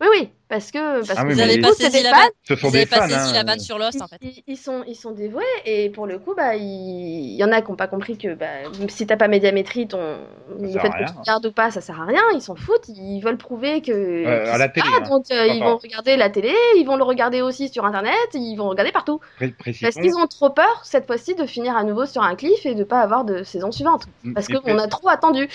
Oui, 0.00 0.06
oui, 0.12 0.30
parce 0.48 0.70
que 0.70 1.06
parce 1.06 1.18
Ah 1.18 1.24
que 1.24 1.28
oui, 1.28 1.34
mais 1.36 1.58
pas 1.60 1.68
c'est 1.72 1.84
saisi 1.84 1.98
des 1.98 2.02
la 2.02 2.14
fans. 2.14 2.28
Ce 2.42 2.56
sont 2.56 2.68
avez 2.68 2.80
des 2.80 2.86
pas 2.86 3.06
la 3.06 3.24
hein. 3.24 3.44
vanne 3.44 3.60
sur 3.60 3.78
Lost 3.78 4.00
en 4.00 4.08
fait. 4.08 4.18
Ils, 4.22 4.42
ils 4.46 4.56
sont, 4.56 4.82
ils 4.86 4.94
sont 4.94 5.12
dévoués 5.12 5.44
et 5.64 5.90
pour 5.90 6.06
le 6.06 6.18
coup, 6.18 6.34
bah, 6.34 6.54
il 6.56 7.18
il 7.28 7.36
y 7.36 7.44
en 7.44 7.52
a 7.52 7.62
qui 7.62 7.70
n'ont 7.70 7.76
pas 7.76 7.86
compris 7.86 8.16
que 8.18 8.34
bah, 8.34 8.46
si 8.88 9.06
t'as 9.06 9.16
pas 9.16 9.28
médiamétrie, 9.28 9.86
ton... 9.86 10.18
le 10.60 10.68
fait 10.70 10.88
que 10.88 11.04
tu 11.06 11.18
regardes 11.20 11.46
ou 11.46 11.52
pas, 11.52 11.70
ça 11.70 11.80
sert 11.80 12.00
à 12.00 12.04
rien. 12.06 12.22
Ils 12.34 12.42
s'en 12.42 12.56
foutent, 12.56 12.88
ils 12.88 13.20
veulent 13.20 13.36
prouver 13.36 13.80
que. 13.80 13.92
Euh, 13.92 14.44
qu'ils 14.44 14.52
à 14.52 14.58
la 14.58 14.68
télé, 14.68 14.88
là, 14.88 14.96
hein. 15.04 15.08
donc 15.08 15.24
euh, 15.30 15.46
ils 15.46 15.62
vont 15.62 15.76
regarder 15.76 16.16
la 16.16 16.30
télé, 16.30 16.54
ils 16.76 16.84
vont 16.84 16.96
le 16.96 17.04
regarder 17.04 17.42
aussi 17.42 17.68
sur 17.68 17.84
internet, 17.84 18.14
ils 18.34 18.56
vont 18.56 18.68
regarder 18.68 18.92
partout. 18.92 19.20
Pré- 19.36 19.54
Parce 19.80 19.94
qu'ils 19.94 20.16
ont 20.16 20.26
trop 20.26 20.50
peur 20.50 20.80
cette 20.84 21.06
fois-ci 21.06 21.34
de 21.34 21.46
finir 21.46 21.76
à 21.76 21.84
nouveau 21.84 22.06
sur 22.06 22.22
un 22.22 22.34
cliff 22.34 22.64
et 22.64 22.74
de 22.74 22.84
pas 22.84 23.00
avoir 23.00 23.24
de 23.24 23.42
saison 23.42 23.70
suivante. 23.70 24.06
Parce 24.34 24.48
mais 24.48 24.60
qu'on 24.60 24.78
a 24.78 24.88
trop 24.88 25.08
attendu. 25.08 25.48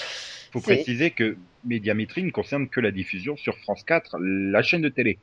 Faut 0.54 0.62
préciser 0.62 1.12
que 1.12 1.36
Médiamétrie 1.66 2.24
ne 2.24 2.32
concerne 2.32 2.68
que 2.70 2.80
la 2.80 2.92
diffusion 2.92 3.36
sur 3.38 3.58
France 3.60 3.84
4, 3.84 4.18
la 4.20 4.62
chaîne 4.62 4.82
de 4.82 4.90
télé. 4.90 5.18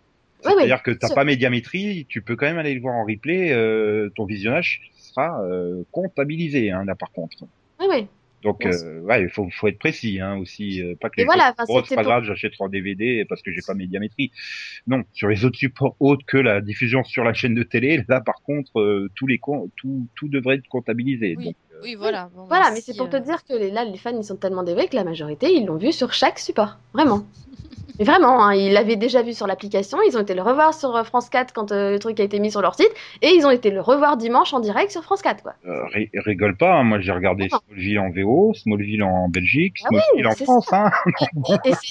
Ouais, 0.45 0.51
ouais, 0.53 0.57
C'est-à-dire 0.59 0.83
que 0.83 0.91
t'as 0.91 1.14
pas 1.14 1.24
Médiamétrie, 1.24 2.07
tu 2.09 2.22
peux 2.22 2.35
quand 2.37 2.47
même 2.47 2.59
aller 2.59 2.74
le 2.74 2.81
voir 2.81 2.95
en 2.97 3.05
replay, 3.05 3.53
euh, 3.53 4.09
ton 4.16 4.24
visionnage 4.24 4.81
sera 4.97 5.43
euh, 5.45 5.83
comptabilisé 5.93 6.70
hein, 6.70 6.85
là 6.85 6.95
par 6.95 7.11
contre. 7.12 7.45
Oui, 7.78 7.87
oui. 7.91 8.07
Donc 8.43 8.61
Bien 8.61 8.70
euh, 8.70 9.01
ouais, 9.03 9.22
il 9.24 9.28
faut, 9.28 9.47
faut 9.51 9.68
être 9.68 9.78
précis 9.78 10.18
hein, 10.18 10.39
aussi, 10.39 10.83
pas 10.99 11.11
que 11.11 11.18
les 11.18 11.24
voilà, 11.26 11.53
c'est 11.59 11.95
pas 11.95 12.03
pour- 12.03 12.05
grave, 12.05 12.24
j'achèterai 12.24 12.64
en 12.64 12.68
DVD 12.70 13.26
parce 13.28 13.43
que 13.43 13.53
j'ai 13.53 13.61
pas 13.66 13.74
Médiamétrie. 13.74 14.31
Non, 14.87 15.03
sur 15.12 15.28
les 15.28 15.45
autres 15.45 15.59
supports 15.59 15.95
autres 16.01 16.24
que 16.24 16.39
la 16.39 16.62
diffusion 16.62 17.05
sur 17.05 17.22
la 17.22 17.35
chaîne 17.35 17.55
de 17.55 17.62
télé, 17.62 18.03
là 18.09 18.22
par 18.22 18.41
contre 18.43 19.09
tous 19.14 19.26
les 19.26 19.37
com- 19.37 19.68
tout 19.76 20.07
tout 20.16 20.28
devrait 20.28 20.55
être 20.57 20.68
comptabilisé. 20.68 21.35
Oui. 21.37 21.45
Donc, 21.45 21.57
Oui, 21.83 21.95
voilà. 21.95 22.28
Bon, 22.35 22.45
Voilà, 22.45 22.66
bah, 22.66 22.70
mais 22.74 22.81
si, 22.81 22.93
c'est 22.93 22.97
pour 22.97 23.07
euh, 23.07 23.11
te 23.11 23.16
dire 23.16 23.45
que 23.45 23.55
les- 23.55 23.70
là, 23.70 23.85
les 23.85 23.99
fans, 23.99 24.16
ils 24.16 24.24
sont 24.24 24.37
tellement 24.37 24.62
dévoués 24.62 24.89
que 24.89 24.97
la 24.97 25.05
majorité, 25.05 25.53
ils 25.53 25.66
l'ont 25.66 25.76
vu 25.76 25.93
sur 25.93 26.12
chaque 26.12 26.39
support. 26.39 26.76
Vraiment. 26.95 27.22
Mais 27.99 28.07
vraiment, 28.07 28.43
hein, 28.43 28.55
ils 28.55 28.72
l'avaient 28.72 28.97
déjà 28.97 29.20
vu 29.20 29.35
sur 29.35 29.47
l'application, 29.47 29.99
ils 30.09 30.16
ont 30.16 30.22
été 30.22 30.33
le 30.33 30.41
revoir 30.41 30.72
sur 30.72 30.97
euh, 30.97 31.05
France 31.05 31.28
4 31.28 31.53
quand 31.53 31.70
euh, 31.70 31.91
le 31.91 31.99
truc 31.99 32.18
a 32.18 32.22
été 32.22 32.39
mis 32.41 32.51
sur 32.51 32.62
leur 32.62 32.74
site, 32.74 32.89
et 33.20 33.28
ils 33.28 33.45
ont 33.45 33.51
été 33.51 33.70
le 33.70 33.83
revoir 33.83 34.16
dimanche 34.16 34.55
en 34.55 34.61
direct 34.61 34.91
sur 34.91 35.03
France 35.03 35.20
4, 35.20 35.43
quoi. 35.43 35.53
euh, 35.66 35.85
ri- 35.93 36.09
rigole 36.14 36.57
pas, 36.57 36.76
hein, 36.76 36.83
moi 36.83 36.99
j'ai 37.01 37.12
regardé 37.12 37.49
Non. 37.53 37.59
Smallville 37.66 37.99
en 37.99 38.09
VO, 38.11 38.55
Smallville 38.55 39.03
en 39.03 39.28
Belgique, 39.28 39.74
Ah 39.85 39.89
oui, 39.93 39.99
Smallville 40.14 40.26
en 40.28 40.35
France, 40.35 40.72
hein. 40.72 40.91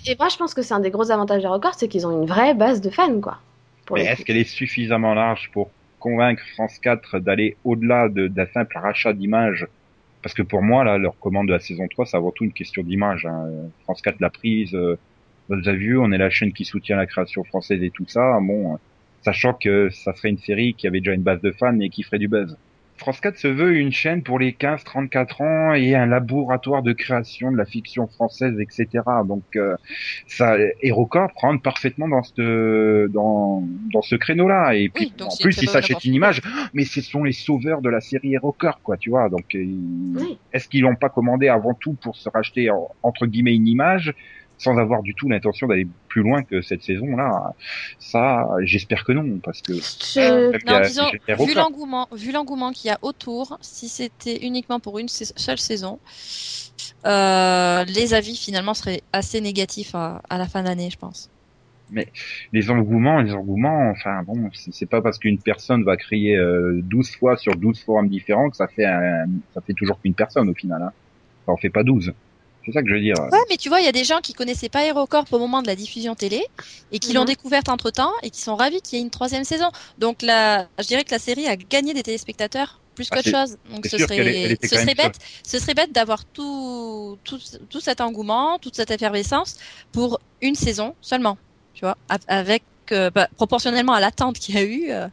Et, 0.07 0.15
moi, 0.17 0.29
je 0.29 0.37
pense 0.37 0.55
que 0.55 0.63
c'est 0.63 0.73
un 0.73 0.79
des 0.79 0.89
gros 0.89 1.11
avantages 1.11 1.43
des 1.43 1.47
records, 1.47 1.75
c'est 1.75 1.87
qu'ils 1.87 2.07
ont 2.07 2.21
une 2.23 2.25
vraie 2.27 2.55
base 2.55 2.81
de 2.81 2.89
fans, 2.89 3.21
quoi. 3.21 3.37
Pour 3.85 3.97
Mais 3.97 4.05
est-ce 4.05 4.23
qu'elle 4.25 4.37
est 4.37 4.43
suffisamment 4.49 5.13
large 5.13 5.51
pour 5.53 5.69
convaincre 5.99 6.41
France 6.55 6.79
4 6.81 7.19
d'aller 7.19 7.55
au-delà 7.63 8.09
de- 8.09 8.27
d'un 8.27 8.47
simple 8.47 8.79
rachat 8.79 9.13
d'images 9.13 9.67
Parce 10.21 10.33
que 10.35 10.41
pour 10.41 10.61
moi, 10.61 10.83
là, 10.83 10.97
leur 10.97 11.17
commande 11.19 11.47
de 11.47 11.53
la 11.53 11.59
saison 11.59 11.87
3, 11.87 12.05
c'est 12.05 12.17
avant 12.17 12.31
tout 12.31 12.43
une 12.43 12.53
question 12.53 12.83
d'image. 12.83 13.25
hein. 13.25 13.47
France 13.83 14.01
4 14.01 14.19
l'a 14.19 14.29
prise. 14.29 14.73
Euh, 14.75 14.97
vous 15.49 15.67
avez 15.67 15.77
vu, 15.77 15.97
on 15.97 16.11
est 16.11 16.17
la 16.17 16.29
chaîne 16.29 16.53
qui 16.53 16.65
soutient 16.65 16.97
la 16.97 17.07
création 17.07 17.43
française 17.43 17.81
et 17.83 17.91
tout 17.91 18.05
ça. 18.07 18.39
Bon, 18.41 18.73
euh, 18.75 18.77
sachant 19.23 19.53
que 19.53 19.89
ça 19.89 20.13
serait 20.13 20.29
une 20.29 20.37
série 20.37 20.73
qui 20.75 20.87
avait 20.87 20.99
déjà 20.99 21.13
une 21.13 21.23
base 21.23 21.41
de 21.41 21.51
fans 21.51 21.79
et 21.79 21.89
qui 21.89 22.03
ferait 22.03 22.19
du 22.19 22.27
buzz. 22.27 22.57
France 22.99 23.19
4 23.21 23.37
se 23.37 23.47
veut 23.47 23.75
une 23.77 23.91
chaîne 23.91 24.21
pour 24.23 24.37
les 24.37 24.51
15-34 24.51 25.41
ans 25.41 25.73
et 25.73 25.95
un 25.95 26.05
laboratoire 26.05 26.83
de 26.83 26.93
création 26.93 27.51
de 27.51 27.57
la 27.57 27.65
fiction 27.65 28.07
française, 28.07 28.53
etc. 28.59 28.87
Donc 29.25 29.43
euh, 29.55 29.75
ça, 30.27 30.57
HeroCorp 30.83 31.31
rentre 31.35 31.61
parfaitement 31.63 32.07
dans 32.07 32.23
ce 32.23 33.07
dans 33.07 33.63
dans 33.93 34.01
ce 34.01 34.15
créneau-là. 34.15 34.75
Et 34.75 34.89
puis 34.89 35.11
Oui, 35.17 35.25
en 35.25 35.35
plus, 35.41 35.61
ils 35.61 35.69
s'achètent 35.69 36.03
une 36.05 36.13
image, 36.13 36.41
mais 36.73 36.83
ce 36.85 37.01
sont 37.01 37.23
les 37.23 37.31
sauveurs 37.31 37.81
de 37.81 37.89
la 37.89 38.01
série 38.01 38.33
HeroCorp, 38.35 38.81
quoi, 38.83 38.97
tu 38.97 39.09
vois. 39.09 39.29
Donc 39.29 39.45
Oui. 39.53 40.37
est-ce 40.53 40.67
qu'ils 40.67 40.81
l'ont 40.81 40.95
pas 40.95 41.09
commandé 41.09 41.47
avant 41.47 41.73
tout 41.73 41.95
pour 42.01 42.15
se 42.15 42.29
racheter 42.29 42.69
en- 42.69 42.89
entre 43.01 43.25
guillemets 43.25 43.55
une 43.55 43.67
image? 43.67 44.13
Sans 44.59 44.77
avoir 44.77 45.01
du 45.01 45.15
tout 45.15 45.27
l'intention 45.29 45.65
d'aller 45.67 45.87
plus 46.09 46.21
loin 46.21 46.43
que 46.43 46.61
cette 46.61 46.83
saison-là 46.83 47.55
Ça, 47.99 48.47
j'espère 48.61 49.03
que 49.05 49.13
non, 49.13 49.39
parce 49.43 49.61
que 49.61 49.73
Je- 49.73 50.51
non, 50.67 50.73
a- 50.75 50.81
disons, 50.81 51.09
vu 51.47 51.53
l'engouement, 51.55 52.07
vu 52.13 52.31
l'engouement 52.31 52.71
qu'il 52.71 52.89
y 52.89 52.91
a 52.91 52.99
autour, 53.01 53.57
si 53.61 53.89
c'était 53.89 54.45
uniquement 54.45 54.79
pour 54.79 54.99
une 54.99 55.09
seule 55.09 55.57
saison, 55.59 55.99
euh, 57.05 57.83
les 57.85 58.13
avis 58.13 58.35
finalement 58.35 58.73
seraient 58.73 59.01
assez 59.13 59.41
négatifs 59.41 59.95
à, 59.95 60.21
à 60.29 60.37
la 60.37 60.47
fin 60.47 60.63
d'année, 60.63 60.89
je 60.91 60.97
pense. 60.97 61.29
les 62.51 62.69
engouements, 62.69 63.19
les 63.21 63.33
engouements, 63.33 63.89
enfin 63.89 64.21
bon, 64.23 64.49
c'est 64.53 64.85
pas 64.85 65.01
parce 65.01 65.17
qu'une 65.17 65.39
personne 65.41 65.83
va 65.83 65.97
crier 65.97 66.35
euh, 66.35 66.81
12 66.83 67.15
fois 67.15 67.35
sur 67.37 67.55
12 67.55 67.81
forums 67.83 68.09
différents 68.09 68.49
que 68.51 68.57
ça 68.57 68.67
fait 68.67 68.85
un, 68.85 69.25
ça 69.55 69.61
fait 69.61 69.73
toujours 69.73 69.99
qu'une 69.99 70.13
personne 70.13 70.49
au 70.49 70.53
final. 70.53 70.81
Hein. 70.83 70.91
Ça 71.45 71.51
en 71.53 71.57
fait 71.57 71.71
pas 71.71 71.83
12. 71.83 72.13
C'est 72.71 72.79
ça 72.79 72.83
que 72.83 72.89
je 72.89 72.93
veux 72.93 73.01
dire. 73.01 73.15
Ouais, 73.31 73.39
mais 73.49 73.57
tu 73.57 73.69
vois, 73.69 73.79
il 73.81 73.85
y 73.85 73.89
a 73.89 73.91
des 73.91 74.03
gens 74.03 74.19
qui 74.21 74.33
connaissaient 74.33 74.69
pas 74.69 74.85
HeroCorp 74.85 75.25
au 75.31 75.39
moment 75.39 75.61
de 75.61 75.67
la 75.67 75.75
diffusion 75.75 76.15
télé 76.15 76.41
et 76.91 76.99
qui 76.99 77.13
l'ont 77.13 77.21
Mhm. 77.21 77.27
découverte 77.27 77.69
entre 77.69 77.91
temps 77.91 78.11
et 78.23 78.29
qui 78.29 78.41
sont 78.41 78.55
ravis 78.55 78.81
qu'il 78.81 78.97
y 78.97 79.01
ait 79.01 79.03
une 79.03 79.09
troisième 79.09 79.43
saison. 79.43 79.69
Donc 79.97 80.21
là, 80.21 80.67
je 80.79 80.85
dirais 80.87 81.03
que 81.03 81.11
la 81.11 81.19
série 81.19 81.47
a 81.47 81.55
gagné 81.55 81.93
des 81.93 82.03
téléspectateurs 82.03 82.81
plus 82.95 83.07
Ah, 83.11 83.15
qu'autre 83.15 83.29
chose. 83.29 83.57
Donc 83.71 83.85
ce 83.85 83.95
elle 83.95 84.01
serait, 84.01 84.57
ce 84.61 84.95
bête, 84.95 85.15
ce 85.45 85.59
serait 85.59 85.73
bête 85.73 85.91
d'avoir 85.93 86.25
tout, 86.25 87.17
tout, 87.23 87.39
tout 87.69 87.79
cet 87.79 88.01
engouement, 88.01 88.59
toute 88.59 88.75
cette 88.75 88.91
effervescence 88.91 89.55
pour 89.91 90.19
une 90.41 90.55
saison 90.55 90.95
seulement. 91.01 91.37
Tu 91.73 91.85
vois, 91.85 91.97
avec 92.27 92.63
euh, 92.91 93.09
bah, 93.11 93.29
proportionnellement 93.37 93.93
à 93.93 93.99
l'attente 94.01 94.37
qu'il 94.39 94.55
y 94.55 94.57
a 94.57 94.63
eu. 94.63 94.91
euh, 94.91 95.07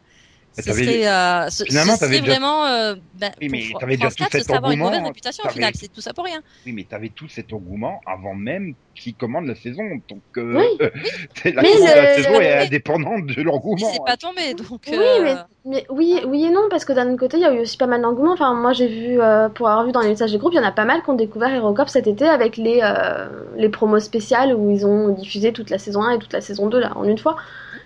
ce 0.61 0.73
serait, 0.73 1.07
euh, 1.07 1.49
ce, 1.49 1.63
finalement, 1.65 1.93
ce 1.93 1.99
serait 2.05 2.19
déjà- 2.19 2.31
vraiment, 2.33 2.65
euh, 2.65 2.95
ben, 3.13 3.31
Oui, 3.41 3.47
mais 3.49 3.63
pour 3.71 3.79
t'avais 3.79 3.95
déjà 3.97 4.09
tout 4.09 4.15
4, 4.23 4.31
ce 4.33 4.37
cet 4.39 4.51
avoir 4.51 4.71
une 4.71 4.79
mauvaise 4.79 4.93
engouement, 4.95 5.07
réputation 5.09 5.43
au 5.45 5.49
final. 5.49 5.71
C'est 5.75 5.91
tout 5.91 6.01
ça 6.01 6.13
pour 6.13 6.25
rien. 6.25 6.41
Oui, 6.65 6.73
mais 6.73 6.83
t'avais 6.83 7.09
tout 7.09 7.27
cet 7.29 7.53
engouement 7.53 8.01
avant 8.05 8.33
même 8.35 8.73
qu'ils 8.95 9.15
commandent 9.15 9.45
la 9.45 9.55
saison. 9.55 9.83
Donc 10.09 10.21
euh, 10.37 10.55
Oui. 10.57 10.77
la, 11.45 11.61
Mais 11.61 11.71
commande 11.73 11.87
de 11.89 11.95
la 11.95 12.17
le- 12.17 12.23
saison 12.23 12.41
est 12.41 12.65
indépendante 12.65 13.25
de 13.27 13.41
l'engouement. 13.43 13.91
c'est 13.93 14.03
pas 14.05 14.17
tombé, 14.17 14.53
donc. 14.55 14.81
Oui, 14.87 14.95
euh, 14.97 15.23
mais, 15.23 15.35
mais 15.65 15.85
oui, 15.89 16.19
oui 16.25 16.45
et 16.45 16.49
non, 16.49 16.61
parce 16.69 16.85
que 16.85 16.93
d'un 16.93 17.07
autre 17.09 17.19
côté, 17.19 17.37
il 17.37 17.43
y 17.43 17.45
a 17.45 17.53
eu 17.53 17.59
aussi 17.59 17.77
pas 17.77 17.87
mal 17.87 18.01
d'engouement. 18.01 18.33
Enfin, 18.33 18.53
moi, 18.55 18.73
j'ai 18.73 18.87
vu, 18.87 19.21
euh, 19.21 19.49
pour 19.49 19.69
avoir 19.69 19.85
vu 19.85 19.91
dans 19.91 20.01
les 20.01 20.09
messages 20.09 20.31
du 20.31 20.37
groupe, 20.39 20.53
il 20.53 20.57
y 20.57 20.59
en 20.59 20.63
a 20.67 20.71
pas 20.71 20.85
mal 20.85 21.03
qui 21.03 21.09
ont 21.11 21.15
découvert 21.15 21.53
HeroCorp 21.53 21.89
cet 21.89 22.07
été 22.07 22.25
avec 22.27 22.57
les, 22.57 22.79
euh, 22.81 23.27
les 23.55 23.69
promos 23.69 23.99
spéciales 23.99 24.55
où 24.55 24.71
ils 24.71 24.85
ont 24.85 25.09
diffusé 25.09 25.53
toute 25.53 25.69
la 25.69 25.77
saison 25.77 26.01
1 26.03 26.11
et 26.15 26.19
toute 26.19 26.33
la 26.33 26.41
saison 26.41 26.67
2 26.67 26.79
là, 26.79 26.97
en 26.97 27.03
une 27.03 27.17
fois. 27.19 27.35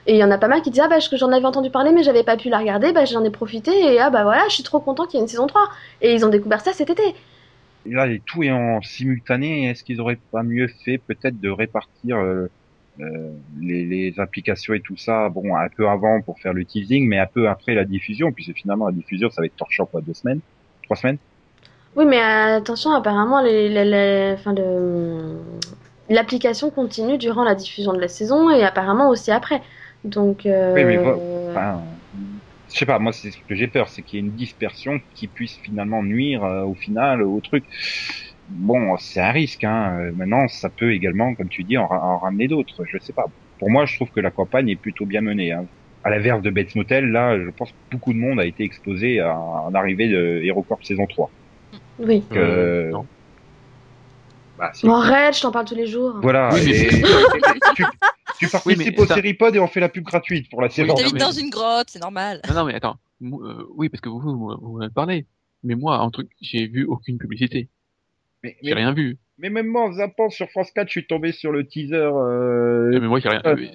Et 0.07 0.13
il 0.13 0.17
y 0.17 0.23
en 0.23 0.31
a 0.31 0.37
pas 0.37 0.47
mal 0.47 0.61
qui 0.61 0.71
disaient, 0.71 0.83
ah 0.85 0.87
bah, 0.89 0.99
j'en 0.99 1.31
avais 1.31 1.45
entendu 1.45 1.69
parler, 1.71 1.91
mais 1.91 2.03
j'avais 2.03 2.23
pas 2.23 2.37
pu 2.37 2.49
la 2.49 2.59
regarder, 2.59 2.91
bah, 2.93 3.05
j'en 3.05 3.23
ai 3.23 3.29
profité, 3.31 3.71
et 3.93 3.99
ah 3.99 4.09
bah 4.09 4.23
voilà, 4.23 4.43
je 4.49 4.53
suis 4.55 4.63
trop 4.63 4.79
content 4.79 5.05
qu'il 5.05 5.17
y 5.17 5.21
ait 5.21 5.23
une 5.25 5.29
saison 5.29 5.47
3. 5.47 5.69
Et 6.01 6.13
ils 6.13 6.25
ont 6.25 6.29
découvert 6.29 6.61
ça 6.61 6.73
cet 6.73 6.89
été. 6.89 7.03
Et 7.85 7.91
là, 7.91 8.07
tout 8.25 8.43
est 8.43 8.51
en 8.51 8.81
simultané. 8.81 9.69
Est-ce 9.69 9.83
qu'ils 9.83 10.01
auraient 10.01 10.21
pas 10.31 10.43
mieux 10.43 10.67
fait 10.85 10.97
peut-être 10.99 11.39
de 11.39 11.49
répartir 11.49 12.17
euh, 12.17 12.47
euh, 12.99 13.31
les, 13.59 13.85
les 13.85 14.19
applications 14.19 14.73
et 14.73 14.81
tout 14.81 14.97
ça, 14.97 15.29
bon, 15.29 15.55
un 15.55 15.67
peu 15.75 15.87
avant 15.87 16.21
pour 16.21 16.39
faire 16.39 16.53
le 16.53 16.65
teasing, 16.65 17.07
mais 17.07 17.17
un 17.19 17.27
peu 17.33 17.49
après 17.49 17.73
la 17.75 17.85
diffusion, 17.85 18.31
puisque 18.33 18.53
finalement 18.55 18.87
la 18.87 18.93
diffusion, 18.93 19.29
ça 19.29 19.41
va 19.41 19.47
être 19.47 19.55
torchant 19.55 19.85
quoi, 19.87 20.01
deux 20.01 20.13
semaines, 20.13 20.41
trois 20.83 20.97
semaines? 20.97 21.19
Oui, 21.95 22.05
mais 22.05 22.19
euh, 22.21 22.57
attention, 22.57 22.91
apparemment, 22.93 23.41
les, 23.41 23.67
les, 23.69 23.83
les- 23.85 24.33
enfin, 24.33 24.53
le- 24.53 25.37
l'application 26.09 26.69
continue 26.71 27.17
durant 27.17 27.43
la 27.43 27.55
diffusion 27.55 27.93
de 27.93 27.99
la 27.99 28.07
saison 28.07 28.49
et 28.49 28.63
apparemment 28.63 29.09
aussi 29.09 29.31
après. 29.31 29.61
Donc, 30.03 30.45
euh, 30.45 30.73
Oui, 30.75 30.83
mais 30.85 30.97
Enfin, 31.49 31.81
je 32.71 32.77
sais 32.79 32.85
pas, 32.85 32.97
moi 32.99 33.11
c'est 33.11 33.31
ce 33.31 33.37
que 33.47 33.55
j'ai 33.55 33.67
peur, 33.67 33.89
c'est 33.89 34.01
qu'il 34.03 34.19
y 34.19 34.21
ait 34.21 34.25
une 34.25 34.33
dispersion 34.35 34.99
qui 35.15 35.27
puisse 35.27 35.57
finalement 35.57 36.01
nuire 36.03 36.43
euh, 36.43 36.63
au 36.63 36.73
final 36.75 37.21
au 37.23 37.39
truc. 37.41 37.65
Bon, 38.49 38.97
c'est 38.97 39.21
un 39.21 39.31
risque. 39.31 39.63
Hein. 39.63 39.97
Euh, 39.99 40.11
Maintenant, 40.15 40.47
ça 40.47 40.69
peut 40.69 40.93
également, 40.93 41.33
comme 41.35 41.47
tu 41.49 41.63
dis, 41.63 41.77
en, 41.77 41.85
en 41.85 42.17
ramener 42.19 42.47
d'autres. 42.47 42.83
Je 42.91 42.97
sais 42.99 43.13
pas. 43.13 43.25
Pour 43.59 43.69
moi, 43.69 43.85
je 43.85 43.95
trouve 43.95 44.09
que 44.09 44.19
la 44.19 44.31
campagne 44.31 44.67
est 44.69 44.75
plutôt 44.75 45.05
bien 45.05 45.21
menée. 45.21 45.51
Hein. 45.53 45.65
À 46.03 46.09
l'inverse 46.09 46.41
de 46.41 46.49
Bates 46.49 46.75
Motel, 46.75 47.11
là, 47.11 47.37
je 47.37 47.49
pense 47.51 47.69
que 47.71 47.75
beaucoup 47.91 48.11
de 48.11 48.17
monde 48.17 48.39
a 48.39 48.45
été 48.45 48.63
exposé 48.63 49.19
à, 49.19 49.31
à 49.31 49.69
l'arrivée 49.71 50.09
de 50.09 50.41
HeroCorp 50.43 50.83
saison 50.83 51.05
3. 51.05 51.31
oui. 51.99 52.19
Donc, 52.21 52.37
euh, 52.37 52.89
non. 52.89 53.05
bah, 54.57 54.71
si. 54.73 54.85
Bon, 54.85 54.95
arrête, 54.95 55.35
je 55.37 55.41
t'en 55.41 55.51
parle 55.51 55.65
tous 55.65 55.75
les 55.75 55.87
jours. 55.87 56.19
Voilà. 56.21 56.49
Oui, 56.53 56.61
mais- 56.65 56.71
et- 56.71 56.89
tu, 57.75 57.85
tu 58.39 58.47
participes 58.49 58.99
au 58.99 59.05
Seripod 59.05 59.55
et 59.55 59.59
on 59.59 59.67
fait 59.67 59.79
la 59.79 59.89
pub 59.89 60.03
gratuite 60.03 60.49
pour 60.49 60.61
la 60.61 60.69
série. 60.69 60.89
mais- 61.13 61.19
dans 61.19 61.31
une 61.31 61.49
grotte, 61.49 61.89
c'est 61.89 61.99
normal. 62.01 62.41
Non, 62.47 62.55
non, 62.55 62.65
mais 62.65 62.73
attends. 62.75 62.97
Euh, 63.23 63.65
oui, 63.75 63.89
parce 63.89 64.01
que 64.01 64.09
vous, 64.09 64.19
vous, 64.19 64.55
vous 64.61 64.81
avez 64.81 64.91
parlé. 64.91 65.25
Mais 65.63 65.75
moi, 65.75 65.97
un 65.99 66.09
truc, 66.09 66.29
j'ai 66.41 66.67
vu 66.67 66.85
aucune 66.85 67.17
publicité. 67.19 67.69
Mais, 68.43 68.57
J'ai 68.63 68.71
mais, 68.71 68.77
rien 68.77 68.93
vu. 68.93 69.17
mais 69.37 69.51
même 69.51 69.67
moi, 69.67 69.83
en 69.83 69.91
zappant 69.93 70.29
sur 70.31 70.49
France 70.49 70.71
4, 70.71 70.87
je 70.87 70.91
suis 70.91 71.05
tombé 71.05 71.31
sur 71.31 71.51
le 71.51 71.67
teaser. 71.67 71.95
Euh, 71.95 72.89
mais 72.99 73.07
moi, 73.07 73.19
j'ai 73.19 73.29
rien. 73.29 73.41
euh, 73.45 73.55
mais- 73.55 73.71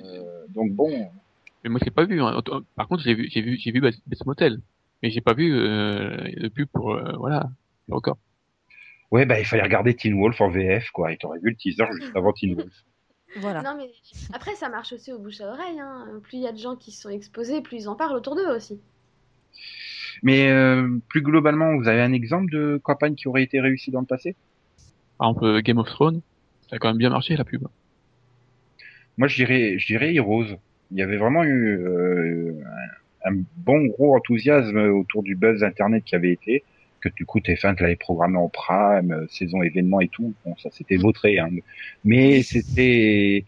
donc 0.52 0.72
bon. 0.72 1.08
Mais 1.62 1.70
moi, 1.70 1.78
j'ai 1.84 1.90
pas 1.92 2.04
vu. 2.04 2.20
hein. 2.20 2.40
Par 2.74 2.88
contre, 2.88 3.02
j'ai 3.04 3.14
vu, 3.14 3.28
j'ai 3.30 3.40
vu, 3.42 3.56
j'ai 3.58 3.70
vu 3.70 3.80
Bates 3.80 3.94
Motel. 4.26 4.58
Mais 5.02 5.10
j'ai 5.10 5.20
pas 5.20 5.34
vu 5.34 5.54
euh, 5.54 6.16
de 6.36 6.48
pub 6.48 6.68
pour 6.72 6.94
euh, 6.94 7.12
voilà. 7.18 7.48
Encore. 7.90 8.18
Ouais, 9.12 9.24
bah, 9.26 9.38
il 9.38 9.44
fallait 9.44 9.62
regarder 9.62 9.94
Teen 9.94 10.18
Wolf 10.18 10.40
en 10.40 10.48
VF, 10.50 10.90
quoi. 10.90 11.12
Et 11.12 11.16
t'aurais 11.16 11.38
vu 11.38 11.50
le 11.50 11.56
teaser 11.56 11.84
juste 12.00 12.16
avant 12.16 12.32
Teen 12.32 12.54
Wolf. 12.54 12.72
Voilà. 13.40 13.62
Non, 13.62 13.76
mais 13.76 13.90
après, 14.32 14.54
ça 14.54 14.68
marche 14.68 14.92
aussi 14.92 15.12
au 15.12 15.18
bouche 15.18 15.40
à 15.40 15.48
oreille. 15.48 15.78
Hein. 15.80 16.06
Plus 16.22 16.38
il 16.38 16.42
y 16.42 16.46
a 16.46 16.52
de 16.52 16.58
gens 16.58 16.76
qui 16.76 16.92
sont 16.92 17.10
exposés, 17.10 17.60
plus 17.60 17.82
ils 17.82 17.88
en 17.88 17.94
parlent 17.94 18.16
autour 18.16 18.34
d'eux 18.34 18.48
aussi. 18.48 18.80
Mais 20.22 20.50
euh, 20.50 20.98
plus 21.08 21.22
globalement, 21.22 21.76
vous 21.76 21.88
avez 21.88 22.00
un 22.00 22.12
exemple 22.12 22.50
de 22.50 22.80
campagne 22.82 23.14
qui 23.14 23.28
aurait 23.28 23.42
été 23.42 23.60
réussie 23.60 23.90
dans 23.90 24.00
le 24.00 24.06
passé? 24.06 24.34
Par 25.18 25.28
exemple, 25.28 25.44
euh, 25.44 25.60
Game 25.60 25.78
of 25.78 25.88
Thrones, 25.88 26.22
ça 26.70 26.76
a 26.76 26.78
quand 26.78 26.88
même 26.88 26.96
bien 26.96 27.10
marché 27.10 27.36
la 27.36 27.44
pub. 27.44 27.66
Moi, 29.18 29.28
je 29.28 29.36
dirais, 29.36 29.78
je 29.78 29.86
dirais 29.86 30.14
Heroes. 30.14 30.58
Il 30.90 30.98
y 30.98 31.02
avait 31.02 31.16
vraiment 31.16 31.44
eu 31.44 31.78
euh, 31.78 32.52
un, 33.24 33.32
un 33.32 33.42
bon 33.56 33.86
gros 33.86 34.14
enthousiasme 34.16 34.78
autour 34.78 35.22
du 35.22 35.34
buzz 35.34 35.62
internet 35.64 36.04
qui 36.04 36.14
avait 36.14 36.32
été, 36.32 36.64
que 37.00 37.08
du 37.10 37.24
coup 37.26 37.40
TF1 37.40 37.76
te 37.76 37.82
l'avait 37.82 37.96
programmé 37.96 38.38
en 38.38 38.48
prime, 38.48 39.12
euh, 39.12 39.26
saison 39.28 39.62
événement 39.62 40.00
et 40.00 40.08
tout. 40.08 40.34
Bon, 40.44 40.56
ça 40.56 40.70
c'était 40.72 40.96
vautré, 40.96 41.38
hein. 41.38 41.50
Mais 42.04 42.42
c'était, 42.42 43.44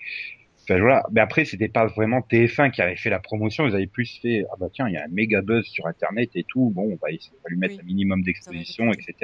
enfin 0.62 0.78
voilà. 0.78 1.02
Mais 1.12 1.20
après, 1.20 1.44
c'était 1.44 1.68
pas 1.68 1.86
vraiment 1.86 2.20
TF1 2.20 2.70
qui 2.70 2.82
avait 2.82 2.96
fait 2.96 3.10
la 3.10 3.18
promotion. 3.20 3.66
Ils 3.66 3.74
avaient 3.74 3.86
plus 3.86 4.18
fait, 4.20 4.44
ah 4.52 4.56
bah 4.58 4.68
tiens, 4.72 4.88
il 4.88 4.94
y 4.94 4.96
a 4.96 5.04
un 5.04 5.08
méga 5.08 5.42
buzz 5.42 5.64
sur 5.66 5.86
internet 5.86 6.30
et 6.34 6.44
tout. 6.44 6.70
Bon, 6.74 6.98
bah, 7.00 7.10
il 7.10 7.18
va 7.42 7.48
lui 7.50 7.56
mettre 7.58 7.74
Oui. 7.74 7.80
un 7.82 7.86
minimum 7.86 8.22
d'exposition, 8.22 8.92
etc. 8.92 9.14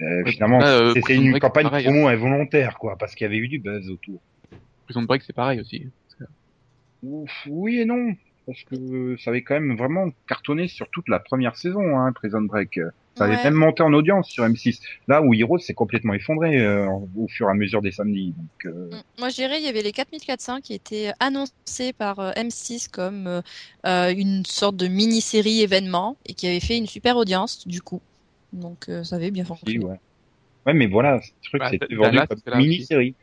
Euh, 0.00 0.22
Ouais, 0.24 0.32
finalement, 0.32 0.58
là, 0.58 0.78
euh, 0.80 0.92
c'était 0.94 1.14
une 1.14 1.38
campagne 1.38 1.64
pareil, 1.64 1.86
hein. 1.86 1.90
promo 1.90 2.08
involontaire, 2.08 2.78
quoi, 2.78 2.96
parce 2.98 3.14
qu'il 3.14 3.24
y 3.24 3.28
avait 3.28 3.36
eu 3.38 3.46
du 3.48 3.58
buzz 3.60 3.88
autour. 3.90 4.20
Prison 4.86 5.02
Break, 5.02 5.22
c'est 5.22 5.32
pareil 5.32 5.60
aussi. 5.60 5.88
Ouf, 7.02 7.30
oui 7.48 7.80
et 7.80 7.84
non, 7.84 8.14
parce 8.46 8.62
que 8.64 9.16
ça 9.18 9.30
avait 9.30 9.42
quand 9.42 9.54
même 9.60 9.76
vraiment 9.76 10.08
cartonné 10.26 10.68
sur 10.68 10.88
toute 10.90 11.08
la 11.08 11.18
première 11.18 11.54
saison, 11.56 11.96
hein, 11.98 12.12
Prison 12.12 12.42
Break. 12.42 12.80
Ça 13.16 13.24
avait 13.24 13.36
Ouais. 13.36 13.44
même 13.44 13.54
monté 13.54 13.82
en 13.82 13.92
audience 13.92 14.28
sur 14.28 14.44
M6. 14.44 14.80
Là 15.06 15.22
où 15.22 15.32
Heroes 15.34 15.58
s'est 15.58 15.74
complètement 15.74 16.14
effondré 16.14 16.58
euh, 16.60 16.88
au 17.16 17.28
fur 17.28 17.46
et 17.48 17.50
à 17.50 17.54
mesure 17.54 17.80
des 17.80 17.92
samedis. 17.92 18.34
Donc, 18.36 18.66
euh, 18.66 18.90
Mm. 18.90 19.02
Moi, 19.20 19.28
je 19.28 19.34
dirais 19.36 19.58
il 19.60 19.64
y 19.64 19.68
avait 19.68 19.82
les 19.82 19.92
4400 19.92 20.60
qui 20.60 20.74
étaient 20.74 21.12
annoncés 21.20 21.92
par 21.96 22.18
euh, 22.18 22.32
M6 22.32 22.88
comme 22.90 23.42
euh, 23.86 24.14
une 24.14 24.44
sorte 24.46 24.76
de 24.76 24.88
mini-série 24.88 25.60
événement 25.62 26.16
et 26.26 26.34
qui 26.34 26.46
avait 26.48 26.60
fait 26.60 26.76
une 26.76 26.86
super 26.86 27.16
audience 27.16 27.66
du 27.68 27.80
coup. 27.80 28.00
Donc, 28.52 28.88
euh, 28.88 29.04
ça 29.04 29.16
avait 29.16 29.30
bien 29.30 29.44
fonctionné. 29.44 29.84
ouais. 29.84 30.00
ouais, 30.66 30.74
mais 30.74 30.86
voilà, 30.86 31.20
ce 31.22 31.48
truc 31.48 31.60
Bah, 31.60 31.68
c'était 31.70 31.94
vendu 31.94 32.18
comme 32.28 32.58
mini-série. 32.58 33.14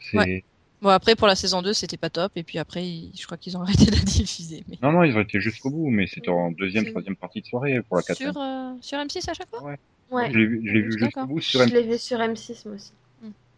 C'est 0.00 0.18
Ouais. 0.18 0.44
Bon, 0.84 0.90
après, 0.90 1.16
pour 1.16 1.26
la 1.26 1.34
saison 1.34 1.62
2, 1.62 1.72
c'était 1.72 1.96
pas 1.96 2.10
top. 2.10 2.32
Et 2.36 2.42
puis 2.44 2.58
après, 2.58 2.84
ils- 2.86 3.10
je 3.18 3.24
crois 3.26 3.36
qu'ils 3.38 3.56
ont 3.56 3.62
arrêté 3.66 3.86
de 3.86 3.90
la 3.96 4.02
diffuser. 4.02 4.62
Mais... 4.68 4.76
non, 4.82 4.92
non, 4.92 5.02
ils 5.02 5.16
ont 5.16 5.20
été 5.20 5.40
jusqu'au 5.40 5.70
bout, 5.70 5.88
mais 5.90 6.06
c'était 6.06 6.28
en 6.28 6.52
deuxième, 6.52 6.84
troisième 6.86 7.16
partie 7.16 7.40
de 7.40 7.46
soirée 7.46 7.80
pour 7.82 7.96
la 7.96 8.02
quatrième. 8.02 8.32
Sur, 8.32 8.40
euh, 8.42 8.72
sur 8.80 8.98
M6 8.98 9.30
à 9.30 9.34
chaque 9.34 9.48
fois? 9.48 9.62
Ouais. 10.10 10.30
Je 10.30 10.38
l'ai 10.38 10.46
vu, 10.46 10.60
je 10.64 10.72
l'ai 10.72 10.80
vu 10.82 10.98
jusqu'au 10.98 11.26
bout 11.26 11.40
sur 11.40 11.60
Je 11.60 11.64
M6. 11.66 11.72
l'ai 11.72 11.82
vu 11.82 11.98
sur 11.98 12.18
M6 12.18 12.62
moi 12.68 12.74
aussi. 12.76 12.92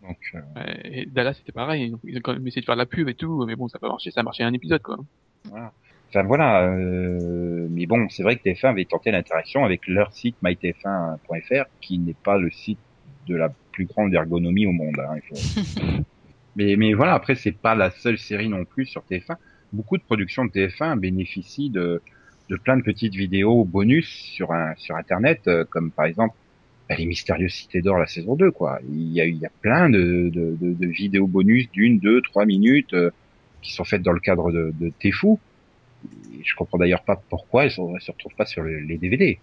Donc, 0.03 0.19
euh, 0.37 0.41
Ouais, 0.55 0.81
Et 0.85 1.07
Dallas, 1.07 1.35
c'était 1.35 1.51
pareil. 1.53 1.93
Ils 2.05 2.17
ont 2.19 2.21
quand 2.23 2.33
même 2.35 2.47
essayé 2.47 2.61
de 2.61 2.67
faire 2.67 2.77
de 2.77 2.81
la 2.81 2.87
pub 2.87 3.09
et 3.09 3.15
tout, 3.15 3.45
mais 3.45 3.57
bon, 3.57 3.67
ça 3.67 3.79
a 3.79 3.81
pas 3.81 3.89
marché. 3.89 4.13
Ça 4.13 4.21
a 4.21 4.23
marché 4.23 4.45
un 4.45 4.53
épisode, 4.53 4.81
quoi. 4.83 4.97
Voilà. 5.51 5.73
Enfin 6.09 6.23
voilà, 6.23 6.63
euh, 6.69 7.67
mais 7.71 7.87
bon, 7.87 8.09
c'est 8.09 8.23
vrai 8.23 8.37
que 8.37 8.43
TF1 8.49 8.69
avait 8.71 8.85
tenté 8.85 9.11
l'interaction 9.11 9.65
avec 9.65 9.89
leur 9.89 10.13
site 10.13 10.37
mytf1.fr, 10.45 11.65
qui 11.81 11.99
n'est 11.99 12.15
pas 12.15 12.39
le 12.39 12.51
site 12.53 12.79
de 13.27 13.35
la 13.35 13.49
plus 13.73 13.87
grande 13.87 14.15
ergonomie 14.15 14.67
au 14.67 14.73
monde. 14.73 14.97
Hein, 15.01 15.17
il 15.17 15.23
faut... 15.23 16.03
mais 16.57 16.77
mais 16.77 16.95
voilà, 16.95 17.15
après 17.15 17.35
c'est 17.37 17.53
pas 17.53 17.75
la 17.75 17.91
seule 17.91 18.19
série 18.19 18.49
non 18.49 18.65
plus 18.65 18.87
sur 18.87 19.03
TF1. 19.11 19.37
Beaucoup 19.73 19.99
de 19.99 20.03
productions 20.03 20.45
de 20.45 20.51
TF1 20.51 20.99
bénéficient 20.99 21.71
de 21.71 22.03
de 22.51 22.57
plein 22.57 22.77
de 22.77 22.83
petites 22.83 23.15
vidéos 23.15 23.65
bonus 23.65 24.09
sur 24.09 24.53
un 24.53 24.75
sur 24.77 24.97
internet, 24.97 25.43
euh, 25.49 25.65
comme 25.67 25.91
par 25.93 26.07
exemple 26.07 26.37
bah, 26.89 26.97
les 26.97 27.07
mystérieuses 27.07 27.53
cités 27.55 27.83
d'or 27.83 27.99
la 27.99 28.07
saison 28.07 28.37
2 28.37 28.51
quoi. 28.53 28.81
Il 28.89 29.13
y 29.13 29.21
a 29.21 29.27
il 29.27 29.37
y 29.39 29.47
a 29.47 29.51
plein 29.63 29.91
de 29.91 30.31
de, 30.33 30.57
de, 30.61 30.87
vidéos 30.87 31.27
bonus 31.29 31.71
d'une, 31.73 31.99
deux, 32.01 32.23
trois 32.23 32.47
minutes 32.47 32.95
euh, 32.95 33.11
qui 33.63 33.73
sont 33.75 33.85
faites 33.85 34.03
dans 34.03 34.13
le 34.13 34.21
cadre 34.21 34.53
de, 34.53 34.73
de 34.81 34.93
Tfou. 35.01 35.41
Je 36.45 36.55
comprends 36.55 36.79
d'ailleurs 36.79 37.05
pas 37.05 37.17
pourquoi 37.31 37.65
elles, 37.65 37.73
elles 37.95 38.01
se 38.01 38.11
retrouvent 38.13 38.35
pas 38.37 38.47
sur 38.47 38.63
le- 38.63 38.81
les 38.81 38.99
DVD. 38.99 39.41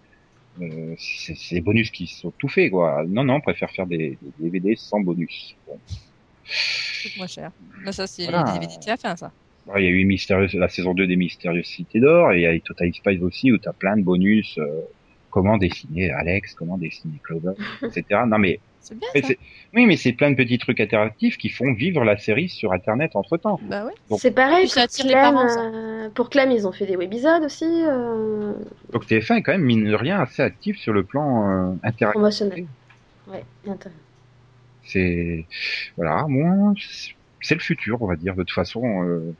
Euh, 0.61 0.95
c'est 0.99 1.36
c'est 1.36 1.55
des 1.55 1.61
bonus 1.61 1.91
qui 1.91 2.07
sont 2.07 2.32
tout 2.38 2.47
faits, 2.49 2.72
quoi. 2.72 3.03
Non, 3.07 3.24
non, 3.24 3.36
on 3.36 3.41
préfère 3.41 3.72
faire 3.72 3.88
des, 3.88 4.18
des 4.22 4.32
DVD 4.39 4.76
sans 4.78 5.01
bonus. 5.01 5.55
Bon. 5.68 5.80
C'est 6.45 7.17
moins 7.17 7.27
cher. 7.27 7.51
Là, 7.83 7.91
ça, 7.91 8.07
c'est 8.07 8.23
Voilà. 8.23 8.43
les 8.53 8.59
DVD 8.67 8.95
ça. 9.17 9.31
Il 9.77 9.83
y 9.83 9.87
a 9.87 9.89
eu 9.89 10.03
Mystérieuse, 10.05 10.53
la 10.55 10.67
saison 10.67 10.93
2 10.93 11.07
des 11.07 11.15
Mystérieuses 11.15 11.65
Cités 11.65 11.99
d'Or, 12.01 12.33
et 12.33 12.39
il 12.39 12.41
y 12.41 12.45
a 12.45 12.53
eu 12.53 12.59
Total 12.61 12.93
Spies 12.93 13.19
aussi, 13.21 13.51
où 13.51 13.57
tu 13.57 13.69
as 13.69 13.73
plein 13.73 13.95
de 13.95 14.01
bonus, 14.03 14.57
euh, 14.57 14.81
comment 15.29 15.57
dessiner 15.57 16.11
Alex, 16.11 16.53
comment 16.53 16.77
dessiner 16.77 17.13
Clover, 17.23 17.53
etc. 17.83 18.21
Non 18.27 18.37
mais, 18.39 18.59
C'est 18.81 18.97
bien, 18.99 19.07
mais 19.15 19.37
oui, 19.73 19.85
mais 19.85 19.95
c'est 19.95 20.11
plein 20.11 20.31
de 20.31 20.35
petits 20.35 20.57
trucs 20.57 20.81
interactifs 20.81 21.37
qui 21.37 21.47
font 21.47 21.71
vivre 21.73 22.03
la 22.03 22.17
série 22.17 22.49
sur 22.49 22.73
Internet 22.73 23.11
entre 23.15 23.37
temps. 23.37 23.57
Bah 23.63 23.85
ouais. 23.85 23.93
Donc- 24.09 24.19
C'est 24.19 24.31
pareil 24.31 24.67
pour 24.67 24.77
attire 24.79 25.05
les 25.05 25.13
Clem. 25.13 25.37
euh, 25.37 26.09
pour 26.13 26.29
Clem, 26.29 26.51
ils 26.51 26.67
ont 26.67 26.73
fait 26.73 26.85
des 26.85 26.97
webisodes 26.97 27.43
aussi 27.43 27.63
euh, 27.65 28.51
Donc 28.91 29.05
TF1 29.07 29.37
est 29.37 29.41
quand 29.43 29.53
même 29.53 29.63
mine 29.63 29.85
de 29.85 29.95
rien 29.95 30.19
assez 30.19 30.41
actif 30.41 30.77
sur 30.77 30.91
le 30.91 31.03
plan 31.05 31.49
euh, 31.49 31.75
interactif. 31.83 32.09
promotionnels. 32.19 32.65
Ouais, 33.29 33.45
intéressant. 33.65 33.97
C'est 34.86 35.47
voilà, 35.97 36.25
moi 36.27 36.73
c'est 37.41 37.55
le 37.55 37.59
futur, 37.61 38.01
on 38.01 38.07
va 38.07 38.15
dire. 38.15 38.36
De 38.36 38.43
toute 38.43 38.51
façon, 38.55 39.03
euh, 39.03 39.36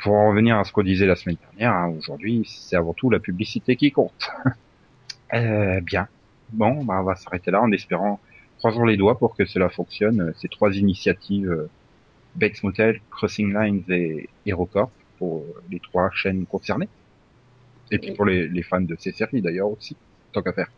pour 0.00 0.14
en 0.14 0.30
revenir 0.30 0.58
à 0.58 0.64
ce 0.64 0.72
qu'on 0.72 0.82
disait 0.84 1.06
la 1.06 1.16
semaine 1.16 1.38
dernière, 1.52 1.74
hein, 1.74 1.88
aujourd'hui, 1.98 2.44
c'est 2.46 2.76
avant 2.76 2.94
tout 2.94 3.10
la 3.10 3.20
publicité 3.20 3.76
qui 3.76 3.92
compte. 3.92 4.28
euh, 5.34 5.80
bien. 5.80 6.08
Bon, 6.50 6.84
bah, 6.84 7.00
on 7.00 7.04
va 7.04 7.16
s'arrêter 7.16 7.50
là 7.50 7.62
en 7.62 7.72
espérant, 7.72 8.20
croisons 8.58 8.84
les 8.84 8.96
doigts 8.96 9.18
pour 9.18 9.36
que 9.36 9.44
cela 9.46 9.68
fonctionne. 9.70 10.20
euh, 10.20 10.32
Ces 10.36 10.48
trois 10.48 10.72
initiatives, 10.76 11.50
euh, 11.50 11.70
Bates 12.34 12.62
Motel, 12.64 13.00
Crossing 13.10 13.54
Lines 13.54 13.84
et 13.90 14.30
HeroCorp 14.46 14.92
pour 15.18 15.44
les 15.70 15.80
trois 15.80 16.10
chaînes 16.12 16.46
concernées. 16.46 16.90
Et 17.90 17.98
puis 17.98 18.12
pour 18.12 18.24
les, 18.26 18.48
les 18.48 18.62
fans 18.62 18.80
de 18.80 18.96
ces 18.98 19.12
séries 19.12 19.42
d'ailleurs 19.42 19.70
aussi, 19.70 19.96
tant 20.32 20.42
qu'à 20.42 20.52
faire. 20.52 20.68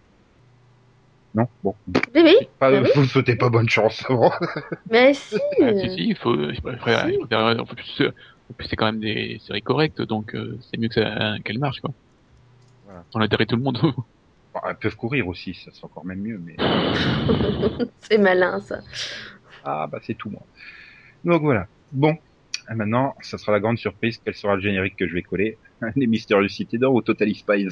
Non 1.35 1.47
Bon. 1.62 1.74
Oui, 2.14 2.22
oui, 2.24 2.37
Pas, 2.59 2.70
Bah 2.70 2.81
oui. 2.83 2.91
Vous 2.95 3.05
souhaitez 3.05 3.37
pas 3.37 3.49
bonne 3.51 3.68
chance 3.68 4.05
avant. 4.09 4.33
mais 4.91 5.14
si. 5.14 5.37
Ah, 5.62 5.74
si, 5.74 5.91
si, 5.91 6.09
il 6.09 6.16
faut, 6.16 6.35
Si. 6.53 6.61
en 7.61 7.64
plus, 7.64 8.01
euh, 8.01 8.12
c'est 8.68 8.76
quand 8.76 8.87
même 8.87 9.01
des 9.01 9.39
séries 9.47 9.62
correctes, 9.62 10.01
donc 10.03 10.35
euh, 10.35 10.59
c'est 10.70 10.79
mieux 10.81 10.89
que 10.89 10.95
ça, 10.95 11.37
qu'elle 11.45 11.59
marche, 11.59 11.81
quoi. 11.81 11.91
Voilà. 12.85 13.05
On 13.14 13.20
intérêt 13.20 13.47
tout 13.47 13.57
le 13.57 13.62
monde. 13.62 13.79
Bon, 14.55 14.61
elles 14.66 14.76
peuvent 14.76 14.97
courir 14.97 15.29
aussi, 15.29 15.53
ça 15.53 15.70
c'est 15.74 15.85
encore 15.85 16.07
même 16.07 16.22
mieux, 16.22 16.39
mais 16.43 16.57
C'est 18.01 18.16
malin 18.16 18.61
ça. 18.61 18.81
ah 19.62 19.87
bah 19.93 19.99
c'est 20.03 20.14
tout 20.14 20.31
moi. 20.31 20.41
Donc 21.22 21.43
voilà. 21.43 21.66
Bon, 21.93 22.16
Et 22.70 22.74
maintenant, 22.74 23.14
ça 23.20 23.37
sera 23.37 23.53
la 23.53 23.61
grande 23.61 23.76
surprise. 23.76 24.18
Quel 24.24 24.35
sera 24.35 24.57
le 24.57 24.62
générique 24.62 24.97
que 24.97 25.07
je 25.07 25.12
vais 25.12 25.22
coller? 25.22 25.59
Les 25.97 26.07
Mystérieuses 26.07 26.53
Cités 26.53 26.79
d'Or 26.79 26.95
ou 26.95 27.03
Total 27.03 27.29
Spies? 27.35 27.68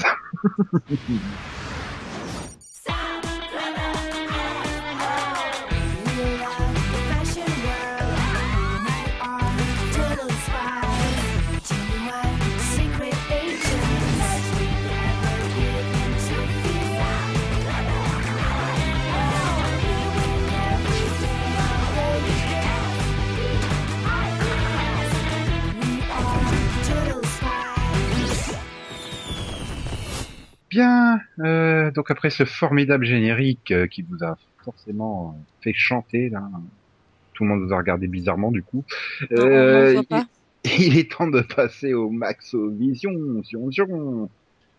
Bien. 30.76 31.20
Euh, 31.38 31.90
donc 31.90 32.10
après 32.10 32.28
ce 32.28 32.44
formidable 32.44 33.06
générique 33.06 33.70
euh, 33.70 33.86
qui 33.86 34.02
vous 34.02 34.22
a 34.22 34.36
forcément 34.62 35.34
euh, 35.34 35.40
fait 35.62 35.72
chanter 35.72 36.28
là, 36.28 36.42
tout 37.32 37.44
le 37.44 37.48
monde 37.48 37.66
vous 37.66 37.72
a 37.72 37.78
regardé 37.78 38.08
bizarrement 38.08 38.50
du 38.50 38.62
coup. 38.62 38.84
On 39.30 39.36
Euh, 39.36 40.02
il, 40.10 40.26
il 40.78 40.98
est 40.98 41.10
temps 41.10 41.28
de 41.28 41.40
passer 41.40 41.94
au 41.94 42.10
Maxo 42.10 42.68
Vision, 42.68 43.42
Zion, 43.42 43.70
Zion, 43.70 44.28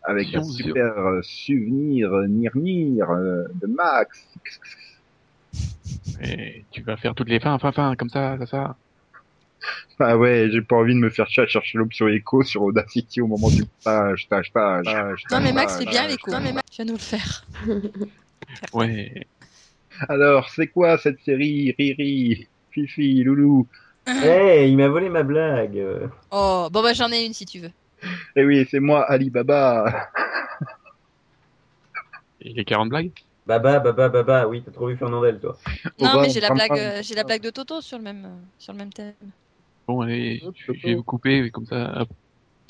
avec 0.03 0.35
un 0.35 0.43
super 0.43 0.99
euh, 0.99 1.21
souvenir 1.23 2.13
euh, 2.13 2.27
Nir 2.27 2.51
Nir 2.55 3.09
euh, 3.09 3.45
de 3.59 3.65
Max. 3.65 4.27
Et 6.21 6.63
tu 6.69 6.83
vas 6.83 6.97
faire 6.97 7.15
toutes 7.15 7.29
les 7.29 7.39
fins, 7.39 7.57
fin, 7.57 7.71
fin, 7.71 7.95
comme 7.95 8.09
ça, 8.09 8.37
ça, 8.37 8.45
ça. 8.45 8.75
Ah 9.99 10.15
ouais, 10.15 10.49
j'ai 10.51 10.61
pas 10.61 10.75
envie 10.75 10.93
de 10.93 10.99
me 10.99 11.09
faire 11.09 11.27
chier 11.27 11.43
à 11.43 11.47
chercher 11.47 11.79
l'option 11.79 12.07
écho 12.07 12.43
sur 12.43 12.61
Audacity 12.61 13.19
au 13.19 13.25
moment 13.27 13.49
du 13.49 13.63
page, 13.83 14.27
page, 14.29 14.51
page. 14.53 14.85
Non, 15.31 15.39
mais 15.41 15.51
Max, 15.51 15.77
c'est 15.79 15.85
bien 15.85 16.07
l'écho. 16.07 16.29
Non, 16.29 16.39
mais 16.39 16.53
Max, 16.53 16.69
tu 16.69 16.81
vas 16.81 16.85
nous 16.85 16.93
le 16.93 16.99
faire. 16.99 17.45
Ouais. 18.73 19.27
Alors, 20.07 20.49
c'est 20.49 20.67
quoi 20.67 20.97
cette 20.97 21.19
série? 21.21 21.75
Riri, 21.77 22.47
Fifi, 22.71 23.23
Loulou 23.23 23.67
Hey, 24.05 24.69
il 24.71 24.77
m'a 24.77 24.87
volé 24.87 25.09
ma 25.09 25.23
blague. 25.23 25.83
Oh, 26.31 26.69
bon, 26.71 26.81
bah, 26.81 26.93
j'en 26.93 27.11
ai 27.11 27.25
une 27.25 27.33
si 27.33 27.45
tu 27.45 27.59
veux. 27.59 27.71
Eh 28.35 28.45
oui, 28.45 28.65
c'est 28.69 28.79
moi, 28.79 29.03
Alibaba. 29.03 30.09
Et 32.41 32.53
les 32.53 32.63
40 32.63 32.89
blagues? 32.89 33.11
Baba, 33.45 33.79
baba, 33.79 34.09
baba. 34.09 34.47
Oui, 34.47 34.61
t'as 34.63 34.71
trop 34.71 34.87
vu 34.87 34.97
Fernandel, 34.97 35.39
toi. 35.39 35.57
Non, 35.99 36.21
mais 36.21 36.29
j'ai 36.29 36.39
la 36.39 36.51
blague, 36.51 36.71
euh, 36.71 37.01
j'ai 37.01 37.15
la 37.15 37.23
blague 37.23 37.41
de 37.41 37.49
Toto 37.49 37.81
sur 37.81 37.97
le 37.97 38.03
même, 38.03 38.27
sur 38.59 38.73
le 38.73 38.77
même 38.77 38.93
thème. 38.93 39.13
Bon, 39.87 40.01
allez, 40.01 40.41
Hop, 40.43 40.53
je, 40.57 40.73
je 40.73 40.87
vais 40.87 40.95
vous 40.95 41.03
couper, 41.03 41.49
comme 41.49 41.65
ça, 41.65 42.01
hop. 42.01 42.09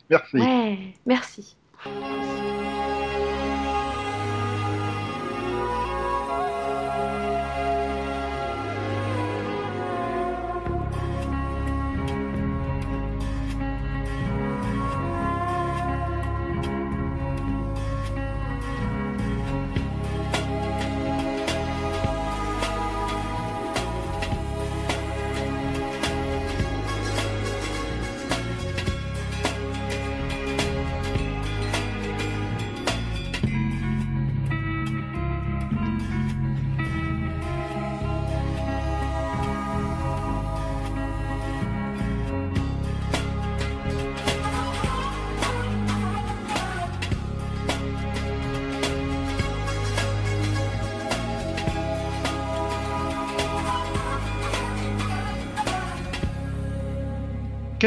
Merci. 0.10 0.38
Ouais, 0.38 0.78
merci. 1.06 1.58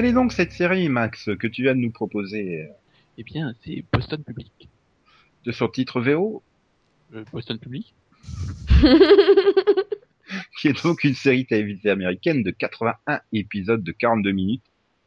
Quelle 0.00 0.08
est 0.08 0.14
donc 0.14 0.32
cette 0.32 0.52
série, 0.52 0.88
Max, 0.88 1.28
que 1.38 1.46
tu 1.46 1.60
viens 1.60 1.74
de 1.74 1.80
nous 1.80 1.90
proposer 1.90 2.66
Eh 3.18 3.22
bien, 3.22 3.54
c'est 3.62 3.84
Boston 3.92 4.24
Public. 4.24 4.70
de 5.44 5.52
son 5.52 5.68
titre 5.68 6.00
VO, 6.00 6.42
Euh, 7.14 7.22
Boston 7.30 7.58
Public 7.58 7.94
qui 10.58 10.68
est 10.68 10.82
donc 10.82 11.04
une 11.04 11.12
série 11.12 11.44
télévisée 11.44 11.90
américaine 11.90 12.42
de 12.42 12.50
81 12.50 13.20
épisodes 13.34 13.82
de 13.82 13.92
42 13.92 14.32
minutes, 14.32 14.64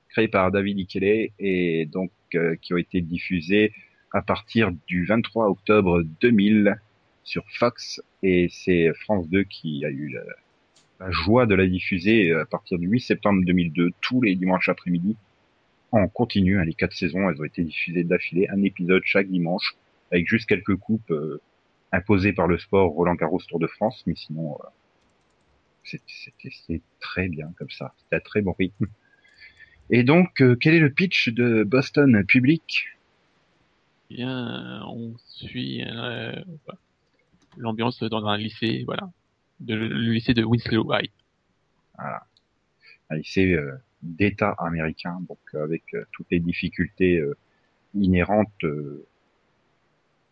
créée 0.09 0.27
par 0.27 0.51
David 0.51 0.77
Ikele 0.77 1.31
et 1.39 1.87
donc 1.87 2.11
euh, 2.35 2.55
qui 2.61 2.75
ont 2.75 2.77
été 2.77 3.01
diffusés 3.01 3.73
à 4.11 4.21
partir 4.21 4.69
du 4.85 5.05
23 5.05 5.49
octobre 5.49 6.03
2000 6.21 6.79
sur 7.23 7.43
Fox 7.57 7.99
et 8.21 8.47
c'est 8.51 8.93
France 8.93 9.27
2 9.27 9.41
qui 9.41 9.85
a 9.85 9.89
eu 9.89 10.09
la, 10.09 10.21
la 11.03 11.11
joie 11.11 11.45
de 11.45 11.55
la 11.55 11.67
diffuser 11.67 12.33
à 12.33 12.45
partir 12.45 12.79
du 12.79 12.87
8 12.87 12.99
septembre 13.01 13.43
2002 13.45 13.91
tous 13.99 14.21
les 14.21 14.35
dimanches 14.35 14.69
après-midi 14.69 15.17
en 15.91 16.07
continu. 16.07 16.59
hein, 16.59 16.63
les 16.63 16.73
quatre 16.73 16.93
saisons, 16.93 17.29
elles 17.29 17.39
ont 17.41 17.45
été 17.45 17.63
diffusées 17.63 18.03
d'affilée, 18.03 18.47
un 18.49 18.63
épisode 18.63 19.03
chaque 19.05 19.27
dimanche 19.27 19.75
avec 20.11 20.27
juste 20.27 20.47
quelques 20.47 20.75
coupes 20.75 21.11
euh, 21.11 21.41
imposées 21.91 22.33
par 22.33 22.47
le 22.47 22.57
sport 22.57 22.91
Roland 22.91 23.15
Garros 23.15 23.41
Tour 23.47 23.59
de 23.59 23.67
France, 23.67 24.03
mais 24.07 24.15
sinon 24.15 24.57
euh, 24.63 25.97
c'était 26.53 26.81
très 26.99 27.27
bien 27.27 27.51
comme 27.57 27.69
ça. 27.69 27.93
C'était 27.97 28.15
à 28.15 28.19
très 28.21 28.41
bon 28.41 28.53
rythme. 28.53 28.87
Et 29.89 30.03
donc, 30.03 30.41
euh, 30.41 30.55
quel 30.55 30.73
est 30.73 30.79
le 30.79 30.89
pitch 30.89 31.29
de 31.29 31.63
Boston 31.63 32.23
Public? 32.25 32.85
Eh 34.09 34.15
bien, 34.15 34.81
on 34.87 35.15
suit 35.25 35.83
euh, 35.83 36.31
l'ambiance 37.57 38.01
dans 38.03 38.25
un 38.25 38.37
lycée, 38.37 38.83
voilà, 38.85 39.11
de, 39.59 39.75
le 39.75 40.11
lycée 40.11 40.33
de 40.33 40.43
Winslow 40.43 40.93
High. 40.93 41.09
un 41.97 43.15
lycée 43.15 43.53
euh, 43.53 43.73
d'État 44.03 44.55
américain, 44.59 45.19
donc 45.27 45.39
euh, 45.53 45.63
avec 45.63 45.83
euh, 45.93 46.03
toutes 46.11 46.27
les 46.29 46.39
difficultés 46.39 47.17
euh, 47.17 47.35
inhérentes 47.95 48.65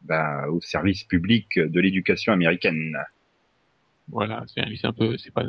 bah, 0.02 0.48
au 0.50 0.60
service 0.62 1.04
public 1.04 1.58
de 1.58 1.80
l'éducation 1.80 2.34
américaine. 2.34 2.98
Voilà, 4.10 4.44
c'est 4.48 4.62
un 4.62 4.66
lycée 4.66 4.88
un 4.88 4.94
peu, 4.94 5.18
c'est 5.18 5.32
pas, 5.32 5.46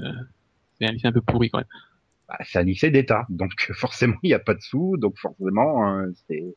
c'est 0.79 0.87
un 0.87 0.93
lycée 0.93 1.09
un 1.09 1.13
peu 1.13 1.23
pourri 1.23 1.51
quand 1.51 1.59
même. 1.59 1.67
Bah, 2.29 2.39
c'est 2.45 2.59
un 2.59 2.63
lycée 2.63 2.91
d'État, 2.91 3.27
donc 3.29 3.53
forcément 3.75 4.17
il 4.23 4.29
n'y 4.29 4.35
a 4.35 4.39
pas 4.39 4.55
de 4.55 4.61
sous, 4.61 4.97
donc 4.99 5.19
forcément 5.19 5.99
euh, 5.99 6.11
c'est 6.29 6.55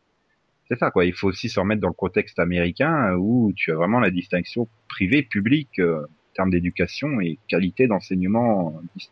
c'est 0.68 0.78
ça 0.78 0.92
quoi. 0.92 1.06
Il 1.06 1.14
faut 1.14 1.28
aussi 1.28 1.48
se 1.48 1.60
remettre 1.60 1.82
dans 1.82 1.90
le 1.90 1.94
contexte 1.94 2.40
américain 2.40 3.14
où 3.16 3.54
tu 3.56 3.72
as 3.72 3.76
vraiment 3.76 4.00
la 4.00 4.12
distinction 4.12 4.68
privé-public 4.88 5.80
en 5.80 6.06
termes 6.36 6.50
d'éducation 6.52 7.20
et 7.22 7.38
qualité 7.48 7.88
d'enseignement 7.88 8.80
euh, 8.80 8.82
dis- 8.96 9.10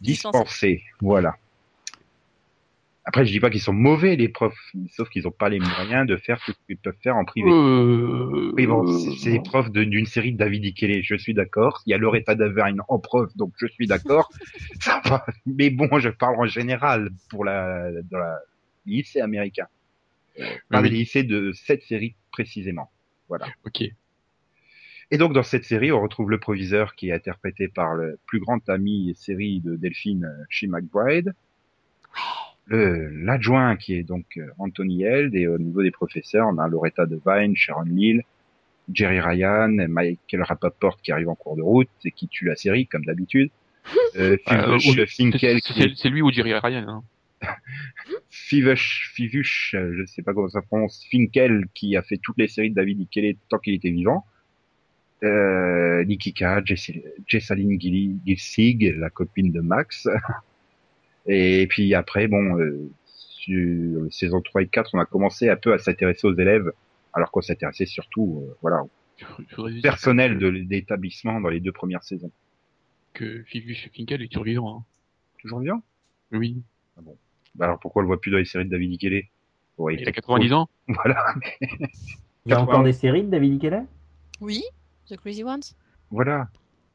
dispensé. 0.00 0.82
Voilà. 1.00 1.36
Après, 3.04 3.24
je 3.26 3.32
dis 3.32 3.40
pas 3.40 3.50
qu'ils 3.50 3.60
sont 3.60 3.72
mauvais 3.72 4.14
les 4.14 4.28
profs, 4.28 4.72
sauf 4.90 5.08
qu'ils 5.10 5.24
n'ont 5.24 5.32
pas 5.32 5.48
les 5.48 5.58
moyens 5.58 6.06
de 6.06 6.16
faire 6.16 6.40
tout 6.44 6.52
ce 6.52 6.56
qu'ils 6.68 6.76
peuvent 6.76 6.96
faire 7.02 7.16
en 7.16 7.24
privé. 7.24 7.50
Euh, 7.50 8.52
Oui, 8.54 8.64
bon, 8.66 8.86
c'est- 8.86 9.16
c'est 9.18 9.30
des 9.32 9.40
profs 9.40 9.72
de- 9.72 9.82
d'une 9.82 10.06
série 10.06 10.32
de 10.32 10.38
David 10.38 10.64
Ikele, 10.64 11.02
je 11.02 11.16
suis 11.16 11.34
d'accord. 11.34 11.82
Il 11.86 11.90
y 11.90 11.94
a 11.94 11.98
Loretta 11.98 12.36
Devine 12.36 12.80
en 12.86 13.00
prof, 13.00 13.28
donc 13.36 13.54
je 13.58 13.66
suis 13.66 13.88
d'accord. 13.88 14.30
Ça 14.80 15.00
va. 15.04 15.26
Mais 15.46 15.70
bon, 15.70 15.98
je 15.98 16.10
parle 16.10 16.36
en 16.38 16.46
général 16.46 17.10
pour 17.28 17.44
la, 17.44 17.90
dans 18.08 18.18
la 18.18 18.38
lycée 18.86 19.20
américain. 19.20 19.66
Euh, 20.38 20.44
Pas 20.70 20.80
Oui. 20.80 20.88
des 20.90 20.94
lycées 20.96 21.24
de 21.24 21.50
cette 21.52 21.82
série 21.82 22.14
précisément. 22.30 22.88
Voilà. 23.28 23.46
Ok. 23.66 23.82
Et 25.12 25.18
donc, 25.18 25.32
dans 25.34 25.42
cette 25.42 25.64
série, 25.64 25.92
on 25.92 26.00
retrouve 26.00 26.30
le 26.30 26.38
proviseur 26.40 26.94
qui 26.94 27.10
est 27.10 27.12
interprété 27.12 27.68
par 27.68 27.94
le 27.94 28.18
plus 28.26 28.40
grand 28.40 28.66
ami 28.68 29.14
série 29.16 29.60
de 29.60 29.76
Delphine, 29.76 30.24
euh, 30.24 30.44
Shea 30.48 30.66
McBride. 30.68 31.34
Le, 32.66 33.08
l'adjoint 33.24 33.76
qui 33.76 33.94
est 33.94 34.04
donc 34.04 34.24
euh, 34.38 34.46
Anthony 34.58 35.02
Held 35.02 35.34
et 35.34 35.46
au 35.46 35.58
niveau 35.58 35.82
des 35.82 35.90
professeurs, 35.90 36.48
on 36.48 36.56
a 36.58 36.66
Loretta 36.66 37.04
Devine, 37.06 37.54
Sharon 37.54 37.84
Neal, 37.84 38.22
Jerry 38.92 39.20
Ryan, 39.20 39.68
Michael 39.88 40.42
Rapaport 40.42 41.00
qui 41.02 41.12
arrive 41.12 41.28
en 41.28 41.34
cours 41.34 41.56
de 41.56 41.62
route 41.62 41.88
et 42.04 42.10
qui 42.10 42.26
tue 42.28 42.46
la 42.46 42.56
série 42.56 42.86
comme 42.86 43.04
d'habitude. 43.04 43.50
Euh, 44.16 44.36
Euh, 44.50 44.78
Fivush 44.78 45.04
Finkel 45.06 45.60
C'est- 45.60 45.92
qui 45.94 46.08
lui 46.10 46.22
ou 46.22 46.30
Jerry 46.30 46.54
Ryan. 46.54 46.86
Hein. 46.88 47.02
Fivush, 48.30 49.10
Fivush, 49.14 49.74
euh, 49.74 49.92
je 49.96 50.00
ne 50.02 50.06
sais 50.06 50.22
pas 50.22 50.32
comment 50.32 50.48
ça 50.48 50.60
se 50.60 50.66
prononce, 50.66 51.04
Finkel 51.10 51.64
qui 51.74 51.96
a 51.96 52.02
fait 52.02 52.18
toutes 52.22 52.38
les 52.38 52.46
séries 52.48 52.70
de 52.70 52.74
David 52.76 53.00
Ikele 53.00 53.36
tant 53.48 53.58
qu'il 53.58 53.74
était 53.74 53.90
vivant. 53.90 54.24
Euh, 55.22 56.04
Nikika, 56.04 56.60
Gilly- 56.64 58.18
Gilsig, 58.26 58.94
la 58.98 59.10
copine 59.10 59.52
de 59.52 59.60
Max. 59.60 60.08
Et 61.26 61.66
puis 61.68 61.94
après, 61.94 62.26
bon, 62.26 62.58
euh, 62.58 62.90
sur 63.06 64.02
les 64.02 64.10
saisons 64.10 64.40
3 64.40 64.62
et 64.62 64.66
4, 64.66 64.90
on 64.94 64.98
a 64.98 65.04
commencé 65.06 65.48
un 65.48 65.56
peu 65.56 65.72
à 65.72 65.78
s'intéresser 65.78 66.26
aux 66.26 66.34
élèves, 66.34 66.72
alors 67.12 67.30
qu'on 67.30 67.40
s'intéressait 67.42 67.86
surtout, 67.86 68.42
euh, 68.48 68.56
voilà, 68.62 68.82
au 68.82 69.68
personnel 69.82 70.38
de 70.38 70.48
l'établissement 70.48 71.40
dans 71.40 71.48
les 71.48 71.60
deux 71.60 71.70
premières 71.72 72.02
saisons. 72.02 72.30
que 73.12 73.42
Fivush 73.46 73.88
Finkel 73.92 74.22
est 74.22 74.32
survivant. 74.32 74.78
Hein. 74.78 74.84
Toujours 75.40 75.60
bien 75.60 75.80
Oui. 76.32 76.62
Bah 77.54 77.66
Alors 77.66 77.78
pourquoi 77.78 78.00
on 78.00 78.04
le 78.04 78.06
voit 78.08 78.20
plus 78.20 78.30
dans 78.30 78.38
les 78.38 78.44
séries 78.44 78.64
de 78.64 78.70
David 78.70 78.90
Ikele 78.92 79.24
Ouais, 79.78 79.96
Il 80.00 80.08
a 80.08 80.12
90 80.12 80.52
ans. 80.54 80.68
Voilà, 80.88 81.24
Il 81.60 81.68
y 82.46 82.52
a 82.52 82.56
80. 82.56 82.62
encore 82.62 82.82
des 82.84 82.92
séries 82.92 83.22
de 83.22 83.28
David 83.30 83.52
Ikele 83.62 83.84
Oui, 84.40 84.62
The 85.08 85.16
Crazy 85.16 85.44
Ones? 85.44 85.74
Voilà. 86.10 86.48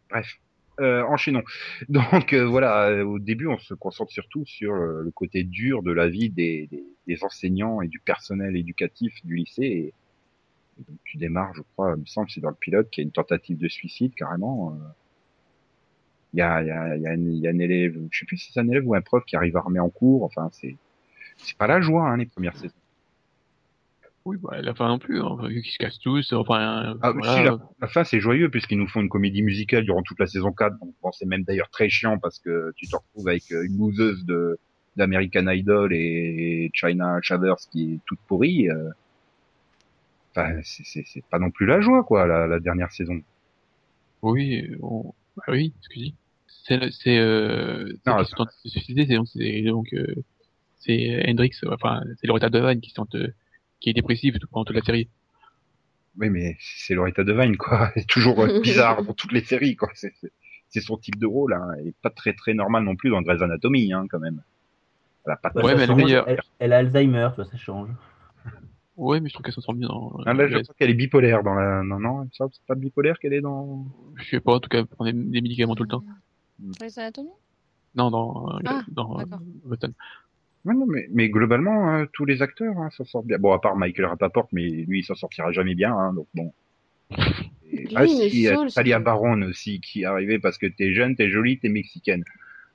Bref. 0.10 0.40
Euh, 0.80 1.04
enchaînons. 1.04 1.44
Donc 1.90 2.34
euh, 2.34 2.46
voilà, 2.46 2.90
euh, 2.90 3.04
au 3.04 3.20
début, 3.20 3.48
on 3.48 3.58
se 3.58 3.74
concentre 3.74 4.12
surtout 4.12 4.46
sur 4.46 4.74
le 4.76 5.10
côté 5.12 5.44
dur 5.44 5.82
de 5.82 5.92
la 5.92 6.08
vie 6.08 6.30
des, 6.30 6.70
des, 7.08 7.24
enseignants 7.24 7.82
et 7.82 7.88
du 7.88 8.00
personnel 8.00 8.56
éducatif 8.56 9.26
du 9.26 9.36
lycée. 9.36 9.94
Tu 11.04 11.18
démarres, 11.18 11.56
je 11.56 11.64
crois, 11.74 11.96
il 11.98 12.02
me 12.02 12.06
semble, 12.06 12.30
c'est 12.30 12.42
dans 12.42 12.50
le 12.50 12.56
pilote, 12.56 12.92
qu'il 12.92 13.04
y 13.04 13.06
a 13.06 13.08
une 13.08 13.12
tentative 13.12 13.58
de 13.58 13.68
suicide 13.68 14.14
carrément. 14.14 14.78
Il 16.34 16.38
y 16.38 16.42
a, 16.44 16.62
y, 16.62 16.68
y, 16.68 17.48
a 17.48 17.50
un 17.50 17.60
élève, 17.60 17.98
je 18.12 18.20
sais 18.20 18.26
plus 18.26 18.38
si 18.38 18.52
c'est 18.54 18.60
un 18.60 18.68
élève 18.70 18.88
ou 18.88 18.94
un 18.94 19.02
prof 19.02 19.26
qui 19.26 19.36
arrive 19.36 19.58
armé 19.58 19.80
en 19.80 19.90
cours. 19.90 20.24
Enfin, 20.24 20.50
c'est 20.52 20.76
c'est 21.38 21.58
pas 21.58 21.68
la 21.68 21.82
joie 21.82 22.10
hein, 22.10 22.18
les 22.18 22.26
premières 22.26 22.56
saisons. 22.56 22.74
Oui, 24.28 24.38
bah, 24.42 24.62
la 24.62 24.74
fin 24.74 24.88
non 24.90 25.00
plus. 25.00 25.22
Hein. 25.22 25.38
Vu 25.48 25.62
qu'ils 25.62 25.72
se 25.72 25.78
cassent 25.78 26.00
tous. 26.00 26.34
Enfin, 26.34 26.98
Ah, 27.02 27.12
voilà. 27.12 27.34
si, 27.38 27.44
la, 27.44 27.58
la 27.82 27.88
fin, 27.88 28.04
c'est 28.04 28.20
joyeux 28.20 28.50
puisqu'ils 28.50 28.78
nous 28.78 28.88
font 28.88 29.00
une 29.02 29.08
comédie 29.10 29.42
musicale 29.42 29.84
durant 29.86 30.02
toute 30.04 30.20
la 30.20 30.28
saison 30.28 30.52
4. 30.52 30.78
Donc, 30.80 30.94
bon, 31.02 31.12
c'est 31.14 31.26
même 31.26 31.44
d'ailleurs 31.44 31.70
très 31.70 31.88
chiant 31.90 32.18
parce 32.20 32.40
que 32.40 32.74
tu 32.76 32.88
te 32.88 32.96
retrouves 32.96 33.28
avec 33.30 33.44
euh, 33.52 33.66
une 33.66 33.78
loseuse 33.78 34.26
de 34.26 34.58
d'American 34.98 35.48
Idol 35.48 35.94
et 35.94 36.70
China 36.74 37.20
Chavers 37.22 37.56
qui 37.72 37.94
est 37.94 38.00
toute 38.06 38.20
pourrie. 38.28 38.70
euh. 38.70 38.90
Enfin, 40.32 40.60
c'est- 40.64 41.24
pas 41.32 41.40
non 41.40 41.50
plus 41.52 41.66
la 41.66 41.82
joie, 41.82 42.04
quoi, 42.04 42.28
la, 42.28 42.48
la 42.48 42.60
dernière 42.60 42.92
saison. 42.92 43.20
Oui, 44.22 44.68
bon, 44.80 45.14
bah 45.36 45.44
oui, 45.50 45.74
excusez. 45.80 46.14
C'est, 46.48 46.80
c'est, 46.92 47.18
euh, 47.18 47.94
c'est 48.04 48.12
Non, 48.12 48.18
qui 48.24 48.30
se 48.30 48.36
tente 48.36 48.48
de 48.50 48.70
se 48.70 48.70
suicider, 48.70 49.06
c'est 49.08 49.16
donc, 49.64 49.88
c'est, 50.80 51.12
euh, 51.12 51.24
Hendrix, 51.32 51.52
euh, 51.64 51.74
enfin, 51.74 52.02
c'est 52.20 52.28
Loretta 52.28 52.50
Devine 52.50 52.82
qui 52.82 52.90
se 52.90 52.96
tente, 52.96 53.16
euh, 53.16 53.28
qui 53.80 53.90
est 53.90 53.94
dépressive 53.94 54.38
tout- 54.40 54.48
pendant 54.52 54.66
toute 54.66 54.76
la 54.76 54.82
série. 54.82 55.10
Oui, 56.20 56.30
mais 56.30 56.58
c'est 56.60 56.96
Loretta 56.96 57.24
Devine, 57.24 57.58
quoi. 57.58 57.92
C'est 57.96 58.08
toujours 58.08 58.40
euh, 58.42 58.60
bizarre 58.62 59.04
dans 59.04 59.14
toutes 59.14 59.32
les 59.34 59.44
séries, 59.44 59.76
quoi. 59.76 59.90
C'est 59.94 60.14
c'est- 60.20 60.32
c'est 60.70 60.82
son 60.82 60.98
type 60.98 61.18
de 61.18 61.26
rôle, 61.26 61.54
hein. 61.54 61.68
Elle 61.80 61.88
est 61.90 61.96
pas 62.02 62.10
très 62.10 62.34
très 62.34 62.54
normal 62.54 62.84
non 62.84 62.96
plus 62.96 63.10
dans 63.10 63.22
Grey's 63.22 63.42
Anatomy, 63.42 63.94
hein, 63.94 64.06
quand 64.10 64.20
même. 64.20 64.42
Elle 65.26 65.34
a 65.34 65.36
pas 65.38 65.52
Ouais, 65.56 65.64
mais 65.64 65.72
elle 65.72 65.82
est 65.84 65.86
change. 65.88 65.98
meilleure. 66.04 66.28
Elle, 66.28 66.40
elle 66.60 66.74
a 66.74 66.78
Alzheimer, 66.78 67.30
tu 67.36 67.42
vois, 67.42 67.46
ça 67.52 67.58
change. 67.58 67.90
Ouais, 68.98 69.20
mais 69.20 69.30
je 69.30 69.34
trouve 69.36 69.44
qu'elle 69.44 69.54
s'en 69.54 69.62
sort 69.62 69.76
bien 69.76 69.88
dans, 69.88 70.18
Ah, 70.26 70.34
là, 70.34 70.48
je 70.48 70.56
dans- 70.56 70.62
crois 70.64 70.74
qu'elle 70.78 70.90
est 70.90 70.96
bipolaire 70.96 71.44
dans 71.44 71.54
la. 71.54 71.84
Non, 71.84 72.00
non, 72.00 72.28
c'est 72.34 72.44
pas 72.68 72.74
bipolaire 72.76 73.20
qu'elle 73.20 73.34
est 73.34 73.42
dans. 73.42 73.86
je 74.16 74.24
sais 74.28 74.40
pas, 74.40 74.56
en 74.56 74.60
tout 74.60 74.70
cas, 74.70 74.80
elle 74.80 74.88
prend 74.88 75.06
des, 75.06 75.14
médicaments 75.14 75.76
tout 75.76 75.84
le 75.84 75.90
temps. 75.90 76.04
Grey's 76.80 76.98
Anatomy? 76.98 77.30
Non, 77.96 78.10
dans, 78.10 78.50
euh, 78.56 78.60
Ah, 78.66 78.82
dans, 78.90 79.18
d'accord. 79.18 79.40
Ouais, 80.66 80.74
non, 80.74 80.86
mais, 80.86 81.08
mais 81.12 81.30
globalement, 81.30 81.88
hein, 81.90 82.08
tous 82.14 82.26
les 82.26 82.42
acteurs 82.42 82.78
hein, 82.78 82.90
s'en 82.92 83.06
sortent 83.06 83.28
bien. 83.28 83.38
Bon, 83.40 83.54
à 83.54 83.60
part 83.60 83.76
Michael 83.78 84.06
Rapaport, 84.08 84.50
mais 84.52 84.68
lui, 84.68 85.00
il 85.00 85.04
s'en 85.04 85.16
sortira 85.16 85.52
jamais 85.52 85.76
bien, 85.76 85.94
hein, 85.96 86.14
donc 86.14 86.28
bon. 86.34 86.52
Et- 87.72 87.88
Lui, 87.88 87.92
ah 87.96 88.08
si, 88.08 88.28
il 88.30 88.42
y 88.42 88.48
a 88.50 88.56
saoul, 88.56 88.72
Talia. 88.74 89.00
Baron 89.00 89.42
aussi, 89.44 89.80
qui 89.82 90.02
est 90.02 90.06
arrivée 90.06 90.40
parce 90.40 90.58
que 90.58 90.66
t'es 90.68 90.94
jeune, 90.94 91.16
t'es 91.16 91.30
jolie, 91.30 91.60
t'es 91.60 91.70
mexicaine. 91.70 92.24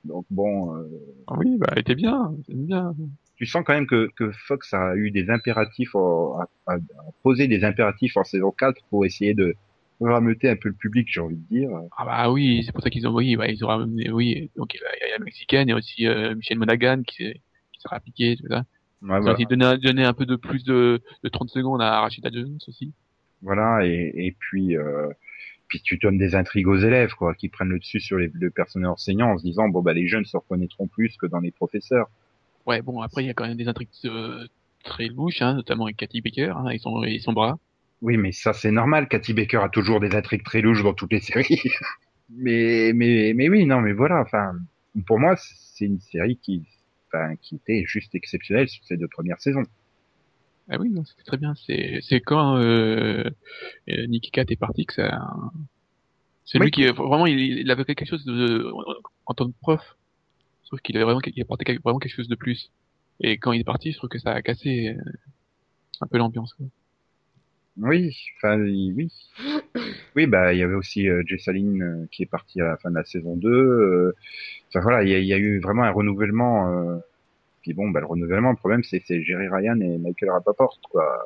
Donc 0.05 0.25
bon, 0.29 0.75
euh, 0.75 0.83
Ah 1.27 1.35
oui, 1.37 1.55
bah, 1.57 1.67
elle 1.71 1.79
était 1.79 1.95
bien, 1.95 2.33
bien. 2.49 2.93
tu 3.37 3.45
sens 3.45 3.63
quand 3.65 3.73
même 3.73 3.87
que, 3.87 4.09
que 4.15 4.31
Fox 4.47 4.73
a 4.73 4.95
eu 4.95 5.11
des 5.11 5.29
impératifs, 5.29 5.95
en- 5.95 6.39
a, 6.39 6.47
a- 6.67 6.75
a 6.75 6.79
posé 7.23 7.47
des 7.47 7.63
impératifs 7.63 8.17
en 8.17 8.23
saison 8.23 8.51
4 8.51 8.81
pour 8.89 9.05
essayer 9.05 9.33
de 9.33 9.55
rameuter 10.01 10.49
un 10.49 10.55
peu 10.57 10.69
le 10.69 10.75
public, 10.75 11.07
j'ai 11.09 11.21
envie 11.21 11.37
de 11.37 11.47
dire. 11.49 11.69
Ah 11.97 12.05
bah 12.05 12.31
oui, 12.31 12.63
c'est 12.65 12.71
pour 12.73 12.81
ça 12.83 12.89
qu'ils 12.89 13.07
ont, 13.07 13.13
oui, 13.15 13.35
bah, 13.37 13.47
ils 13.47 13.63
ont 13.63 13.67
ramené, 13.67 14.11
oui, 14.11 14.49
donc 14.57 14.73
il 14.73 14.81
y 14.81 14.83
a- 14.83 15.05
il 15.07 15.09
y 15.09 15.13
a 15.13 15.17
la 15.19 15.23
mexicaine 15.23 15.69
et 15.69 15.73
aussi 15.73 16.05
euh, 16.07 16.35
Michel 16.35 16.57
Monaghan 16.59 17.01
qui 17.07 17.15
s'est, 17.23 17.41
qui 17.83 17.89
s'est 17.89 17.95
appliqué, 17.95 18.37
tout 18.37 18.47
ça. 18.47 18.63
Ouais, 19.01 19.19
voilà. 19.19 19.33
aussi 19.33 19.45
donné, 19.45 19.77
donné 19.77 20.05
un 20.05 20.13
peu 20.13 20.25
de 20.25 20.35
plus 20.35 20.63
de, 20.63 21.01
de 21.23 21.29
30 21.29 21.49
secondes 21.49 21.81
à 21.81 21.99
Rachida 21.99 22.29
Jones 22.31 22.57
aussi. 22.67 22.93
Voilà, 23.41 23.85
et, 23.85 24.13
et 24.15 24.35
puis, 24.39 24.77
euh, 24.77 25.09
puis 25.67 25.81
tu 25.81 25.97
donnes 25.97 26.17
des 26.17 26.35
intrigues 26.35 26.67
aux 26.67 26.77
élèves, 26.77 27.13
quoi, 27.13 27.35
qui 27.35 27.49
prennent 27.49 27.69
le 27.69 27.79
dessus 27.79 27.99
sur 27.99 28.17
les, 28.17 28.31
le 28.33 28.49
personnel 28.49 28.89
enseignant 28.89 29.31
en 29.31 29.37
se 29.37 29.43
disant, 29.43 29.67
bon, 29.67 29.81
bah, 29.81 29.93
les 29.93 30.07
jeunes 30.07 30.23
se 30.23 30.37
reconnaîtront 30.37 30.87
plus 30.87 31.17
que 31.17 31.25
dans 31.25 31.39
les 31.39 31.51
professeurs. 31.51 32.09
Ouais, 32.65 32.81
bon, 32.81 33.01
après, 33.01 33.23
il 33.23 33.27
y 33.27 33.29
a 33.29 33.33
quand 33.33 33.45
même 33.45 33.57
des 33.57 33.67
intrigues 33.67 33.89
euh, 34.05 34.47
très 34.83 35.07
louches, 35.07 35.41
hein, 35.41 35.55
notamment 35.55 35.85
avec 35.85 35.97
Cathy 35.97 36.21
Baker, 36.21 36.53
hein, 36.55 36.69
et 36.69 36.77
son, 36.77 37.03
et 37.03 37.19
son 37.19 37.33
bras. 37.33 37.59
Oui, 38.01 38.17
mais 38.17 38.31
ça, 38.31 38.53
c'est 38.53 38.71
normal. 38.71 39.07
Cathy 39.09 39.33
Baker 39.33 39.57
a 39.57 39.69
toujours 39.69 39.99
des 39.99 40.15
intrigues 40.15 40.43
très 40.43 40.61
louches 40.61 40.83
dans 40.83 40.93
toutes 40.93 41.11
les 41.11 41.19
séries. 41.19 41.61
mais, 42.29 42.91
mais, 42.93 43.33
mais 43.35 43.49
oui, 43.49 43.65
non, 43.65 43.81
mais 43.81 43.91
voilà, 43.91 44.21
enfin, 44.21 44.53
pour 45.05 45.19
moi, 45.19 45.35
c'est 45.37 45.85
une 45.85 45.99
série 45.99 46.37
qui, 46.37 46.63
enfin, 47.13 47.35
qui 47.41 47.55
était 47.55 47.83
juste 47.85 48.15
exceptionnelle 48.15 48.67
sur 48.69 48.83
ces 48.85 48.97
deux 48.97 49.07
premières 49.07 49.39
saisons. 49.41 49.63
Ah 50.69 50.77
oui, 50.79 50.89
non, 50.89 51.03
c'était 51.05 51.23
très 51.23 51.37
bien. 51.37 51.53
C'est, 51.55 51.99
c'est 52.01 52.21
quand 52.21 52.57
euh, 52.57 53.23
euh, 53.89 54.07
Nicky 54.07 54.31
Cat 54.31 54.45
est 54.49 54.55
parti 54.55 54.85
que 54.85 54.93
ça. 54.93 55.19
C'est 56.45 56.57
Oui. 56.59 56.65
lui 56.65 56.71
qui 56.71 56.85
vraiment 56.87 57.25
il, 57.27 57.39
il 57.39 57.71
avait 57.71 57.85
quelque 57.85 58.05
chose 58.05 58.23
de 58.25 58.65
en 59.25 59.33
tant 59.33 59.47
que 59.49 59.55
prof. 59.61 59.97
Je 60.63 60.67
trouve 60.67 60.79
qu'il 60.79 60.95
avait 60.97 61.03
vraiment 61.05 61.21
il 61.25 61.41
apportait 61.41 61.65
quelque- 61.65 61.83
vraiment 61.83 61.99
quelque 61.99 62.15
chose 62.15 62.27
de 62.29 62.35
plus. 62.35 62.71
Et 63.19 63.37
quand 63.37 63.51
il 63.51 63.61
est 63.61 63.65
parti, 63.65 63.91
je 63.91 63.97
trouve 63.97 64.09
que 64.09 64.19
ça 64.19 64.31
a 64.31 64.41
cassé 64.41 64.95
euh, 64.97 65.11
un 66.01 66.07
peu 66.07 66.17
l'ambiance. 66.17 66.53
quoi. 66.53 66.65
Oui, 67.77 68.15
enfin, 68.37 68.59
oui. 68.59 69.09
Oui, 70.15 70.27
bah, 70.27 70.53
il 70.53 70.59
y 70.59 70.63
avait 70.63 70.75
aussi 70.75 71.09
euh, 71.09 71.23
Jessalyn 71.25 71.81
euh, 71.81 72.05
qui 72.11 72.21
est 72.23 72.27
parti 72.27 72.61
à 72.61 72.65
la 72.65 72.77
fin 72.77 72.89
de 72.91 72.95
la 72.95 73.03
saison 73.03 73.35
2. 73.35 73.49
euh, 73.49 74.15
Enfin, 74.73 74.81
voilà, 74.81 75.03
il 75.03 75.09
y 75.23 75.27
y 75.27 75.33
a 75.33 75.37
eu 75.37 75.59
vraiment 75.59 75.83
un 75.83 75.91
renouvellement. 75.91 76.67
Euh... 76.69 76.97
Puis 77.61 77.73
bon, 77.73 77.89
bah, 77.89 78.01
le 78.01 78.07
renouvellement, 78.07 78.49
le 78.49 78.57
problème, 78.57 78.83
c'est 78.83 79.01
c'est 79.05 79.23
Jerry 79.23 79.47
Ryan 79.47 79.79
et 79.79 79.97
Michael 79.97 80.31
Rapaport, 80.31 80.79
quoi. 80.89 81.23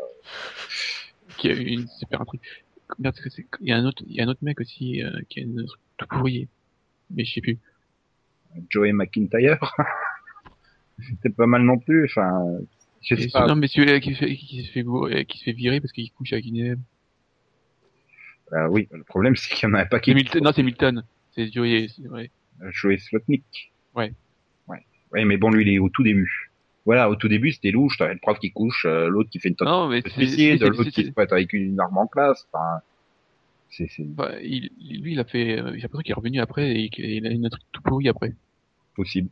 Qui 1.37 1.49
a 1.49 1.53
eu 1.53 1.63
une 1.63 1.87
super 1.87 2.21
intrigue. 2.21 2.41
Merde, 2.99 3.15
parce 3.15 3.23
que 3.23 3.29
c'est 3.29 3.45
il 3.61 3.69
y 3.69 3.71
a 3.71 3.77
un 3.77 3.85
autre 3.85 4.03
il 4.07 4.15
y 4.15 4.21
a 4.21 4.23
un 4.23 4.27
autre 4.27 4.43
mec 4.43 4.59
aussi 4.59 5.03
euh, 5.03 5.11
qui 5.29 5.39
a 5.39 5.43
une 5.43 5.65
truc 5.65 5.81
tout 5.97 6.07
pourri. 6.07 6.47
Mais 7.09 7.25
je 7.25 7.33
sais 7.33 7.41
plus. 7.41 7.57
Joey 8.69 8.91
McIntyre. 8.93 9.59
C'était 10.99 11.29
pas 11.29 11.47
mal 11.47 11.61
non 11.63 11.77
plus. 11.77 12.05
Enfin, 12.05 12.43
je 13.01 13.15
sais 13.15 13.29
pas. 13.29 13.47
Non, 13.47 13.55
mais 13.55 13.67
celui-là 13.67 13.99
qui, 13.99 14.13
se 14.13 14.19
fait- 14.19 14.35
qui 14.35 14.63
se 14.63 14.71
fait 14.71 14.85
euh, 14.85 15.23
qui 15.23 15.37
se 15.39 15.43
fait 15.43 15.51
virer 15.53 15.79
parce 15.79 15.91
qu'il 15.91 16.11
couche 16.11 16.33
avec 16.33 16.45
une 16.45 16.57
élève. 16.57 16.79
Bah 18.51 18.69
oui, 18.69 18.87
le 18.91 19.03
problème, 19.03 19.35
c'est 19.35 19.53
qu'il 19.53 19.67
y 19.67 19.71
en 19.71 19.75
a 19.75 19.85
pas 19.85 19.99
qui 19.99 20.11
C'est 20.11 20.15
Milton, 20.15 20.43
non, 20.43 20.51
c'est 20.55 20.63
Milton. 20.63 21.03
C'est 21.31 21.51
Joey, 21.51 21.87
c'est 21.95 22.07
vrai. 22.07 22.31
Joey 22.71 22.97
Slotnick. 22.97 23.71
Ouais. 23.95 24.13
Ouais. 24.67 24.83
Ouais, 25.11 25.25
mais 25.25 25.37
bon, 25.37 25.49
lui, 25.51 25.63
il 25.65 25.73
est 25.73 25.79
au 25.79 25.89
tout 25.89 26.03
début. 26.03 26.51
Voilà, 26.85 27.09
au 27.09 27.15
tout 27.15 27.27
début, 27.27 27.51
c'était 27.51 27.71
louche. 27.71 27.97
T'avais 27.97 28.13
le 28.13 28.19
prof 28.19 28.39
qui 28.39 28.51
couche, 28.51 28.85
euh, 28.85 29.09
l'autre 29.09 29.29
qui 29.29 29.39
fait 29.39 29.49
une 29.49 29.55
tentative 29.55 29.77
Non, 29.79 29.87
mais 29.89 30.01
de 30.01 30.09
suicide, 30.09 30.61
l'autre 30.63 30.83
qui 30.89 31.05
se 31.05 31.11
pointe 31.11 31.31
avec 31.33 31.51
une 31.53 31.79
arme 31.79 31.97
en 31.97 32.07
classe. 32.07 32.47
Enfin, 32.53 32.81
c'est, 33.69 33.87
c'est 33.89 34.03
Bah, 34.05 34.31
il, 34.41 34.69
lui, 35.01 35.11
il 35.13 35.19
a 35.19 35.25
fait, 35.25 35.59
euh, 35.59 35.71
j'ai 35.73 35.81
l'impression 35.81 35.99
qu'il 36.01 36.11
est 36.11 36.15
revenu 36.15 36.39
après 36.39 36.75
et 36.79 36.89
qu'il 36.89 37.27
a 37.27 37.29
une 37.29 37.49
truc 37.49 37.63
tout 37.73 37.81
pourri 37.81 38.07
après. 38.07 38.33
possible. 38.95 39.29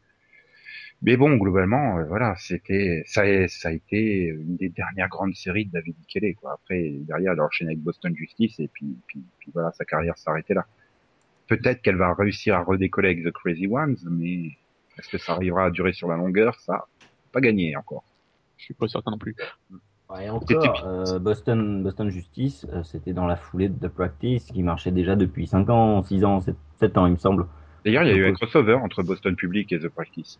Mais 1.01 1.17
bon, 1.17 1.35
globalement, 1.37 1.97
euh, 1.99 2.05
voilà, 2.05 2.35
c'était, 2.37 3.03
ça, 3.05 3.21
a- 3.21 3.47
ça 3.47 3.69
a 3.69 3.71
été 3.71 4.25
une 4.27 4.55
des 4.57 4.69
dernières 4.69 5.09
grandes 5.09 5.35
séries 5.35 5.65
de 5.65 5.71
David 5.71 5.95
Kelly, 6.07 6.35
quoi. 6.35 6.53
Après, 6.53 6.89
derrière, 7.01 7.33
elle 7.33 7.39
a 7.39 7.45
enchaîné 7.45 7.71
avec 7.71 7.79
Boston 7.83 8.15
Justice 8.15 8.59
et 8.59 8.67
puis, 8.69 8.95
puis, 9.07 9.21
puis 9.39 9.51
voilà, 9.53 9.71
sa 9.73 9.85
carrière 9.85 10.17
s'arrêtait 10.17 10.53
là. 10.53 10.65
Peut-être 11.47 11.81
qu'elle 11.81 11.97
va 11.97 12.13
réussir 12.13 12.55
à 12.55 12.63
redécoller 12.63 13.09
avec 13.09 13.23
The 13.23 13.31
Crazy 13.31 13.67
Ones, 13.67 13.97
mais 14.09 14.51
est-ce 14.97 15.09
que 15.09 15.17
ça 15.17 15.33
arrivera 15.33 15.65
à 15.65 15.69
durer 15.71 15.93
sur 15.93 16.07
la 16.07 16.17
longueur? 16.17 16.55
Ça, 16.61 16.85
pas 17.31 17.41
gagné 17.41 17.75
encore. 17.77 18.03
Je 18.57 18.65
suis 18.65 18.73
pas 18.73 18.87
certain 18.87 19.11
non 19.11 19.17
plus. 19.17 19.35
Ouais, 20.09 20.25
et 20.25 20.29
C'était- 20.39 20.55
encore, 20.55 20.83
euh, 20.85 21.19
Boston, 21.19 21.83
Boston 21.83 22.09
Justice, 22.09 22.65
euh, 22.71 22.83
c'était 22.83 23.13
dans 23.13 23.27
la 23.27 23.35
foulée 23.35 23.69
de 23.69 23.87
The 23.87 23.91
Practice 23.91 24.45
qui 24.45 24.63
marchait 24.63 24.91
déjà 24.91 25.15
depuis 25.15 25.47
5 25.47 25.69
ans, 25.69 26.03
6 26.03 26.23
ans, 26.23 26.41
7, 26.41 26.55
7 26.79 26.97
ans, 26.97 27.05
il 27.05 27.13
me 27.13 27.17
semble. 27.17 27.47
D'ailleurs, 27.83 28.03
il 28.03 28.09
y 28.09 28.13
a 28.13 28.15
eu 28.15 28.25
un 28.25 28.29
Donc, 28.29 28.37
crossover 28.37 28.75
entre 28.75 29.03
Boston 29.03 29.35
Public 29.35 29.71
et 29.71 29.79
The 29.79 29.89
Practice. 29.89 30.39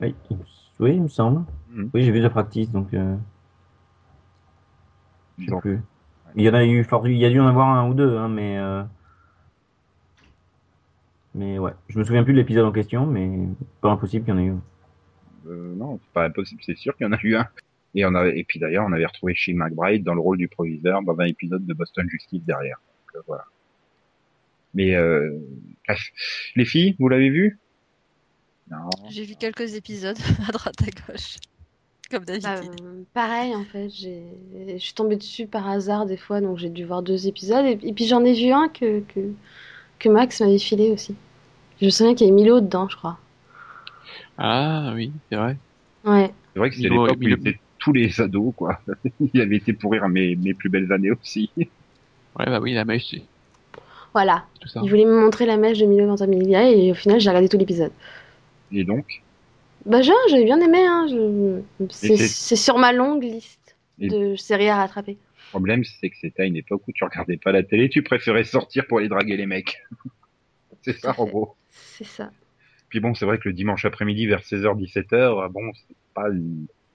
Oui, 0.00 0.14
il, 0.30 0.38
oui, 0.80 0.94
il 0.96 1.02
me 1.02 1.08
semble. 1.08 1.44
Mhm. 1.70 1.90
Oui, 1.94 2.02
j'ai 2.02 2.10
vu 2.10 2.20
The 2.22 2.28
Practice, 2.28 2.70
donc 2.70 2.92
euh, 2.94 3.16
je 5.38 5.46
sais 5.48 5.60
plus. 5.60 5.80
Il 6.34 6.42
y 6.44 6.48
en 6.48 6.54
a 6.54 6.64
eu, 6.64 6.86
il 7.04 7.16
y 7.18 7.24
a 7.26 7.30
dû 7.30 7.40
en 7.40 7.46
avoir 7.46 7.68
un 7.68 7.88
ou 7.88 7.94
deux, 7.94 8.16
hein, 8.16 8.28
mais 8.28 8.58
euh, 8.58 8.82
mais 11.34 11.58
ouais, 11.58 11.72
je 11.88 11.98
me 11.98 12.04
souviens 12.04 12.24
plus 12.24 12.32
de 12.34 12.38
l'épisode 12.38 12.64
en 12.66 12.72
question, 12.72 13.06
mais 13.06 13.30
pas 13.80 13.90
impossible 13.90 14.24
qu'il 14.24 14.34
y 14.34 14.36
en 14.36 14.40
ait 14.40 14.46
eu. 14.46 14.54
Euh, 15.46 15.74
non, 15.76 15.98
c'est 16.02 16.12
pas 16.12 16.24
impossible, 16.26 16.62
c'est 16.64 16.76
sûr 16.76 16.96
qu'il 16.96 17.06
y 17.06 17.08
en 17.08 17.12
a 17.12 17.18
eu 17.22 17.36
un. 17.36 17.48
Et 17.94 18.04
on 18.06 18.14
avait, 18.14 18.38
et 18.38 18.44
puis 18.44 18.58
d'ailleurs, 18.58 18.86
on 18.88 18.92
avait 18.92 19.06
retrouvé 19.06 19.34
Shane 19.34 19.56
McBride 19.56 20.04
dans 20.04 20.14
le 20.14 20.20
rôle 20.20 20.38
du 20.38 20.48
proviseur 20.48 21.02
dans 21.02 21.18
un 21.20 21.26
épisode 21.26 21.66
de 21.66 21.74
Boston 21.74 22.08
Justice 22.10 22.42
derrière. 22.44 22.78
Donc, 23.14 23.16
euh, 23.16 23.24
voilà. 23.26 23.44
Mais 24.74 24.94
euh, 24.94 25.38
bref, 25.86 26.00
les 26.56 26.64
filles, 26.64 26.96
vous 26.98 27.08
l'avez 27.08 27.30
vu? 27.30 27.58
Non. 28.70 28.88
J'ai 29.10 29.24
vu 29.24 29.36
quelques 29.36 29.74
épisodes 29.74 30.18
à 30.48 30.52
droite 30.52 30.76
à 30.82 31.12
gauche, 31.12 31.36
comme 32.10 32.24
Bah, 32.42 32.60
d'habitude. 32.60 32.72
euh, 32.82 33.04
pareil, 33.14 33.54
en 33.54 33.64
fait, 33.64 33.88
j'ai, 33.90 34.24
je 34.74 34.78
suis 34.78 34.94
tombée 34.94 35.16
dessus 35.16 35.46
par 35.46 35.68
hasard 35.68 36.06
des 36.06 36.16
fois, 36.16 36.40
donc 36.40 36.58
j'ai 36.58 36.70
dû 36.70 36.84
voir 36.84 37.02
deux 37.02 37.26
épisodes. 37.26 37.66
Et, 37.66 37.78
et 37.88 37.92
puis 37.92 38.06
j'en 38.06 38.24
ai 38.24 38.34
vu 38.34 38.50
un 38.52 38.68
que, 38.68 39.00
que, 39.00 39.34
que 40.02 40.08
Max 40.08 40.40
m'avait 40.40 40.58
filé 40.58 40.90
aussi. 40.90 41.14
Je 41.80 41.86
me 41.86 41.90
souviens 41.90 42.14
qu'il 42.14 42.26
y 42.26 42.30
avait 42.30 42.34
Milo 42.40 42.60
dedans, 42.60 42.88
je 42.88 42.96
crois. 42.96 43.18
Ah 44.38 44.92
oui, 44.94 45.12
c'est 45.30 45.36
vrai. 45.36 45.56
Ouais. 46.04 46.30
C'est 46.52 46.58
vrai 46.58 46.70
que 46.70 46.76
c'était 46.76 46.88
Milo- 46.90 47.06
l'époque 47.06 47.18
où 47.20 47.22
ils 47.22 47.28
Milo- 47.36 47.40
étaient 47.40 47.58
tous 47.78 47.92
les 47.92 48.20
ados, 48.20 48.52
quoi. 48.56 48.80
Il 49.32 49.40
avait 49.40 49.56
été 49.56 49.72
pour 49.72 49.92
rire 49.92 50.04
à 50.04 50.08
mes, 50.08 50.36
mes 50.36 50.54
plus 50.54 50.68
belles 50.68 50.90
années 50.92 51.10
aussi. 51.12 51.50
Ouais, 52.38 52.46
bah 52.46 52.60
oui, 52.62 52.72
la 52.72 52.86
mèche, 52.86 53.08
c'est 53.10 53.22
Voilà. 54.14 54.44
tout 54.58 54.66
ça. 54.66 54.80
Il 54.82 54.88
voulait 54.88 55.04
me 55.04 55.20
montrer 55.20 55.44
la 55.44 55.58
mèche 55.58 55.78
de 55.80 55.84
Milo 55.84 56.06
Ventimiglia 56.06 56.70
et 56.70 56.90
au 56.90 56.94
final, 56.94 57.20
j'ai 57.20 57.28
regardé 57.28 57.46
tout 57.50 57.58
l'épisode. 57.58 57.92
Et 58.72 58.84
donc? 58.84 59.20
Bah, 59.84 60.00
j'ai- 60.00 60.12
j'avais 60.30 60.44
bien 60.46 60.58
aimé, 60.62 60.78
hein. 60.86 61.06
je- 61.10 61.60
C'est, 61.90 62.56
sur 62.56 62.78
ma 62.78 62.94
longue 62.94 63.22
liste 63.22 63.76
Et- 64.00 64.08
de 64.08 64.34
séries 64.36 64.70
à 64.70 64.76
rattraper. 64.76 65.18
Le 65.52 65.58
problème, 65.58 65.84
c'est 65.84 66.08
que 66.08 66.16
c'était 66.20 66.42
à 66.42 66.46
une 66.46 66.56
époque 66.56 66.82
où 66.88 66.92
tu 66.92 67.04
regardais 67.04 67.36
pas 67.36 67.52
la 67.52 67.62
télé, 67.62 67.88
tu 67.90 68.02
préférais 68.02 68.44
sortir 68.44 68.86
pour 68.86 68.98
aller 68.98 69.08
draguer 69.08 69.36
les 69.36 69.44
mecs. 69.46 69.82
c'est 70.82 70.98
ça, 70.98 71.14
en 71.18 71.26
gros. 71.26 71.54
C'est 71.70 72.04
ça. 72.06 72.30
Puis 72.88 73.00
bon, 73.00 73.14
c'est 73.14 73.24
vrai 73.26 73.38
que 73.38 73.48
le 73.48 73.54
dimanche 73.54 73.84
après-midi 73.84 74.26
vers 74.26 74.40
16h, 74.40 74.78
17h, 74.78 75.50
bon, 75.52 75.70
c'est 75.74 75.96
pas 76.14 76.28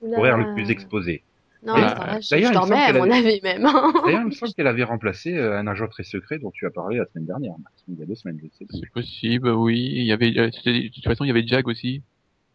l'horaire 0.02 0.38
le 0.38 0.54
plus 0.54 0.70
exposé. 0.72 1.24
Non, 1.64 1.76
là, 1.76 2.20
je, 2.22 2.30
d'ailleurs, 2.30 2.54
je 2.54 2.58
il 2.58 2.60
me 2.60 2.66
semble 2.66 2.70
dormais 2.70 2.76
à 2.84 2.86
qu'elle 2.88 2.96
mon 2.98 3.12
avait- 3.12 3.28
avis 3.30 3.40
même. 3.42 3.62
D'ailleurs, 4.06 4.22
il 4.22 4.26
me 4.28 4.32
semble 4.32 4.54
qu'elle 4.56 4.68
avait 4.68 4.84
remplacé 4.84 5.36
euh, 5.36 5.58
un 5.58 5.66
agent 5.68 5.88
très 5.88 6.04
secret 6.04 6.38
dont 6.38 6.52
tu 6.52 6.66
as 6.68 6.70
parlé 6.70 6.98
la 6.98 7.06
semaine 7.08 7.26
dernière. 7.26 7.54
Il 7.88 7.98
y 8.00 8.04
a 8.04 8.06
deux 8.06 8.14
semaines, 8.16 8.40
je 8.44 8.48
sais. 8.58 8.66
C'est 8.70 8.92
possible, 8.92 9.50
oui. 9.50 9.92
Il 9.96 10.04
y 10.06 10.12
avait, 10.12 10.38
euh, 10.38 10.50
de 10.50 10.88
toute 10.90 11.04
façon, 11.04 11.24
il 11.26 11.28
y 11.28 11.32
avait 11.32 11.46
Jag 11.48 11.68
aussi. 11.68 12.04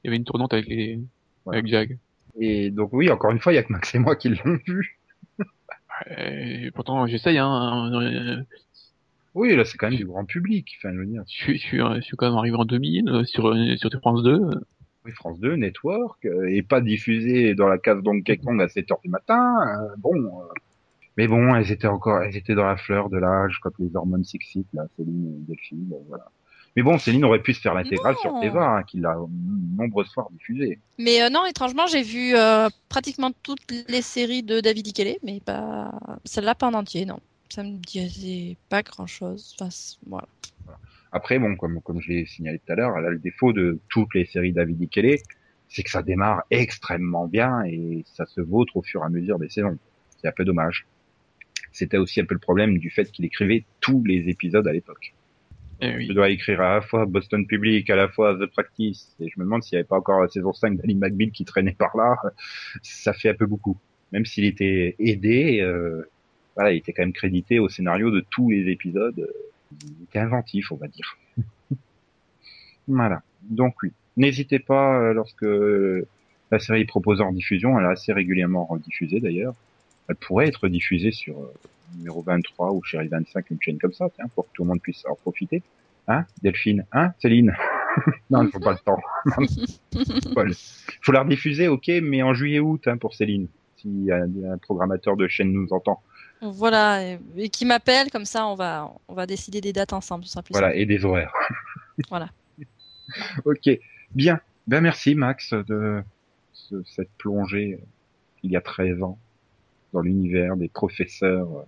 Il 0.03 0.07
y 0.07 0.09
avait 0.09 0.17
une 0.17 0.25
tournante 0.25 0.53
avec 0.53 0.67
les, 0.69 1.01
Voilà. 1.45 1.59
avec 1.59 1.71
Jag. 1.71 1.99
Et 2.39 2.71
donc 2.71 2.91
oui, 2.93 3.11
encore 3.11 3.33
une 3.33 3.41
fois, 3.41 3.53
il 3.53 3.57
y 3.57 3.59
a 3.59 3.65
que 3.65 3.73
Max 3.73 3.93
et 3.95 3.99
moi 3.99 4.15
qui 4.17 4.29
l'ont 4.31 4.59
vu. 4.67 4.99
Et 6.19 6.71
pourtant, 6.73 7.07
j'essaye, 7.07 7.39
hein. 7.39 7.91
euh, 7.95 8.43
Oui, 9.35 9.55
là, 9.57 9.65
c'est 9.65 9.79
quand 9.79 9.89
même 9.89 9.99
du 9.99 10.07
grand 10.07 10.25
public. 10.25 10.75
Enfin, 10.79 10.93
je 10.93 10.99
veux 10.99 11.07
dire, 11.07 11.23
Je 11.29 11.33
suis, 11.35 11.59
je 11.59 11.63
suis, 11.63 11.79
je 11.79 12.01
suis 12.01 12.17
quand 12.17 12.27
même 12.29 12.39
arrivé 12.39 12.57
en 12.57 12.65
2000 12.65 13.09
euh, 13.09 13.25
sur, 13.25 13.49
euh, 13.49 13.77
sur 13.77 13.91
France 14.01 14.23
2. 14.23 14.41
oui, 15.05 15.13
France 15.13 15.41
2, 15.41 15.57
Network, 15.57 16.25
euh, 16.27 16.47
et 16.49 16.63
pas 16.63 16.81
diffusé 16.81 17.55
dans 17.55 17.69
la 17.69 17.79
case 17.79 18.03
Donkey 18.03 18.37
Kong 18.39 18.61
à 18.63 18.67
7h 18.69 19.01
du 19.03 19.09
matin. 19.11 19.57
euh, 19.67 19.95
bon, 19.99 20.15
euh, 20.17 20.45
mais 21.17 21.29
bon, 21.29 21.55
elles 21.55 21.73
étaient 21.73 21.89
encore, 21.89 22.23
elles 22.23 22.37
étaient 22.37 22.55
dans 22.55 22.67
la 22.67 22.77
fleur 22.77 23.11
de 23.11 23.19
l'âge 23.19 23.59
quand 23.63 23.73
les 23.79 23.95
hormones 23.97 24.25
s'excitent, 24.25 24.73
là, 24.75 24.87
Céline 24.97 25.27
et 25.43 25.49
Delphine, 25.49 25.93
voilà. 26.09 26.31
Mais 26.77 26.83
bon, 26.83 26.99
Céline 26.99 27.25
aurait 27.25 27.43
pu 27.43 27.53
se 27.53 27.61
faire 27.61 27.75
l'intégrale 27.75 28.17
sur. 28.21 28.39
Teva, 28.41 28.77
hein, 28.77 28.83
qui 28.85 28.99
l'a 28.99 29.15
de 29.15 29.77
nombreuses 29.77 30.11
fois 30.13 30.29
diffusé. 30.33 30.79
Mais 30.99 31.23
euh, 31.23 31.29
non, 31.29 31.45
étrangement, 31.45 31.87
j'ai 31.87 32.03
vu 32.03 32.35
euh, 32.35 32.69
pratiquement 32.89 33.31
toutes 33.43 33.61
les 33.89 34.03
séries 34.03 34.43
de 34.43 34.61
David 34.61 34.87
Ikele, 34.87 35.17
mais 35.23 35.41
pas 35.41 35.93
celle-là 36.25 36.55
pas 36.55 36.69
en 36.69 36.75
entier, 36.75 37.05
non. 37.05 37.21
Ça 37.51 37.63
me 37.63 37.77
disait 37.77 38.57
pas 38.71 38.83
grand-chose. 38.83 39.55
Enfin, 39.61 39.69
voilà. 40.07 40.29
Après, 41.13 41.39
bon, 41.39 41.57
comme, 41.57 41.83
comme 41.83 42.01
je 42.01 42.09
l'ai 42.09 42.25
signalé 42.25 42.59
tout 42.59 42.73
à 42.73 42.77
l'heure, 42.77 42.97
elle 42.97 43.05
a 43.05 43.11
le 43.11 43.19
défaut 43.19 43.53
de 43.53 43.79
toutes 43.91 44.15
les 44.15 44.25
séries 44.25 44.53
David 44.53 44.81
Ikele, 44.81 45.19
c'est 45.69 45.83
que 45.83 45.91
ça 45.91 46.03
démarre 46.03 46.43
extrêmement 46.51 47.27
bien 47.27 47.63
et 47.65 48.05
ça 48.15 48.25
se 48.25 48.41
vautre 48.41 48.77
au 48.79 48.83
fur 48.83 49.03
et 49.03 49.05
à 49.05 49.09
mesure 49.11 49.39
des 49.39 49.51
saisons. 49.51 49.77
C'est 50.21 50.29
un 50.29 50.33
peu 50.33 50.47
dommage. 50.47 50.87
C'était 51.73 51.99
aussi 51.99 52.21
un 52.21 52.25
peu 52.25 52.35
le 52.35 52.41
problème 52.41 52.79
du 52.79 52.91
fait 52.91 53.11
qu'il 53.11 53.27
écrivait 53.27 53.65
tous 53.81 54.03
les 54.05 54.29
épisodes 54.29 54.67
à 54.67 54.73
l'époque. 54.73 55.15
Eh. 55.83 56.07
Je 56.07 56.13
dois 56.13 56.31
écrire 56.31 56.61
à 56.61 56.75
la 56.75 56.81
fois 56.81 57.07
Boston 57.07 57.45
Public, 57.45 57.91
à 57.91 57.97
la 57.97 58.07
fois 58.09 58.37
The 58.37 58.47
Practice, 58.47 59.17
et 59.19 59.29
je 59.29 59.35
me 59.39 59.45
demande 59.45 59.65
s'il 59.65 59.77
n'y 59.77 59.81
avait 59.81 59.89
pas 59.89 59.97
encore 59.97 60.21
la 60.21 60.29
saison 60.29 60.53
5 60.53 60.77
d'Ali 60.77 60.95
McBeal 60.95 61.33
qui 61.33 61.45
traînait 61.45 61.73
par 61.77 61.97
là. 61.97 62.17
Ça 62.83 63.13
fait 63.13 63.31
un 63.31 63.35
peu 63.35 63.47
beaucoup. 63.47 63.77
Même 64.13 64.25
s'il 64.25 64.45
était 64.45 64.95
aidé, 65.01 65.61
euh, 65.61 66.09
voilà, 66.55 66.73
il 66.73 66.77
était 66.79 66.93
quand 66.93 67.03
même 67.03 67.13
crédité 67.13 67.59
au 67.59 67.69
scénario 67.69 68.11
de 68.13 68.25
tous 68.31 68.49
les 68.49 68.71
épisodes. 68.71 69.19
euh, 69.19 69.27
Il 69.99 70.05
était 70.05 70.21
inventif, 70.21 70.71
on 70.71 70.77
va 70.77 70.87
dire. 70.87 71.19
voilà. 72.87 73.23
Donc 73.43 73.83
oui. 73.83 73.93
N'hésitez 74.17 74.59
pas, 74.61 75.01
euh, 75.01 75.15
lorsque 75.15 75.47
la 76.53 76.59
série 76.59 76.83
est 76.83 76.85
proposée 76.85 77.23
en 77.23 77.33
diffusion, 77.33 77.79
elle 77.79 77.87
est 77.87 77.93
assez 77.93 78.13
régulièrement 78.13 78.67
rediffusée 78.67 79.19
d'ailleurs. 79.21 79.55
Elle 80.13 80.17
pourrait 80.17 80.47
être 80.49 80.69
diffusée 80.69 81.11
sur 81.11 81.39
euh, 81.41 81.53
numéro 81.97 82.21
23 82.21 82.73
ou 82.73 82.83
Chérie 82.83 83.09
25, 83.09 83.49
une 83.51 83.63
chaîne 83.63 83.79
comme 83.79 83.95
ça, 83.95 84.09
tiens, 84.15 84.27
pour 84.35 84.45
que 84.45 84.51
tout 84.53 84.63
le 84.63 84.69
monde 84.69 84.83
puisse 84.83 85.03
en 85.07 85.15
profiter. 85.15 85.63
Hein, 86.07 86.27
Delphine? 86.43 86.85
Hein, 86.93 87.13
Céline? 87.21 87.55
Non, 88.31 88.43
il 88.45 88.51
faut 88.51 88.59
pas 88.61 88.73
le 88.73 88.79
temps. 88.79 89.01
Le- 89.95 90.55
faut 91.03 91.13
la 91.13 91.23
rediffuser, 91.23 91.69
ok, 91.69 91.89
mais 92.03 92.23
en 92.23 92.33
juillet-août 92.35 92.83
hein, 92.89 92.97
pour 92.99 93.15
Céline, 93.15 93.49
si 93.77 94.09
un, 94.11 94.29
un 94.53 94.57
programmateur 94.59 95.15
de 95.17 95.29
chaîne 95.29 95.53
nous 95.53 95.69
entend. 95.73 96.03
Voilà, 96.41 97.05
et, 97.07 97.19
et 97.37 97.49
qui 97.51 97.65
m'appelle, 97.67 98.11
comme 98.11 98.25
ça 98.25 98.47
on 98.47 98.55
va, 98.55 98.91
on 99.09 99.15
va 99.15 99.27
décider 99.27 99.61
des 99.61 99.73
dates 99.75 99.93
ensemble, 99.93 100.25
sera 100.25 100.43
plus 100.43 100.53
Voilà, 100.53 100.75
et 100.75 100.85
des 100.87 101.05
horaires. 101.07 101.33
Voilà. 102.09 102.29
ok, 103.45 103.69
bien. 104.15 104.41
Ben 104.67 104.81
merci 104.81 105.15
Max 105.15 105.53
de 105.53 106.03
ce- 106.55 106.83
cette 106.85 107.11
plongée 107.19 107.75
euh, 107.75 107.85
il 108.43 108.51
y 108.53 108.57
a 108.57 108.61
13 108.63 109.03
ans 109.03 109.19
dans 109.93 110.01
l'univers 110.01 110.57
des 110.57 110.69
professeurs 110.69 111.49
euh, 111.57 111.63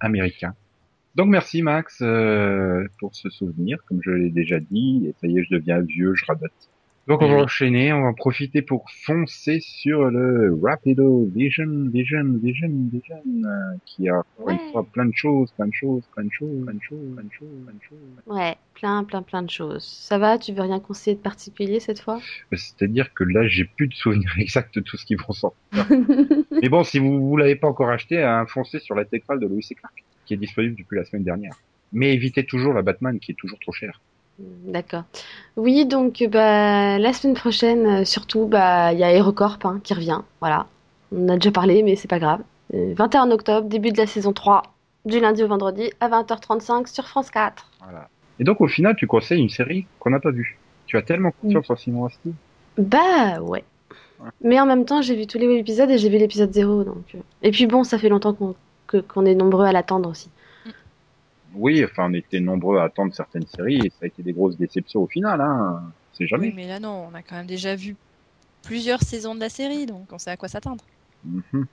américains. 0.00 0.54
Donc 1.14 1.28
merci 1.28 1.62
Max 1.62 2.00
euh, 2.02 2.86
pour 2.98 3.14
ce 3.14 3.30
souvenir, 3.30 3.78
comme 3.86 4.00
je 4.02 4.10
l'ai 4.10 4.30
déjà 4.30 4.60
dit, 4.60 5.06
et 5.06 5.14
ça 5.20 5.26
y 5.26 5.38
est, 5.38 5.44
je 5.44 5.54
deviens 5.54 5.80
vieux, 5.80 6.14
je 6.14 6.24
radote. 6.26 6.52
Donc 7.06 7.22
on 7.22 7.28
va 7.28 7.36
enchaîner, 7.44 7.92
on 7.92 8.02
va 8.02 8.08
en 8.08 8.14
profiter 8.14 8.62
pour 8.62 8.84
foncer 9.04 9.60
sur 9.60 10.10
le 10.10 10.58
Rapido 10.60 11.26
Vision, 11.32 11.88
Vision, 11.92 12.24
Vision, 12.42 12.68
Vision, 12.90 13.22
euh, 13.44 13.76
qui 13.84 14.08
a 14.08 14.18
encore 14.18 14.50
une 14.50 14.56
Ouais. 14.56 14.70
fois 14.72 14.84
plein 14.92 15.06
de 15.06 15.12
choses, 15.14 15.52
plein 15.52 15.66
de 15.68 15.72
choses, 15.72 16.04
plein 16.14 16.24
de 16.24 16.30
choses, 16.32 16.64
plein 16.64 16.74
de 16.74 16.80
choses, 16.82 17.14
plein 17.14 17.22
de 17.24 17.32
choses, 17.32 17.64
plein 17.64 17.74
de 17.74 17.82
choses. 17.82 18.16
Ouais, 18.26 18.56
plein, 18.74 19.04
plein, 19.04 19.22
plein 19.22 19.42
de 19.42 19.50
choses. 19.50 19.84
Ça 19.84 20.18
va, 20.18 20.36
tu 20.38 20.52
veux 20.52 20.62
rien 20.62 20.80
conseiller 20.80 21.16
de 21.16 21.22
particulier 21.22 21.78
cette 21.78 22.00
fois? 22.00 22.20
C'est-à-dire 22.52 23.14
que 23.14 23.22
là, 23.22 23.46
j'ai 23.46 23.64
plus 23.64 23.86
de 23.88 23.94
souvenirs 23.94 24.34
exacts 24.38 24.74
de 24.74 24.80
tout 24.80 24.96
ce 24.96 25.04
qu'ils 25.06 25.18
vont 25.18 25.32
sortir. 25.32 25.58
Mais 26.62 26.68
bon, 26.68 26.82
si 26.84 26.98
vous 26.98 27.28
vous 27.28 27.36
l'avez 27.36 27.56
pas 27.56 27.68
encore 27.68 27.90
acheté, 27.90 28.22
hein, 28.22 28.46
foncez 28.48 28.80
sur 28.80 28.94
l'intégrale 28.96 29.38
de 29.40 29.46
Louis 29.46 29.62
C. 29.62 29.74
Clark, 29.76 29.94
qui 30.24 30.34
est 30.34 30.38
disponible 30.38 30.76
depuis 30.76 30.96
la 30.96 31.04
semaine 31.04 31.24
dernière. 31.24 31.54
Mais 31.92 32.14
évitez 32.14 32.44
toujours 32.44 32.72
la 32.74 32.82
Batman, 32.82 33.20
qui 33.20 33.32
est 33.32 33.36
toujours 33.36 33.58
trop 33.60 33.72
chère. 33.72 34.02
D'accord. 34.38 35.04
Oui, 35.56 35.86
donc 35.86 36.22
bah, 36.30 36.98
la 36.98 37.12
semaine 37.12 37.34
prochaine, 37.34 37.86
euh, 37.86 38.04
surtout, 38.04 38.46
bah, 38.46 38.92
il 38.92 38.98
y 38.98 39.04
a 39.04 39.12
Aerocorp 39.12 39.58
hein, 39.64 39.80
qui 39.82 39.94
revient. 39.94 40.20
Voilà. 40.40 40.66
On 41.12 41.24
en 41.24 41.28
a 41.30 41.34
déjà 41.36 41.50
parlé, 41.50 41.82
mais 41.82 41.96
c'est 41.96 42.08
pas 42.08 42.18
grave. 42.18 42.40
Euh, 42.74 42.94
21 42.96 43.30
octobre, 43.30 43.68
début 43.68 43.92
de 43.92 43.96
la 43.96 44.06
saison 44.06 44.32
3, 44.32 44.62
du 45.04 45.20
lundi 45.20 45.42
au 45.42 45.48
vendredi, 45.48 45.90
à 46.00 46.08
20h35 46.08 46.86
sur 46.92 47.06
France 47.08 47.30
4. 47.30 47.70
Voilà. 47.82 48.08
Et 48.38 48.44
donc, 48.44 48.60
au 48.60 48.68
final, 48.68 48.94
tu 48.96 49.06
conseilles 49.06 49.40
une 49.40 49.48
série 49.48 49.86
qu'on 49.98 50.10
n'a 50.10 50.20
pas 50.20 50.30
vue. 50.30 50.58
Tu 50.86 50.96
as 50.96 51.02
tellement 51.02 51.32
confiance 51.42 51.70
en 51.70 51.76
Simon 51.76 52.06
Asti. 52.06 52.34
Bah 52.78 53.40
ouais. 53.40 53.64
Mais 54.42 54.60
en 54.60 54.66
même 54.66 54.84
temps, 54.84 55.02
j'ai 55.02 55.14
vu 55.14 55.26
tous 55.26 55.38
les 55.38 55.50
épisodes 55.56 55.90
et 55.90 55.98
j'ai 55.98 56.08
vu 56.08 56.18
l'épisode 56.18 56.52
0. 56.52 56.84
Donc... 56.84 57.14
euh. 57.14 57.18
Et 57.42 57.50
puis 57.50 57.66
bon, 57.66 57.84
ça 57.84 57.98
fait 57.98 58.08
longtemps 58.08 58.34
qu'on 58.34 59.26
est 59.26 59.34
nombreux 59.34 59.64
à 59.64 59.72
l'attendre 59.72 60.08
aussi. 60.10 60.30
Oui, 61.54 61.84
enfin, 61.84 62.10
on 62.10 62.14
était 62.14 62.40
nombreux 62.40 62.78
à 62.78 62.84
attendre 62.84 63.14
certaines 63.14 63.46
séries 63.46 63.86
et 63.86 63.90
ça 63.90 64.04
a 64.04 64.06
été 64.06 64.22
des 64.22 64.32
grosses 64.32 64.56
déceptions 64.56 65.02
au 65.02 65.08
final, 65.08 65.40
hein. 65.40 65.92
C'est 66.12 66.26
jamais. 66.26 66.48
Oui, 66.48 66.54
mais 66.54 66.66
là 66.68 66.80
non, 66.80 67.08
on 67.10 67.14
a 67.14 67.22
quand 67.22 67.36
même 67.36 67.46
déjà 67.46 67.76
vu 67.76 67.96
plusieurs 68.62 69.02
saisons 69.02 69.34
de 69.34 69.40
la 69.40 69.48
série, 69.48 69.86
donc 69.86 70.12
on 70.12 70.18
sait 70.18 70.30
à 70.30 70.36
quoi 70.36 70.48
s'attendre. 70.48 70.84
Mhm. 71.24 71.66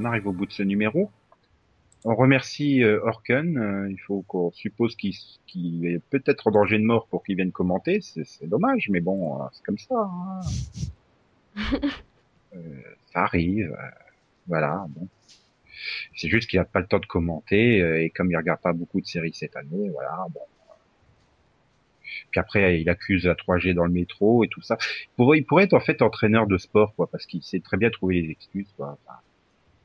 On 0.00 0.04
arrive 0.04 0.26
au 0.26 0.32
bout 0.32 0.46
de 0.46 0.52
ce 0.52 0.62
numéro. 0.62 1.10
On 2.04 2.14
remercie 2.16 2.82
euh, 2.82 3.00
Orken. 3.04 3.56
euh, 3.58 3.90
il 3.90 3.98
faut 3.98 4.22
qu'on 4.22 4.50
suppose 4.52 4.96
qu'il 4.96 5.86
est 5.86 6.00
peut-être 6.10 6.48
en 6.48 6.50
danger 6.50 6.78
de 6.78 6.84
mort 6.84 7.06
pour 7.06 7.22
qu'il 7.22 7.36
vienne 7.36 7.52
commenter. 7.52 8.00
C'est 8.00 8.46
dommage, 8.48 8.88
mais 8.90 9.00
bon, 9.00 9.40
euh, 9.40 9.44
c'est 9.52 9.64
comme 9.64 9.78
ça. 9.78 9.94
hein. 9.96 10.40
Euh, 12.54 12.60
ça 13.14 13.20
arrive. 13.22 13.74
voilà. 14.46 14.84
Bon. 14.90 15.08
C'est 16.14 16.28
juste 16.28 16.50
qu'il 16.50 16.58
n'a 16.58 16.66
pas 16.66 16.80
le 16.80 16.86
temps 16.86 16.98
de 16.98 17.06
commenter 17.06 17.78
et 18.04 18.10
comme 18.10 18.30
il 18.30 18.36
regarde 18.36 18.60
pas 18.60 18.74
beaucoup 18.74 19.00
de 19.00 19.06
séries 19.06 19.32
cette 19.32 19.56
année, 19.56 19.88
voilà. 19.88 20.26
Bon. 20.34 20.40
Puis 22.30 22.38
après, 22.40 22.78
il 22.78 22.90
accuse 22.90 23.24
la 23.24 23.34
3G 23.34 23.72
dans 23.72 23.86
le 23.86 23.90
métro 23.90 24.44
et 24.44 24.48
tout 24.48 24.60
ça. 24.60 24.76
Il 24.82 25.08
pourrait, 25.16 25.38
il 25.38 25.44
pourrait 25.46 25.64
être 25.64 25.72
en 25.72 25.80
fait 25.80 26.02
entraîneur 26.02 26.46
de 26.46 26.58
sport, 26.58 26.94
quoi, 26.94 27.06
parce 27.10 27.24
qu'il 27.24 27.42
sait 27.42 27.60
très 27.60 27.78
bien 27.78 27.88
trouver 27.88 28.20
les 28.20 28.30
excuses, 28.30 28.70
quoi. 28.76 28.98
Enfin, 29.06 29.18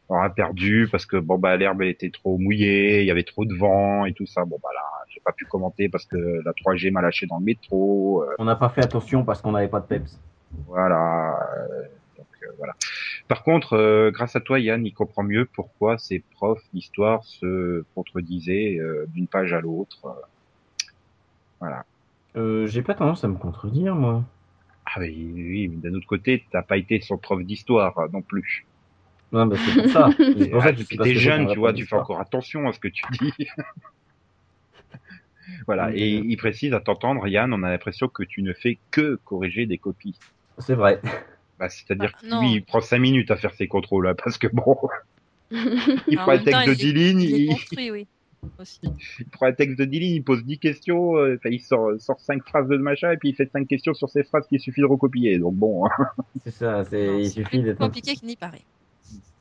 on 0.09 0.19
a 0.19 0.29
perdu 0.29 0.87
parce 0.91 1.05
que 1.05 1.17
bon 1.17 1.37
bah 1.37 1.57
l'herbe 1.57 1.81
elle 1.81 1.89
était 1.89 2.09
trop 2.09 2.37
mouillée, 2.37 3.01
il 3.01 3.05
y 3.07 3.11
avait 3.11 3.23
trop 3.23 3.43
de 3.45 3.53
vent 3.53 4.05
et 4.05 4.13
tout 4.13 4.25
ça. 4.25 4.45
Bon 4.45 4.57
bah 4.63 4.69
là, 4.73 4.81
j'ai 5.09 5.19
pas 5.19 5.31
pu 5.33 5.45
commenter 5.45 5.89
parce 5.89 6.05
que 6.05 6.15
la 6.45 6.51
3G 6.53 6.91
m'a 6.91 7.01
lâché 7.01 7.25
dans 7.27 7.39
le 7.39 7.43
métro. 7.45 8.23
euh, 8.23 8.35
On 8.39 8.45
n'a 8.45 8.55
pas 8.55 8.69
fait 8.69 8.83
attention 8.83 9.23
parce 9.25 9.41
qu'on 9.41 9.51
n'avait 9.51 9.67
pas 9.67 9.79
de 9.81 9.85
peps. 9.85 10.17
voilà. 10.67 11.37
euh, 11.59 11.81
donc 12.17 12.27
euh, 12.43 12.47
voilà. 12.57 12.73
Par 13.27 13.43
contre, 13.43 13.73
euh, 13.73 14.09
grâce 14.11 14.37
à 14.37 14.39
toi 14.39 14.59
Yann, 14.59 14.85
il 14.85 14.93
comprend 14.93 15.23
mieux 15.23 15.45
pourquoi 15.45 15.97
ces 15.97 16.19
profs 16.35 16.63
d'histoire 16.73 17.23
se 17.25 17.83
contredisaient 17.93 18.77
euh, 18.79 19.05
d'une 19.09 19.27
page 19.27 19.51
à 19.51 19.59
l'autre. 19.59 20.07
voilà. 21.59 21.83
Euh, 22.37 22.65
J'ai 22.67 22.81
pas 22.81 22.93
tendance 22.93 23.23
à 23.23 23.27
me 23.27 23.35
contredire, 23.35 23.95
moi. 23.95 24.23
Ah 24.85 24.99
oui, 25.01 25.31
oui, 25.35 25.67
mais 25.67 25.89
d'un 25.89 25.95
autre 25.97 26.07
côté, 26.07 26.45
t'as 26.51 26.61
pas 26.61 26.77
été 26.77 27.01
son 27.01 27.17
prof 27.17 27.43
d'histoire 27.43 27.93
non 28.13 28.21
plus. 28.21 28.65
Non, 29.31 29.45
bah, 29.45 29.55
c'est 29.57 29.81
pour 29.81 29.91
ça. 29.91 30.09
C'est 30.17 30.49
pour 30.49 30.61
ça 30.63 30.71
que 30.73 30.95
pas 30.97 31.03
t'es 31.03 31.15
jeune, 31.15 31.47
tu 31.51 31.59
vois, 31.59 31.73
tu 31.73 31.85
fais 31.85 31.95
encore 31.97 32.19
attention 32.21 32.67
à 32.67 32.73
ce 32.73 32.79
que 32.79 32.87
tu 32.87 33.03
dis. 33.19 33.33
voilà. 35.65 35.91
Et 35.93 36.09
il 36.09 36.37
précise, 36.37 36.73
à 36.73 36.79
t'entendre, 36.79 37.27
Yann, 37.27 37.53
on 37.53 37.63
a 37.63 37.69
l'impression 37.69 38.07
que 38.07 38.23
tu 38.23 38.41
ne 38.41 38.53
fais 38.53 38.77
que 38.91 39.19
corriger 39.25 39.65
des 39.65 39.77
copies. 39.77 40.15
C'est 40.59 40.75
vrai. 40.75 41.01
Bah, 41.59 41.69
c'est-à 41.69 41.95
dire 41.95 42.11
Ah, 42.15 42.21
que 42.21 42.41
lui, 42.41 42.53
il 42.55 42.63
prend 42.63 42.81
cinq 42.81 42.99
minutes 42.99 43.31
à 43.31 43.35
faire 43.35 43.53
ses 43.53 43.67
contrôles, 43.67 44.05
là, 44.05 44.13
parce 44.15 44.37
que 44.37 44.47
bon, 44.47 44.77
il 45.51 46.19
En 46.19 46.23
prend 46.23 46.31
un 46.33 46.37
temps, 46.37 46.43
texte 46.45 46.67
de 46.67 46.71
il 46.71 46.71
est- 46.71 46.75
10 46.75 46.93
lignes, 46.93 47.21
Il 47.21 47.35
est 47.35 47.39
il, 47.39 47.47
construit, 47.49 47.91
oui. 47.91 48.07
Aussi. 48.59 48.79
il 49.19 49.25
prend 49.25 49.47
un 49.47 49.51
texte 49.51 49.77
de 49.77 49.83
10 49.85 49.99
lignes, 49.99 50.15
il 50.15 50.23
pose 50.23 50.43
10 50.45 50.59
questions, 50.59 51.17
euh, 51.17 51.35
enfin, 51.37 51.49
il 51.49 51.59
sort, 51.59 51.99
sort 51.99 52.19
5 52.19 52.43
phrases 52.47 52.67
de 52.67 52.77
machin, 52.77 53.11
et 53.11 53.17
puis 53.17 53.29
il 53.29 53.35
fait 53.35 53.49
5 53.51 53.67
questions 53.67 53.93
sur 53.93 54.09
ces 54.09 54.23
phrases 54.23 54.47
qu'il 54.47 54.59
suffit 54.59 54.81
de 54.81 54.85
recopier. 54.85 55.37
Donc 55.39 55.55
bon, 55.55 55.85
hein. 55.85 55.89
C'est 56.45 56.51
ça. 56.51 56.83
C'est 56.85 57.07
Non, 57.07 57.17
il 57.17 57.25
c'est 57.25 57.31
suffit 57.41 57.49
plus 57.57 57.61
d'être. 57.63 57.79
compliqué 57.79 58.13
qu'il 58.15 58.27
n'y 58.27 58.35
paraît. 58.35 58.61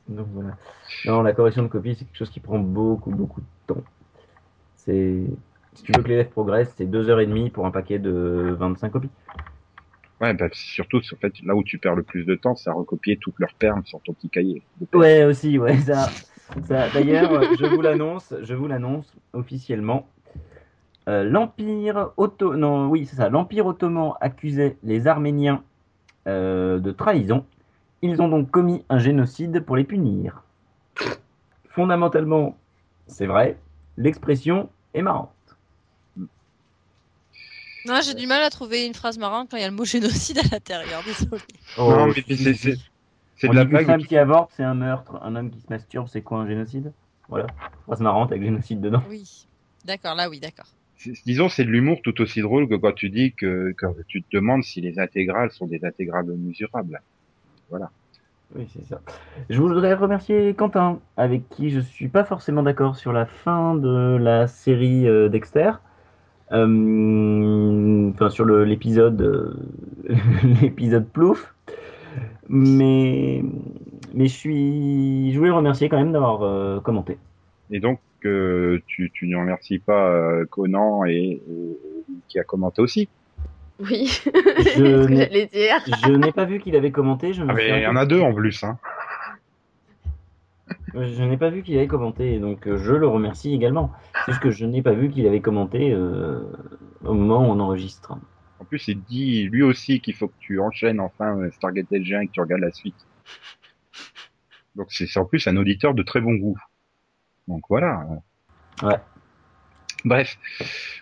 Donc 0.09 0.27
voilà. 0.33 0.57
Non, 1.05 1.21
la 1.21 1.33
correction 1.33 1.63
de 1.63 1.67
copie, 1.67 1.95
c'est 1.95 2.05
quelque 2.05 2.17
chose 2.17 2.29
qui 2.29 2.39
prend 2.39 2.59
beaucoup, 2.59 3.11
beaucoup 3.11 3.41
de 3.41 3.45
temps. 3.67 3.83
C'est 4.75 5.25
si 5.77 5.83
tu 5.83 5.91
veux 5.95 6.01
que 6.01 6.07
l'élève 6.07 6.29
progresse, 6.29 6.73
c'est 6.75 6.87
deux 6.87 7.07
heures 7.09 7.19
et 7.19 7.27
demie 7.27 7.51
pour 7.51 7.67
un 7.67 7.71
paquet 7.71 7.99
de 7.99 8.55
25 8.57 8.89
copies. 8.89 9.11
ouais, 10.19 10.33
bah, 10.33 10.47
surtout, 10.51 10.97
en 10.97 11.15
fait, 11.17 11.33
là 11.43 11.55
où 11.55 11.63
tu 11.63 11.77
perds 11.77 11.93
le 11.93 12.01
plus 12.01 12.25
de 12.25 12.33
temps, 12.33 12.55
c'est 12.55 12.71
à 12.71 12.73
recopier 12.73 13.17
toutes 13.17 13.37
leurs 13.37 13.53
perles 13.53 13.83
sur 13.85 14.01
ton 14.01 14.13
petit 14.13 14.29
cahier. 14.29 14.63
Ouais, 14.91 15.23
aussi, 15.23 15.59
ouais, 15.59 15.77
ça. 15.77 16.09
ça 16.63 16.89
D'ailleurs, 16.89 17.43
je 17.59 17.65
vous 17.67 17.81
l'annonce, 17.81 18.33
je 18.41 18.55
vous 18.55 18.67
l'annonce 18.67 19.13
officiellement. 19.33 20.09
Euh, 21.07 21.23
L'Empire 21.23 22.09
otto... 22.17 22.55
non, 22.55 22.87
oui, 22.87 23.05
c'est 23.05 23.15
ça. 23.15 23.29
L'Empire 23.29 23.67
ottoman 23.67 24.13
accusait 24.19 24.77
les 24.81 25.05
Arméniens 25.05 25.63
euh, 26.27 26.79
de 26.79 26.91
trahison. 26.91 27.45
Ils 28.01 28.21
ont 28.21 28.27
donc 28.29 28.51
commis 28.51 28.83
un 28.89 28.99
génocide 28.99 29.59
pour 29.61 29.75
les 29.75 29.83
punir. 29.83 30.43
Fondamentalement, 31.69 32.57
c'est 33.07 33.25
vrai. 33.25 33.57
L'expression 33.97 34.69
est 34.93 35.01
marrante. 35.01 35.31
Non, 37.85 37.99
j'ai 38.03 38.13
du 38.13 38.27
mal 38.27 38.43
à 38.43 38.49
trouver 38.49 38.85
une 38.85 38.93
phrase 38.93 39.17
marrante 39.17 39.49
quand 39.49 39.57
il 39.57 39.61
y 39.61 39.63
a 39.63 39.69
le 39.69 39.75
mot 39.75 39.85
génocide 39.85 40.39
à 40.39 40.43
l'intérieur. 40.51 41.01
Désolé. 41.05 41.41
Non, 41.77 42.03
Oh, 42.05 42.07
mais 42.07 42.35
c'est, 42.35 42.53
c'est, 42.53 42.75
c'est 43.35 43.47
On 43.47 43.51
de 43.51 43.55
la 43.55 43.63
blague. 43.65 43.85
femme 43.85 44.05
qui 44.05 44.17
avorte, 44.17 44.51
c'est 44.55 44.63
un 44.63 44.73
meurtre. 44.73 45.17
Un 45.23 45.35
homme 45.35 45.49
qui 45.51 45.61
se 45.61 45.67
masturbe, 45.69 46.07
c'est 46.07 46.21
quoi 46.21 46.39
un 46.39 46.47
génocide? 46.47 46.91
Voilà. 47.29 47.47
Phrase 47.85 48.01
marrante 48.01 48.31
avec 48.31 48.43
génocide 48.43 48.81
dedans. 48.81 49.01
Oui. 49.09 49.47
D'accord, 49.85 50.15
là 50.15 50.29
oui, 50.29 50.39
d'accord. 50.39 50.67
C'est- 50.97 51.13
Disons, 51.25 51.47
c'est 51.47 51.63
de 51.63 51.69
l'humour 51.69 51.99
tout 52.03 52.19
aussi 52.21 52.41
drôle 52.41 52.67
que 52.67 52.75
quand 52.75 52.91
tu 52.93 53.09
dis 53.09 53.33
que 53.35 53.73
quand 53.77 53.93
tu 54.07 54.21
te 54.23 54.27
demandes 54.35 54.63
si 54.63 54.81
les 54.81 54.99
intégrales 54.99 55.51
sont 55.51 55.67
des 55.67 55.85
intégrales 55.85 56.25
mesurables. 56.25 57.01
Oui, 58.55 58.67
c'est 58.73 58.85
ça. 58.85 59.01
Je 59.49 59.59
voudrais 59.59 59.93
remercier 59.93 60.55
Quentin, 60.55 61.01
avec 61.17 61.49
qui 61.49 61.69
je 61.69 61.79
suis 61.81 62.07
pas 62.07 62.23
forcément 62.23 62.63
d'accord 62.63 62.95
sur 62.95 63.11
la 63.11 63.25
fin 63.25 63.75
de 63.75 64.17
la 64.17 64.47
série 64.47 65.07
euh, 65.07 65.27
Dexter. 65.29 65.71
Euh, 66.53 68.11
Enfin, 68.13 68.29
sur 68.29 68.45
l'épisode, 68.45 69.21
euh, 69.21 69.53
l'épisode 70.61 71.07
plouf. 71.11 71.55
Mais, 72.49 73.43
mais 74.13 74.27
je 74.27 74.35
suis, 74.35 75.33
je 75.33 75.37
voulais 75.37 75.49
le 75.49 75.55
remercier 75.55 75.89
quand 75.89 75.97
même 75.97 76.11
d'avoir 76.13 76.43
euh, 76.43 76.79
commenté. 76.81 77.17
Et 77.69 77.79
donc, 77.79 78.01
euh, 78.25 78.79
tu, 78.87 79.11
tu 79.13 79.27
ne 79.27 79.37
remercies 79.37 79.79
pas 79.79 80.09
euh, 80.11 80.45
Conan 80.45 81.05
et, 81.05 81.43
et- 81.47 81.79
qui 82.27 82.39
a 82.39 82.43
commenté 82.43 82.81
aussi. 82.81 83.09
Oui, 83.79 84.07
c'est 84.23 84.31
ce 84.31 84.77
que 84.77 85.07
n'ai- 85.07 85.17
j'allais 85.25 85.45
dire. 85.47 85.75
Je 86.05 86.11
n'ai 86.11 86.31
pas 86.31 86.45
vu 86.45 86.59
qu'il 86.59 86.75
avait 86.75 86.91
commenté. 86.91 87.33
Je, 87.33 87.43
me 87.43 87.49
Ah, 87.51 87.53
mais 87.53 87.79
il 87.79 87.83
y 87.83 87.87
en 87.87 87.95
a 87.95 88.05
deux 88.05 88.21
en 88.21 88.33
plus. 88.33 88.63
Hein. 88.63 88.77
Je 90.93 91.23
n'ai 91.23 91.37
pas 91.37 91.49
vu 91.49 91.61
qu'il 91.63 91.77
avait 91.77 91.87
commenté, 91.87 92.39
donc 92.39 92.67
euh, 92.67 92.77
je 92.77 92.93
le 92.93 93.07
remercie 93.07 93.53
également. 93.53 93.91
C'est 94.25 94.31
juste 94.31 94.41
que 94.43 94.49
je 94.51 94.65
n'ai 94.65 94.81
pas 94.81 94.93
vu 94.93 95.09
qu'il 95.09 95.27
avait 95.27 95.41
commenté 95.41 95.91
euh, 95.93 96.41
au 97.03 97.13
moment 97.13 97.47
où 97.47 97.51
on 97.51 97.59
enregistre. 97.59 98.13
En 98.59 98.65
plus, 98.65 98.87
il 98.87 99.01
dit 99.03 99.43
lui 99.43 99.61
aussi 99.61 100.01
qu'il 100.01 100.15
faut 100.15 100.27
que 100.27 100.33
tu 100.39 100.59
enchaînes 100.59 100.99
enfin 100.99 101.37
euh, 101.37 101.51
Stargate 101.51 101.85
SG1 101.91 102.23
et 102.23 102.27
que 102.27 102.31
tu 102.31 102.41
regardes 102.41 102.61
la 102.61 102.71
suite. 102.71 102.95
Donc 104.75 104.87
c'est 104.89 105.05
c'est 105.07 105.19
en 105.19 105.25
plus 105.25 105.45
un 105.47 105.55
auditeur 105.57 105.93
de 105.93 106.01
très 106.03 106.19
bon 106.19 106.33
goût. 106.33 106.57
Donc 107.47 107.61
voilà. 107.69 108.05
Ouais. 108.81 108.97
Bref, 110.03 110.37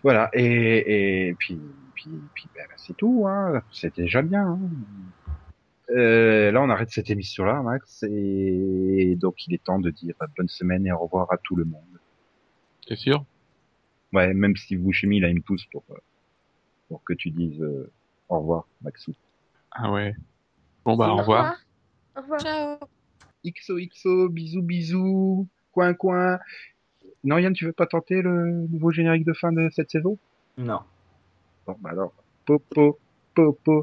voilà. 0.04 0.30
Et, 0.34 1.28
et 1.30 1.34
puis, 1.36 1.60
puis, 2.06 2.20
puis 2.34 2.50
ben, 2.56 2.66
c'est 2.78 2.96
tout. 2.96 3.26
Hein. 3.28 3.62
C'est 3.72 3.96
déjà 3.96 4.22
bien. 4.22 4.48
Hein. 4.48 4.60
Euh, 5.92 6.52
là, 6.52 6.62
on 6.62 6.70
arrête 6.70 6.90
cette 6.90 7.10
émission-là, 7.10 7.62
Max. 7.62 8.04
Et 8.04 9.16
donc, 9.20 9.48
il 9.48 9.54
est 9.54 9.64
temps 9.64 9.80
de 9.80 9.90
dire 9.90 10.16
bonne 10.38 10.48
semaine 10.48 10.86
et 10.86 10.92
au 10.92 11.00
revoir 11.00 11.32
à 11.32 11.38
tout 11.38 11.56
le 11.56 11.66
monde. 11.66 11.82
T'es 12.88 12.96
sûr? 12.96 13.24
Ouais, 14.14 14.34
même 14.34 14.56
si 14.56 14.78
Bouchemi, 14.78 15.18
il 15.18 15.26
a 15.26 15.30
une 15.30 15.42
pousse 15.42 15.66
pour, 15.66 15.84
euh, 15.90 15.96
pour 16.88 17.04
que 17.04 17.14
tu 17.14 17.32
dises 17.32 17.62
euh, 17.62 17.92
au 18.30 18.40
revoir, 18.40 18.68
Maxou. 18.82 19.14
Ah 19.72 19.92
ouais. 19.92 20.16
Bon 20.86 20.96
bah 20.96 21.10
au 21.10 21.18
revoir. 21.18 21.58
Au 22.16 22.22
revoir. 22.22 22.40
Ciao. 22.40 22.78
XOXO, 23.46 24.30
bisous 24.30 24.62
bisous, 24.62 25.48
coin 25.72 25.94
coin. 25.94 26.40
Non 27.24 27.38
Yann, 27.38 27.54
tu 27.54 27.66
veux 27.66 27.74
pas 27.74 27.88
tenter 27.88 28.22
le 28.22 28.68
nouveau 28.68 28.92
générique 28.92 29.26
de 29.26 29.34
fin 29.34 29.52
de 29.52 29.70
cette 29.72 29.90
saison? 29.90 30.18
Non. 30.58 30.80
Maromba. 31.84 32.22
Pu, 32.46 32.60
pu, 32.72 32.84
pu, 33.36 33.44
pu, 33.64 33.74